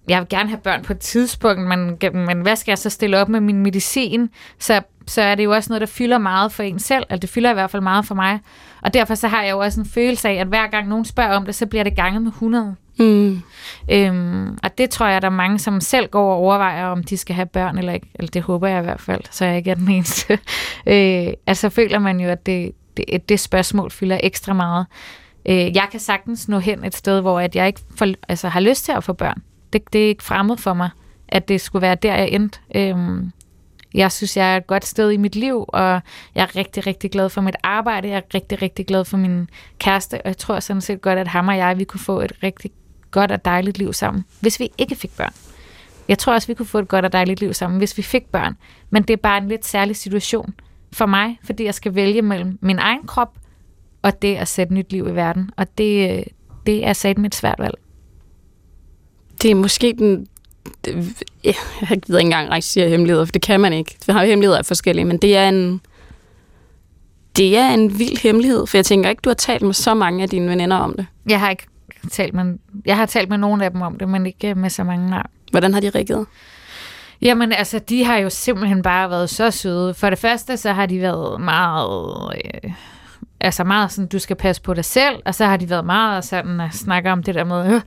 jeg 0.08 0.20
vil 0.20 0.30
gerne 0.30 0.50
have 0.50 0.60
børn 0.60 0.84
på 0.84 0.94
et 0.94 1.00
tidspunkt, 1.00 1.62
men, 1.62 1.98
men 2.26 2.42
hvad 2.42 2.56
skal 2.56 2.72
jeg 2.72 2.78
så 2.78 2.90
stille 2.90 3.18
op 3.18 3.30
med 3.30 3.40
min 3.40 3.64
medicin? 3.64 4.30
Så, 4.60 4.82
så 5.08 5.22
er 5.22 5.36
det 5.36 5.44
jo 5.44 5.52
også 5.52 5.70
noget, 5.70 5.82
der 5.82 5.88
fylder 5.88 6.18
meget 6.18 6.52
for 6.52 6.64
en 6.64 6.80
selv, 6.80 7.04
eller 7.10 7.20
det 7.20 7.30
fylder 7.30 7.52
i 7.52 7.54
hvert 7.54 7.72
fald 7.72 7.84
meget 7.84 8.06
for 8.06 8.16
mig. 8.16 8.40
Og 8.82 8.94
derfor 8.94 9.16
så 9.16 9.28
har 9.28 9.44
jeg 9.44 9.52
jo 9.52 9.60
også 9.60 9.80
en 9.80 9.86
følelse 9.86 10.30
af, 10.30 10.34
at 10.34 10.48
hver 10.48 10.68
gang 10.68 10.88
nogen 10.88 11.06
spørger 11.06 11.36
om 11.36 11.46
det, 11.46 11.56
så 11.56 11.66
bliver 11.66 11.84
det 11.84 11.96
ganget 11.96 12.22
med 12.22 12.32
100. 12.32 12.76
Mm. 13.00 13.42
Øhm, 13.92 14.58
og 14.64 14.78
det 14.78 14.90
tror 14.90 15.08
jeg, 15.08 15.22
der 15.22 15.28
er 15.28 15.32
mange, 15.32 15.60
som 15.60 15.82
selv 15.82 16.08
går 16.08 16.32
og 16.32 16.38
overvejer, 16.38 16.86
om 16.86 17.04
de 17.04 17.18
skal 17.18 17.36
have 17.36 17.46
børn 17.46 17.78
eller 17.78 17.94
ikke. 17.94 18.08
Eller 18.16 18.30
det 18.32 18.42
håber 18.42 18.68
jeg 18.68 18.80
i 18.80 18.84
hvert 18.84 19.02
fald, 19.02 19.22
så 19.32 19.46
jeg 19.46 19.58
ikke 19.58 19.72
er 19.72 19.76
den 19.76 19.92
eneste. 19.92 20.34
øh, 20.88 21.34
altså 21.48 21.70
føler 21.70 22.00
man 22.00 22.20
jo, 22.20 22.30
at 22.30 22.46
det, 22.46 22.72
det, 22.98 23.30
det 23.30 23.40
spørgsmål 23.40 23.92
fylder 23.92 24.20
ekstra 24.24 24.54
meget. 24.54 24.86
Øh, 25.46 25.76
jeg 25.76 25.88
kan 25.92 26.00
sagtens 26.00 26.48
nå 26.50 26.60
hen 26.60 26.86
et 26.86 26.96
sted, 26.96 27.22
hvor 27.22 27.40
at 27.40 27.56
jeg 27.56 27.68
ikke 27.68 27.82
får, 27.96 28.08
altså, 28.30 28.48
har 28.48 28.60
lyst 28.60 28.86
til 28.86 28.92
at 28.92 29.04
få 29.04 29.14
børn. 29.14 29.42
Det, 29.74 29.94
det 29.94 30.04
er 30.04 30.08
ikke 30.08 30.24
fremmed 30.24 30.58
for 30.58 30.74
mig, 30.74 30.90
at 31.28 31.48
det 31.48 31.62
skulle 31.62 31.82
være 31.82 31.96
der, 31.96 32.16
jeg 32.16 32.30
endte. 32.30 32.60
Øhm, 32.76 33.32
jeg 33.94 34.12
synes, 34.12 34.38
jeg 34.38 34.54
er 34.54 34.58
et 34.58 34.68
godt 34.68 34.86
sted 34.86 35.12
i 35.12 35.18
mit 35.18 35.36
liv, 35.36 35.66
og 35.68 36.02
jeg 36.36 36.44
er 36.44 36.56
rigtig, 36.56 36.88
rigtig 36.88 37.12
glad 37.12 37.30
for 37.30 37.42
mit 37.42 37.56
arbejde. 37.64 38.08
Jeg 38.08 38.18
er 38.18 38.22
rigtig, 38.34 38.62
rigtig 38.62 38.86
glad 38.86 39.06
for 39.06 39.18
min 39.18 39.50
kæreste, 39.80 40.16
og 40.16 40.22
jeg 40.26 40.38
tror 40.38 40.60
sådan 40.60 40.82
set 40.82 41.02
godt, 41.02 41.20
at 41.20 41.28
ham 41.28 41.48
og 41.48 41.58
jeg, 41.58 41.78
vi 41.78 41.84
kunne 41.84 42.00
få 42.00 42.22
et 42.22 42.32
rigtig 42.44 42.72
godt 43.12 43.32
og 43.32 43.46
dejligt 43.46 43.78
liv 43.78 43.94
sammen, 43.94 44.26
hvis 44.40 44.60
vi 44.60 44.70
ikke 44.78 44.96
fik 44.96 45.18
børn. 45.18 45.34
Jeg 46.08 46.18
tror 46.18 46.34
også, 46.34 46.48
vi 46.48 46.54
kunne 46.54 46.66
få 46.66 46.80
et 46.80 46.88
godt 46.88 47.06
og 47.06 47.14
dejligt 47.14 47.40
liv 47.40 47.54
sammen, 47.54 47.78
hvis 47.78 47.98
vi 47.98 48.02
fik 48.02 48.26
børn. 48.26 48.58
Men 48.90 49.04
det 49.04 49.14
er 49.14 49.18
bare 49.18 49.38
en 49.38 49.48
lidt 49.48 49.66
særlig 49.66 49.96
situation 49.96 50.54
for 50.94 51.06
mig, 51.06 51.40
fordi 51.44 51.64
jeg 51.64 51.74
skal 51.74 51.96
vælge 51.96 52.22
mellem 52.22 52.60
min 52.62 52.80
egen 52.80 53.08
krop 53.08 53.38
og 54.02 54.22
det 54.22 54.36
at 54.36 54.48
sætte 54.48 54.74
nyt 54.74 54.92
liv 54.92 55.08
i 55.08 55.12
verden. 55.12 55.50
Og 55.58 55.78
det, 55.78 56.18
øh, 56.18 56.24
det 56.66 56.86
er 56.86 56.94
sat 56.94 57.18
mit 57.18 57.36
svært 57.36 57.60
valg. 57.60 57.76
Det 59.42 59.52
er 59.52 59.56
måske 59.56 59.96
den... 59.98 60.28
Det, 60.86 61.24
jeg 61.44 61.56
gider 62.06 62.20
ikke 62.20 62.34
engang 62.34 62.64
sige 62.64 62.90
hemmeligheder, 62.90 63.26
for 63.26 63.32
det 63.32 63.42
kan 63.42 63.60
man 63.60 63.74
ikke. 63.74 63.98
Vi 64.08 64.14
har 64.14 64.26
hemmeligheder 64.26 64.58
af 64.60 64.66
forskellige, 64.66 65.06
men 65.06 65.18
det 65.18 65.38
er 65.38 65.50
en... 65.50 65.82
Det 67.38 67.58
er 67.58 67.70
en 67.70 68.00
vild 68.00 68.22
hemmelighed, 68.22 68.68
for 68.68 68.78
jeg 68.78 68.86
tænker 68.86 69.10
ikke, 69.10 69.22
du 69.22 69.30
har 69.30 69.36
talt 69.36 69.62
med 69.62 69.74
så 69.74 69.94
mange 69.94 70.24
af 70.24 70.30
dine 70.30 70.50
veninder 70.50 70.78
om 70.78 70.94
det. 70.98 71.06
Jeg 71.30 71.40
har 71.40 71.50
ikke 71.50 71.68
talt 72.12 72.34
med, 72.34 72.58
jeg 72.86 72.98
har 72.98 73.06
talt 73.06 73.30
med 73.30 73.38
nogle 73.38 73.66
af 73.66 73.72
dem 73.72 73.82
om 73.82 73.98
det, 73.98 74.10
men 74.10 74.26
ikke 74.26 74.56
med 74.56 74.70
så 74.70 74.84
mange, 74.84 75.10
nej. 75.10 75.28
Hvordan 75.52 75.74
har 75.74 75.82
de 75.82 75.90
reageret? 75.90 76.26
Jamen 77.22 77.52
altså, 77.52 77.80
de 77.80 78.04
har 78.04 78.18
jo 78.18 78.30
simpelthen 78.30 78.82
bare 78.82 79.10
været 79.10 79.30
så 79.30 79.52
søde. 79.52 79.94
For 79.94 80.10
det 80.10 80.20
første, 80.20 80.58
så 80.58 80.74
har 80.74 80.86
de 80.86 81.02
været 81.02 81.42
meget... 81.42 82.34
Øh, 82.64 82.72
altså 83.42 83.64
meget 83.64 83.92
sådan, 83.92 84.08
du 84.08 84.20
skal 84.20 84.36
passe 84.36 84.62
på 84.62 84.74
dig 84.74 84.86
selv, 84.86 85.16
og 85.26 85.36
så 85.36 85.46
har 85.46 85.58
de 85.58 85.70
været 85.70 85.86
meget 85.86 86.26
sådan 86.26 86.62
at 86.62 86.74
snakke 86.74 87.12
om 87.12 87.24
det 87.24 87.36
der 87.36 87.44
med, 87.44 87.76
øh, 87.76 87.82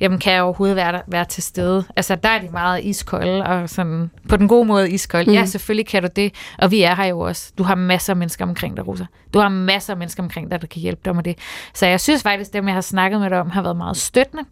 jamen 0.00 0.18
kan 0.18 0.32
jeg 0.32 0.42
overhovedet 0.42 0.76
være, 0.76 1.02
være 1.06 1.24
til 1.24 1.42
stede? 1.42 1.84
Altså 1.96 2.14
der 2.14 2.28
er 2.28 2.40
de 2.40 2.48
meget 2.48 2.84
iskolde, 2.84 3.46
og 3.46 3.70
sådan 3.70 4.10
på 4.28 4.36
den 4.36 4.48
gode 4.48 4.64
måde 4.64 4.90
iskolde. 4.90 5.30
Mm. 5.30 5.34
Ja, 5.34 5.44
selvfølgelig 5.44 5.86
kan 5.86 6.02
du 6.02 6.08
det, 6.16 6.34
og 6.58 6.70
vi 6.70 6.82
er 6.82 6.94
her 6.94 7.04
jo 7.04 7.20
også. 7.20 7.52
Du 7.58 7.62
har 7.62 7.74
masser 7.74 8.12
af 8.12 8.16
mennesker 8.16 8.44
omkring 8.44 8.76
dig, 8.76 8.88
Rosa. 8.88 9.04
Du 9.34 9.38
har 9.38 9.48
masser 9.48 9.92
af 9.92 9.96
mennesker 9.96 10.22
omkring 10.22 10.50
dig, 10.50 10.60
der 10.60 10.66
kan 10.66 10.80
hjælpe 10.80 11.00
dig 11.04 11.16
med 11.16 11.22
det. 11.22 11.38
Så 11.74 11.86
jeg 11.86 12.00
synes 12.00 12.22
faktisk, 12.22 12.52
dem 12.52 12.66
jeg 12.66 12.74
har 12.74 12.80
snakket 12.80 13.20
med 13.20 13.30
dig 13.30 13.40
om, 13.40 13.50
har 13.50 13.62
været 13.62 13.76
meget 13.76 13.96
støttende. 13.96 14.44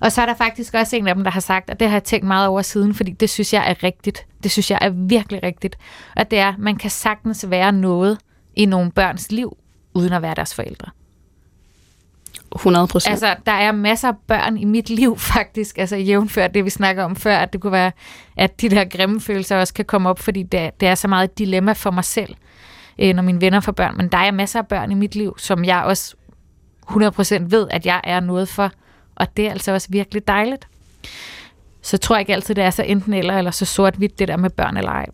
Og 0.00 0.12
så 0.12 0.22
er 0.22 0.26
der 0.26 0.34
faktisk 0.34 0.74
også 0.74 0.96
en 0.96 1.08
af 1.08 1.14
dem, 1.14 1.24
der 1.24 1.30
har 1.30 1.40
sagt, 1.40 1.70
og 1.70 1.80
det 1.80 1.88
har 1.88 1.94
jeg 1.94 2.04
tænkt 2.04 2.26
meget 2.26 2.48
over 2.48 2.62
siden, 2.62 2.94
fordi 2.94 3.10
det 3.10 3.30
synes 3.30 3.52
jeg 3.52 3.70
er 3.70 3.82
rigtigt. 3.82 4.26
Det 4.42 4.50
synes 4.50 4.70
jeg 4.70 4.78
er 4.82 4.90
virkelig 4.90 5.42
rigtigt. 5.42 5.76
Og 6.16 6.30
det 6.30 6.38
er, 6.38 6.48
at 6.48 6.58
man 6.58 6.76
kan 6.76 6.90
sagtens 6.90 7.50
være 7.50 7.72
noget 7.72 8.18
i 8.56 8.66
nogle 8.66 8.90
børns 8.90 9.32
liv, 9.32 9.56
uden 9.94 10.12
at 10.12 10.22
være 10.22 10.34
deres 10.34 10.54
forældre. 10.54 10.90
100 12.56 12.86
procent. 12.86 13.10
Altså, 13.10 13.36
der 13.46 13.52
er 13.52 13.72
masser 13.72 14.08
af 14.08 14.14
børn 14.26 14.56
i 14.56 14.64
mit 14.64 14.90
liv 14.90 15.18
faktisk, 15.34 15.78
altså 15.78 15.96
jævnfør 15.96 16.46
det, 16.46 16.64
vi 16.64 16.70
snakker 16.70 17.04
om 17.04 17.16
før, 17.16 17.36
at 17.36 17.52
det 17.52 17.60
kunne 17.60 17.72
være, 17.72 17.92
at 18.36 18.60
de 18.60 18.68
der 18.68 18.84
grimme 18.84 19.20
følelser 19.20 19.56
også 19.56 19.74
kan 19.74 19.84
komme 19.84 20.08
op, 20.08 20.18
fordi 20.18 20.42
det, 20.42 20.80
det 20.80 20.88
er 20.88 20.94
så 20.94 21.08
meget 21.08 21.24
et 21.24 21.38
dilemma 21.38 21.72
for 21.72 21.90
mig 21.90 22.04
selv, 22.04 22.34
øh, 22.98 23.14
når 23.14 23.22
mine 23.22 23.40
venner 23.40 23.60
får 23.60 23.72
børn. 23.72 23.96
Men 23.96 24.08
der 24.08 24.18
er 24.18 24.30
masser 24.30 24.58
af 24.58 24.66
børn 24.66 24.92
i 24.92 24.94
mit 24.94 25.14
liv, 25.14 25.34
som 25.38 25.64
jeg 25.64 25.82
også 25.82 26.14
100% 26.90 27.36
ved, 27.40 27.66
at 27.70 27.86
jeg 27.86 28.00
er 28.04 28.20
noget 28.20 28.48
for. 28.48 28.72
Og 29.14 29.36
det 29.36 29.46
er 29.46 29.50
altså 29.50 29.72
også 29.72 29.88
virkelig 29.90 30.28
dejligt. 30.28 30.68
Så 31.82 31.98
tror 31.98 32.16
jeg 32.16 32.20
ikke 32.20 32.32
altid, 32.32 32.54
det 32.54 32.64
er 32.64 32.70
så 32.70 32.82
enten 32.82 33.14
eller, 33.14 33.38
eller 33.38 33.50
så 33.50 33.64
sort-hvidt, 33.64 34.18
det 34.18 34.28
der 34.28 34.36
med 34.36 34.50
børn 34.50 34.76
eller 34.76 34.90
ej. 34.90 35.06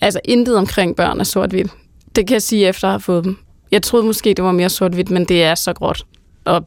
Altså, 0.00 0.20
intet 0.24 0.56
omkring 0.56 0.96
børn 0.96 1.20
er 1.20 1.24
sort-hvidt. 1.24 1.70
Det 2.16 2.26
kan 2.26 2.34
jeg 2.34 2.42
sige, 2.42 2.68
efter 2.68 2.88
at 2.88 2.92
have 2.92 3.00
fået 3.00 3.24
dem. 3.24 3.36
Jeg 3.70 3.82
troede 3.82 4.06
måske, 4.06 4.34
det 4.34 4.44
var 4.44 4.52
mere 4.52 4.68
sort-hvidt, 4.68 5.10
men 5.10 5.24
det 5.24 5.42
er 5.44 5.54
så 5.54 5.72
gråt 5.72 6.04
og 6.44 6.66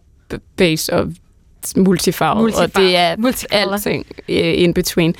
base 0.57 0.93
og 0.93 1.13
multifarvet, 1.77 2.41
Multifarvet. 2.41 2.75
og 2.75 2.81
det 2.81 2.95
er 2.95 3.15
Multicolor. 3.17 3.73
alting 3.73 4.05
øh, 4.29 4.53
in 4.61 4.73
between. 4.73 5.15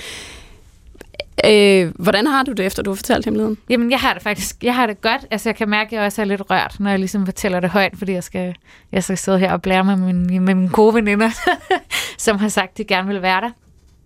Øh, 1.46 1.92
hvordan 2.00 2.28
har 2.28 2.44
du 2.44 2.52
det, 2.52 2.66
efter 2.66 2.84
du 2.84 2.90
har 2.90 2.96
fortalt 2.96 3.26
hemmeligheden? 3.26 3.58
Jamen, 3.70 3.92
jeg 3.92 4.00
har 4.00 4.14
det 4.14 4.24
faktisk 4.24 4.64
jeg 4.64 4.76
har 4.76 4.86
det 4.88 5.02
godt. 5.02 5.22
Altså, 5.32 5.50
jeg 5.50 5.56
kan 5.56 5.70
mærke, 5.70 5.88
at 5.88 5.94
jeg 5.98 6.06
også 6.06 6.22
er 6.22 6.26
lidt 6.26 6.42
rørt, 6.50 6.76
når 6.80 6.90
jeg 6.90 7.00
ligesom 7.00 7.26
fortæller 7.26 7.60
det 7.60 7.70
højt, 7.70 7.94
fordi 7.98 8.12
jeg 8.12 8.24
skal, 8.24 8.56
jeg 8.92 9.04
skal 9.04 9.18
sidde 9.18 9.40
her 9.40 9.52
og 9.52 9.62
blære 9.62 9.84
med, 9.84 9.96
min, 9.96 10.28
med 10.46 10.56
mine 10.56 10.70
gode 10.70 10.94
veninder, 10.96 11.30
som 12.18 12.38
har 12.40 12.48
sagt, 12.48 12.72
at 12.72 12.78
de 12.78 12.84
gerne 12.84 13.08
vil 13.08 13.22
være 13.22 13.42
der. 13.42 13.50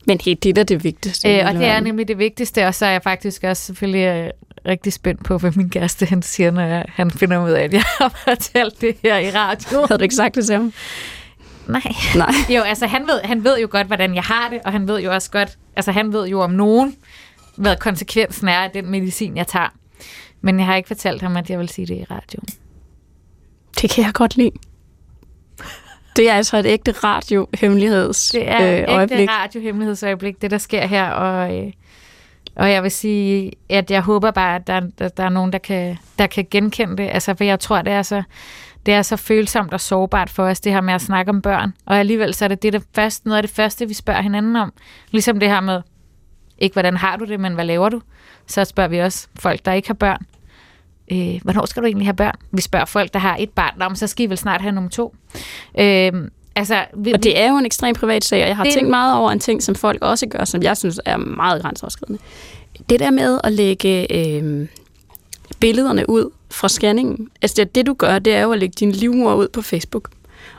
Men 0.07 0.19
helt 0.25 0.43
det 0.43 0.57
er 0.57 0.63
det 0.63 0.83
vigtigste. 0.83 1.37
Øh, 1.39 1.47
og 1.47 1.53
det 1.53 1.65
er 1.65 1.79
nemlig 1.79 2.07
det 2.07 2.17
vigtigste, 2.17 2.67
og 2.67 2.75
så 2.75 2.85
er 2.85 2.89
jeg 2.89 3.03
faktisk 3.03 3.43
også 3.43 3.63
selvfølgelig 3.63 4.05
øh, 4.05 4.29
rigtig 4.65 4.93
spændt 4.93 5.23
på, 5.23 5.37
hvad 5.37 5.51
min 5.55 5.69
kæreste 5.69 6.05
han 6.05 6.21
siger, 6.21 6.51
når 6.51 6.61
jeg, 6.61 6.85
han 6.87 7.11
finder 7.11 7.45
ud 7.45 7.49
af, 7.49 7.63
at 7.63 7.73
jeg 7.73 7.83
har 7.99 8.21
fortalt 8.23 8.81
det 8.81 8.95
her 9.03 9.17
i 9.17 9.31
radio. 9.31 9.85
Havde 9.87 9.99
du 9.99 10.03
ikke 10.03 10.15
sagt 10.15 10.35
det 10.35 10.45
til 10.45 10.55
ham? 10.55 10.73
Nej. 11.67 11.81
Nej. 12.15 12.31
Jo, 12.55 12.61
altså 12.61 12.87
han 12.87 13.07
ved, 13.07 13.21
han 13.23 13.43
ved 13.43 13.59
jo 13.59 13.67
godt, 13.71 13.87
hvordan 13.87 14.15
jeg 14.15 14.23
har 14.23 14.49
det, 14.49 14.59
og 14.65 14.71
han 14.71 14.87
ved 14.87 15.01
jo 15.01 15.13
også 15.13 15.31
godt, 15.31 15.57
altså 15.75 15.91
han 15.91 16.13
ved 16.13 16.27
jo 16.27 16.41
om 16.41 16.51
nogen, 16.51 16.95
hvad 17.55 17.75
konsekvensen 17.75 18.47
er 18.47 18.59
af 18.59 18.71
den 18.71 18.91
medicin, 18.91 19.37
jeg 19.37 19.47
tager. 19.47 19.73
Men 20.41 20.59
jeg 20.59 20.65
har 20.65 20.75
ikke 20.75 20.87
fortalt 20.87 21.21
ham, 21.21 21.37
at 21.37 21.49
jeg 21.49 21.59
vil 21.59 21.69
sige 21.69 21.87
det 21.87 21.95
i 21.97 22.03
radio. 22.03 22.39
Det 23.81 23.89
kan 23.89 24.03
jeg 24.03 24.13
godt 24.13 24.37
lide. 24.37 24.51
Det 26.17 26.29
er 26.29 26.33
altså 26.33 26.57
et 26.57 26.65
ægte 26.65 26.91
radio-hemmeligheds 26.91 28.29
Det 28.29 28.49
er 28.49 28.73
øh, 28.73 28.79
ægte 28.79 28.91
øjeblik. 28.91 29.29
radiohemmelighedsøjeblik, 29.29 30.41
det 30.41 30.51
der 30.51 30.57
sker 30.57 30.85
her, 30.85 31.09
og, 31.09 31.57
øh, 31.57 31.71
og 32.55 32.71
jeg 32.71 32.83
vil 32.83 32.91
sige, 32.91 33.51
at 33.69 33.91
jeg 33.91 34.01
håber 34.01 34.31
bare, 34.31 34.55
at 34.55 34.67
der, 34.67 34.79
der, 34.99 35.07
der 35.07 35.23
er 35.23 35.29
nogen, 35.29 35.53
der 35.53 35.57
kan, 35.59 35.97
der 36.19 36.27
kan 36.27 36.47
genkende 36.51 36.97
det, 36.97 37.09
altså 37.11 37.33
for 37.33 37.43
jeg 37.43 37.59
tror, 37.59 37.81
det 37.81 37.93
er 37.93 38.01
så 38.01 38.23
det 38.85 38.93
er 38.93 39.01
så 39.01 39.15
følsomt 39.17 39.73
og 39.73 39.81
sårbart 39.81 40.29
for 40.29 40.43
os, 40.43 40.59
det 40.59 40.71
her 40.71 40.81
med 40.81 40.93
at 40.93 41.01
snakke 41.01 41.29
om 41.29 41.41
børn. 41.41 41.73
Og 41.85 41.97
alligevel 41.99 42.33
så 42.33 42.45
er 42.45 42.49
det, 42.49 42.63
det, 42.63 42.73
det 42.73 42.83
første, 42.95 43.27
noget 43.27 43.37
af 43.37 43.43
det 43.43 43.55
første, 43.55 43.87
vi 43.87 43.93
spørger 43.93 44.21
hinanden 44.21 44.55
om. 44.55 44.73
Ligesom 45.11 45.39
det 45.39 45.49
her 45.49 45.61
med, 45.61 45.81
ikke 46.57 46.73
hvordan 46.73 46.97
har 46.97 47.17
du 47.17 47.25
det, 47.25 47.39
men 47.39 47.53
hvad 47.53 47.65
laver 47.65 47.89
du? 47.89 48.01
Så 48.47 48.65
spørger 48.65 48.87
vi 48.89 48.99
også 48.99 49.27
folk, 49.39 49.65
der 49.65 49.73
ikke 49.73 49.87
har 49.87 49.93
børn. 49.93 50.25
Øh, 51.11 51.39
hvornår 51.43 51.65
skal 51.65 51.81
du 51.81 51.85
egentlig 51.85 52.07
have 52.07 52.15
børn? 52.15 52.35
Vi 52.51 52.61
spørger 52.61 52.85
folk, 52.85 53.13
der 53.13 53.19
har 53.19 53.37
et 53.39 53.49
barn. 53.49 53.73
Men 53.77 53.95
så 53.95 54.07
skal 54.07 54.25
I 54.25 54.29
vel 54.29 54.37
snart 54.37 54.61
have 54.61 54.71
nummer 54.71 54.89
to. 54.89 55.15
Øh, 55.79 56.11
altså, 56.55 56.85
vi, 56.95 57.13
Og 57.13 57.23
det 57.23 57.39
er 57.39 57.49
jo 57.49 57.57
en 57.57 57.65
ekstrem 57.65 57.95
privat 57.95 58.25
sag, 58.25 58.41
og 58.41 58.47
jeg 58.47 58.55
har 58.57 58.63
Det 58.63 58.73
tænkt 58.73 58.89
meget 58.89 59.15
over 59.15 59.31
en 59.31 59.39
ting, 59.39 59.63
som 59.63 59.75
folk 59.75 60.01
også 60.01 60.27
gør, 60.27 60.45
som 60.45 60.63
jeg 60.63 60.77
synes 60.77 60.99
er 61.05 61.17
meget 61.17 61.61
grænseoverskridende. 61.61 62.23
Det 62.89 62.99
der 62.99 63.11
med 63.11 63.39
at 63.43 63.53
lægge 63.53 64.13
øh, 64.13 64.67
billederne 65.59 66.09
ud 66.09 66.29
fra 66.51 66.69
scanningen, 66.69 67.29
altså 67.41 67.55
det, 67.55 67.75
det 67.75 67.85
du 67.85 67.93
gør, 67.93 68.19
det 68.19 68.33
er 68.33 68.41
jo 68.41 68.51
at 68.51 68.59
lægge 68.59 68.73
din 68.79 68.91
livmor 68.91 69.35
ud 69.35 69.47
på 69.47 69.61
Facebook. 69.61 70.09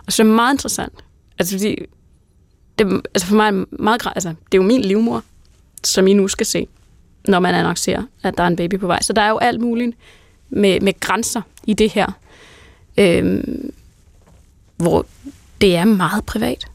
Og 0.07 0.13
så 0.13 0.23
er 0.23 0.27
det 0.27 0.35
meget 0.35 0.55
interessant. 0.55 0.93
Altså 1.39 1.55
fordi, 1.59 1.77
det, 2.79 3.03
altså 3.15 3.27
for 3.27 3.37
mig 3.37 3.49
er 3.49 3.65
meget, 3.83 4.07
altså 4.15 4.29
det 4.29 4.59
er 4.59 4.63
jo 4.63 4.63
min 4.63 4.81
livmor, 4.81 5.23
som 5.85 6.07
I 6.07 6.13
nu 6.13 6.29
skal 6.29 6.47
se, 6.47 6.69
når 7.29 7.41
man 7.41 7.55
annoncerer, 7.55 8.03
at 8.23 8.37
der 8.37 8.43
er 8.43 8.47
en 8.47 8.57
baby 8.57 8.79
på 8.79 8.87
vej. 8.87 9.03
Så 9.03 9.13
der 9.13 9.23
er 9.23 9.29
jo 9.29 9.39
alt 9.39 9.61
muligt 9.61 9.97
med, 10.51 10.81
med 10.81 11.01
grænser 11.01 11.43
i 11.67 11.75
det 11.75 11.91
her, 11.91 12.07
øhm, 12.97 13.73
hvor 14.77 15.07
det 15.61 15.77
er 15.77 15.85
meget 15.85 16.27
privat. 16.27 16.67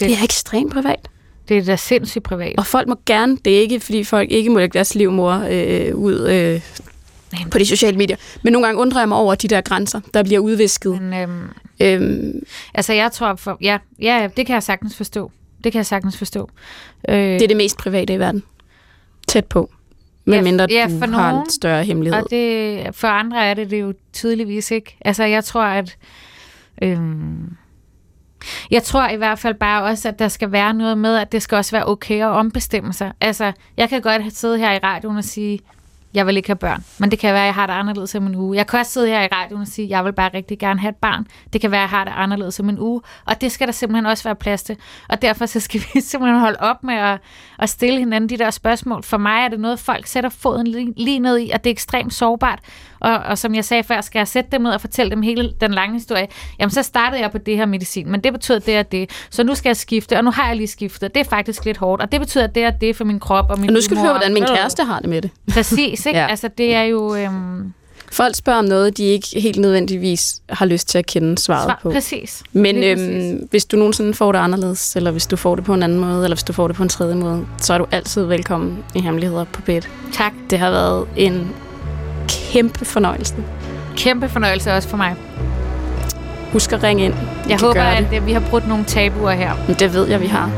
Det, 0.00 0.08
det 0.08 0.18
er 0.18 0.24
ekstremt 0.24 0.72
privat. 0.72 1.08
det 1.48 1.58
er 1.58 1.64
da 1.64 1.76
sindssygt 1.76 2.24
privat. 2.24 2.54
Og 2.58 2.66
folk 2.66 2.88
må 2.88 2.96
gerne, 3.06 3.38
det 3.44 3.56
er 3.56 3.60
ikke, 3.60 3.80
fordi 3.80 4.04
folk 4.04 4.30
ikke 4.30 4.50
må 4.50 4.58
lægge 4.58 4.72
deres 4.72 4.94
livmor 4.94 5.44
øh, 5.50 5.94
ud 5.94 6.28
øh, 6.28 6.60
på 7.50 7.58
de 7.58 7.66
sociale 7.66 7.96
medier, 7.98 8.16
men 8.42 8.52
nogle 8.52 8.66
gange 8.66 8.80
undrer 8.80 9.00
jeg 9.00 9.08
mig 9.08 9.18
over 9.18 9.34
de 9.34 9.48
der 9.48 9.60
grænser, 9.60 10.00
der 10.14 10.22
bliver 10.22 10.40
udvisket. 10.40 11.02
Men, 11.02 11.14
øhm, 11.14 11.48
Øhm, 11.80 12.42
Altså, 12.74 12.92
jeg 12.92 13.12
tror, 13.12 13.34
for, 13.34 13.58
ja, 13.60 13.78
ja, 14.02 14.28
det 14.36 14.46
kan 14.46 14.54
jeg 14.54 14.62
sagtens 14.62 14.96
forstå. 14.96 15.30
Det 15.64 15.72
kan 15.72 15.78
jeg 15.78 15.86
sagtens 15.86 16.18
forstå. 16.18 16.50
Øh, 17.08 17.16
det 17.16 17.42
er 17.42 17.48
det 17.48 17.56
mest 17.56 17.78
private 17.78 18.14
i 18.14 18.18
verden. 18.18 18.42
Tæt 19.28 19.44
på. 19.44 19.70
Medmindre 20.26 20.66
ja, 20.70 20.86
du 20.90 20.98
for 20.98 21.06
har 21.06 21.30
nogen, 21.30 21.46
en 21.46 21.50
større 21.50 21.84
hemmelighed. 21.84 22.22
Og 22.22 22.30
det, 22.30 22.94
for 22.94 23.08
andre 23.08 23.44
er 23.44 23.54
det 23.54 23.70
det 23.70 23.80
jo 23.80 23.94
tydeligvis 24.12 24.70
ikke. 24.70 24.96
Altså, 25.00 25.24
jeg 25.24 25.44
tror, 25.44 25.62
at... 25.62 25.96
Øhm, 26.82 27.56
jeg 28.70 28.82
tror 28.82 29.08
i 29.08 29.16
hvert 29.16 29.38
fald 29.38 29.54
bare 29.54 29.82
også, 29.82 30.08
at 30.08 30.18
der 30.18 30.28
skal 30.28 30.52
være 30.52 30.74
noget 30.74 30.98
med, 30.98 31.16
at 31.16 31.32
det 31.32 31.42
skal 31.42 31.56
også 31.56 31.76
være 31.76 31.86
okay 31.86 32.22
at 32.22 32.28
ombestemme 32.28 32.92
sig. 32.92 33.12
Altså, 33.20 33.52
jeg 33.76 33.88
kan 33.88 34.02
godt 34.02 34.32
sidde 34.32 34.58
her 34.58 34.72
i 34.72 34.78
radioen 34.78 35.16
og 35.16 35.24
sige, 35.24 35.60
jeg 36.16 36.26
vil 36.26 36.36
ikke 36.36 36.48
have 36.48 36.56
børn. 36.56 36.84
Men 36.98 37.10
det 37.10 37.18
kan 37.18 37.34
være, 37.34 37.42
at 37.42 37.46
jeg 37.46 37.54
har 37.54 37.66
det 37.66 37.72
anderledes 37.72 38.14
om 38.14 38.26
en 38.26 38.34
uge. 38.34 38.56
Jeg 38.56 38.66
kan 38.66 38.78
også 38.78 38.92
sidde 38.92 39.08
her 39.08 39.22
i 39.22 39.26
radioen 39.26 39.62
og 39.62 39.68
sige, 39.68 39.88
jeg 39.88 40.04
vil 40.04 40.12
bare 40.12 40.30
rigtig 40.34 40.58
gerne 40.58 40.80
have 40.80 40.90
et 40.90 40.96
barn. 40.96 41.26
Det 41.52 41.60
kan 41.60 41.70
være, 41.70 41.80
at 41.80 41.90
jeg 41.90 41.98
har 41.98 42.04
det 42.04 42.12
anderledes 42.16 42.60
om 42.60 42.68
en 42.68 42.78
uge. 42.78 43.00
Og 43.24 43.40
det 43.40 43.52
skal 43.52 43.66
der 43.66 43.72
simpelthen 43.72 44.06
også 44.06 44.24
være 44.24 44.34
plads 44.34 44.62
til. 44.62 44.76
Og 45.08 45.22
derfor 45.22 45.46
så 45.46 45.60
skal 45.60 45.80
vi 45.94 46.00
simpelthen 46.00 46.40
holde 46.40 46.58
op 46.60 46.84
med 46.84 46.94
at, 46.94 47.18
at 47.58 47.68
stille 47.68 47.98
hinanden 47.98 48.30
de 48.30 48.36
der 48.38 48.50
spørgsmål. 48.50 49.02
For 49.02 49.16
mig 49.16 49.44
er 49.44 49.48
det 49.48 49.60
noget, 49.60 49.78
folk 49.78 50.06
sætter 50.06 50.30
foden 50.30 50.66
lige, 50.66 50.92
lige 50.96 51.18
ned 51.18 51.38
i, 51.38 51.50
og 51.50 51.64
det 51.64 51.70
er 51.70 51.74
ekstremt 51.74 52.14
sårbart. 52.14 52.58
Og, 53.00 53.18
og 53.18 53.38
som 53.38 53.54
jeg 53.54 53.64
sagde 53.64 53.82
før, 53.82 54.00
skal 54.00 54.18
jeg 54.18 54.28
sætte 54.28 54.50
dem 54.52 54.60
ned 54.60 54.70
og 54.70 54.80
fortælle 54.80 55.10
dem 55.10 55.22
hele 55.22 55.52
den 55.60 55.72
lange 55.72 55.94
historie. 55.94 56.26
Jamen, 56.58 56.70
så 56.70 56.82
startede 56.82 57.20
jeg 57.20 57.30
på 57.30 57.38
det 57.38 57.56
her 57.56 57.66
medicin, 57.66 58.10
men 58.10 58.20
det 58.20 58.32
betød 58.32 58.60
det 58.60 58.78
og 58.78 58.92
det. 58.92 59.10
Så 59.30 59.44
nu 59.44 59.54
skal 59.54 59.68
jeg 59.68 59.76
skifte, 59.76 60.16
og 60.16 60.24
nu 60.24 60.30
har 60.30 60.46
jeg 60.46 60.56
lige 60.56 60.66
skiftet. 60.66 61.14
Det 61.14 61.20
er 61.20 61.24
faktisk 61.24 61.64
lidt 61.64 61.76
hårdt, 61.76 62.02
og 62.02 62.12
det 62.12 62.20
betyder 62.20 62.46
det 62.46 62.66
og 62.66 62.80
det 62.80 62.96
for 62.96 63.04
min 63.04 63.20
krop 63.20 63.50
og 63.50 63.60
min 63.60 63.68
Og 63.70 63.74
nu 63.74 63.80
skal 63.80 63.96
du 63.96 64.02
høre, 64.02 64.12
hvordan 64.12 64.34
min 64.34 64.44
kæreste 64.46 64.84
har 64.84 64.98
det 64.98 65.08
med 65.08 65.22
det. 65.22 65.30
Præcis, 65.52 66.05
ikke? 66.06 66.20
Ja. 66.20 66.26
Altså, 66.26 66.48
det 66.58 66.74
er 66.74 66.82
jo... 66.82 67.14
Øhm, 67.14 67.72
Folk 68.12 68.34
spørger 68.36 68.58
om 68.58 68.64
noget, 68.64 68.96
de 68.98 69.04
ikke 69.04 69.28
helt 69.40 69.58
nødvendigvis 69.58 70.40
har 70.48 70.66
lyst 70.66 70.88
til 70.88 70.98
at 70.98 71.06
kende 71.06 71.38
svaret 71.38 71.64
svar, 71.64 71.78
på. 71.82 71.90
præcis. 71.90 72.42
Men 72.52 72.84
øhm, 72.84 73.48
hvis 73.50 73.64
du 73.64 73.76
nogensinde 73.76 74.14
får 74.14 74.32
det 74.32 74.38
anderledes, 74.38 74.96
eller 74.96 75.10
hvis 75.10 75.26
du 75.26 75.36
får 75.36 75.54
det 75.54 75.64
på 75.64 75.74
en 75.74 75.82
anden 75.82 75.98
måde, 75.98 76.24
eller 76.24 76.34
hvis 76.36 76.42
du 76.42 76.52
får 76.52 76.66
det 76.66 76.76
på 76.76 76.82
en 76.82 76.88
tredje 76.88 77.14
måde, 77.14 77.46
så 77.58 77.74
er 77.74 77.78
du 77.78 77.86
altid 77.92 78.24
velkommen 78.24 78.78
i 78.94 79.00
Hemmeligheder 79.00 79.44
på 79.44 79.62
bed. 79.62 79.82
Tak. 80.12 80.32
Det 80.50 80.58
har 80.58 80.70
været 80.70 81.06
en 81.16 81.48
kæmpe 82.28 82.84
fornøjelse. 82.84 83.34
Kæmpe 83.96 84.28
fornøjelse 84.28 84.72
også 84.72 84.88
for 84.88 84.96
mig. 84.96 85.14
Husk 86.52 86.72
at 86.72 86.82
ringe 86.82 87.04
ind. 87.04 87.14
I 87.14 87.48
Jeg 87.48 87.58
håber, 87.60 87.82
at 87.82 88.04
det. 88.10 88.16
øh, 88.16 88.26
vi 88.26 88.32
har 88.32 88.42
brudt 88.50 88.68
nogle 88.68 88.84
tabuer 88.84 89.30
her. 89.32 89.52
Men 89.66 89.76
det 89.78 89.94
ved 89.94 90.08
jeg, 90.08 90.20
vi 90.20 90.26
har. 90.26 90.50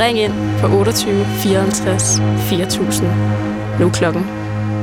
Ring 0.00 0.18
ind 0.18 0.32
på 0.60 0.66
28 0.78 1.24
54 1.24 2.20
4000. 2.48 3.08
Nu 3.80 3.86
er 3.86 3.90
klokken 3.90 4.26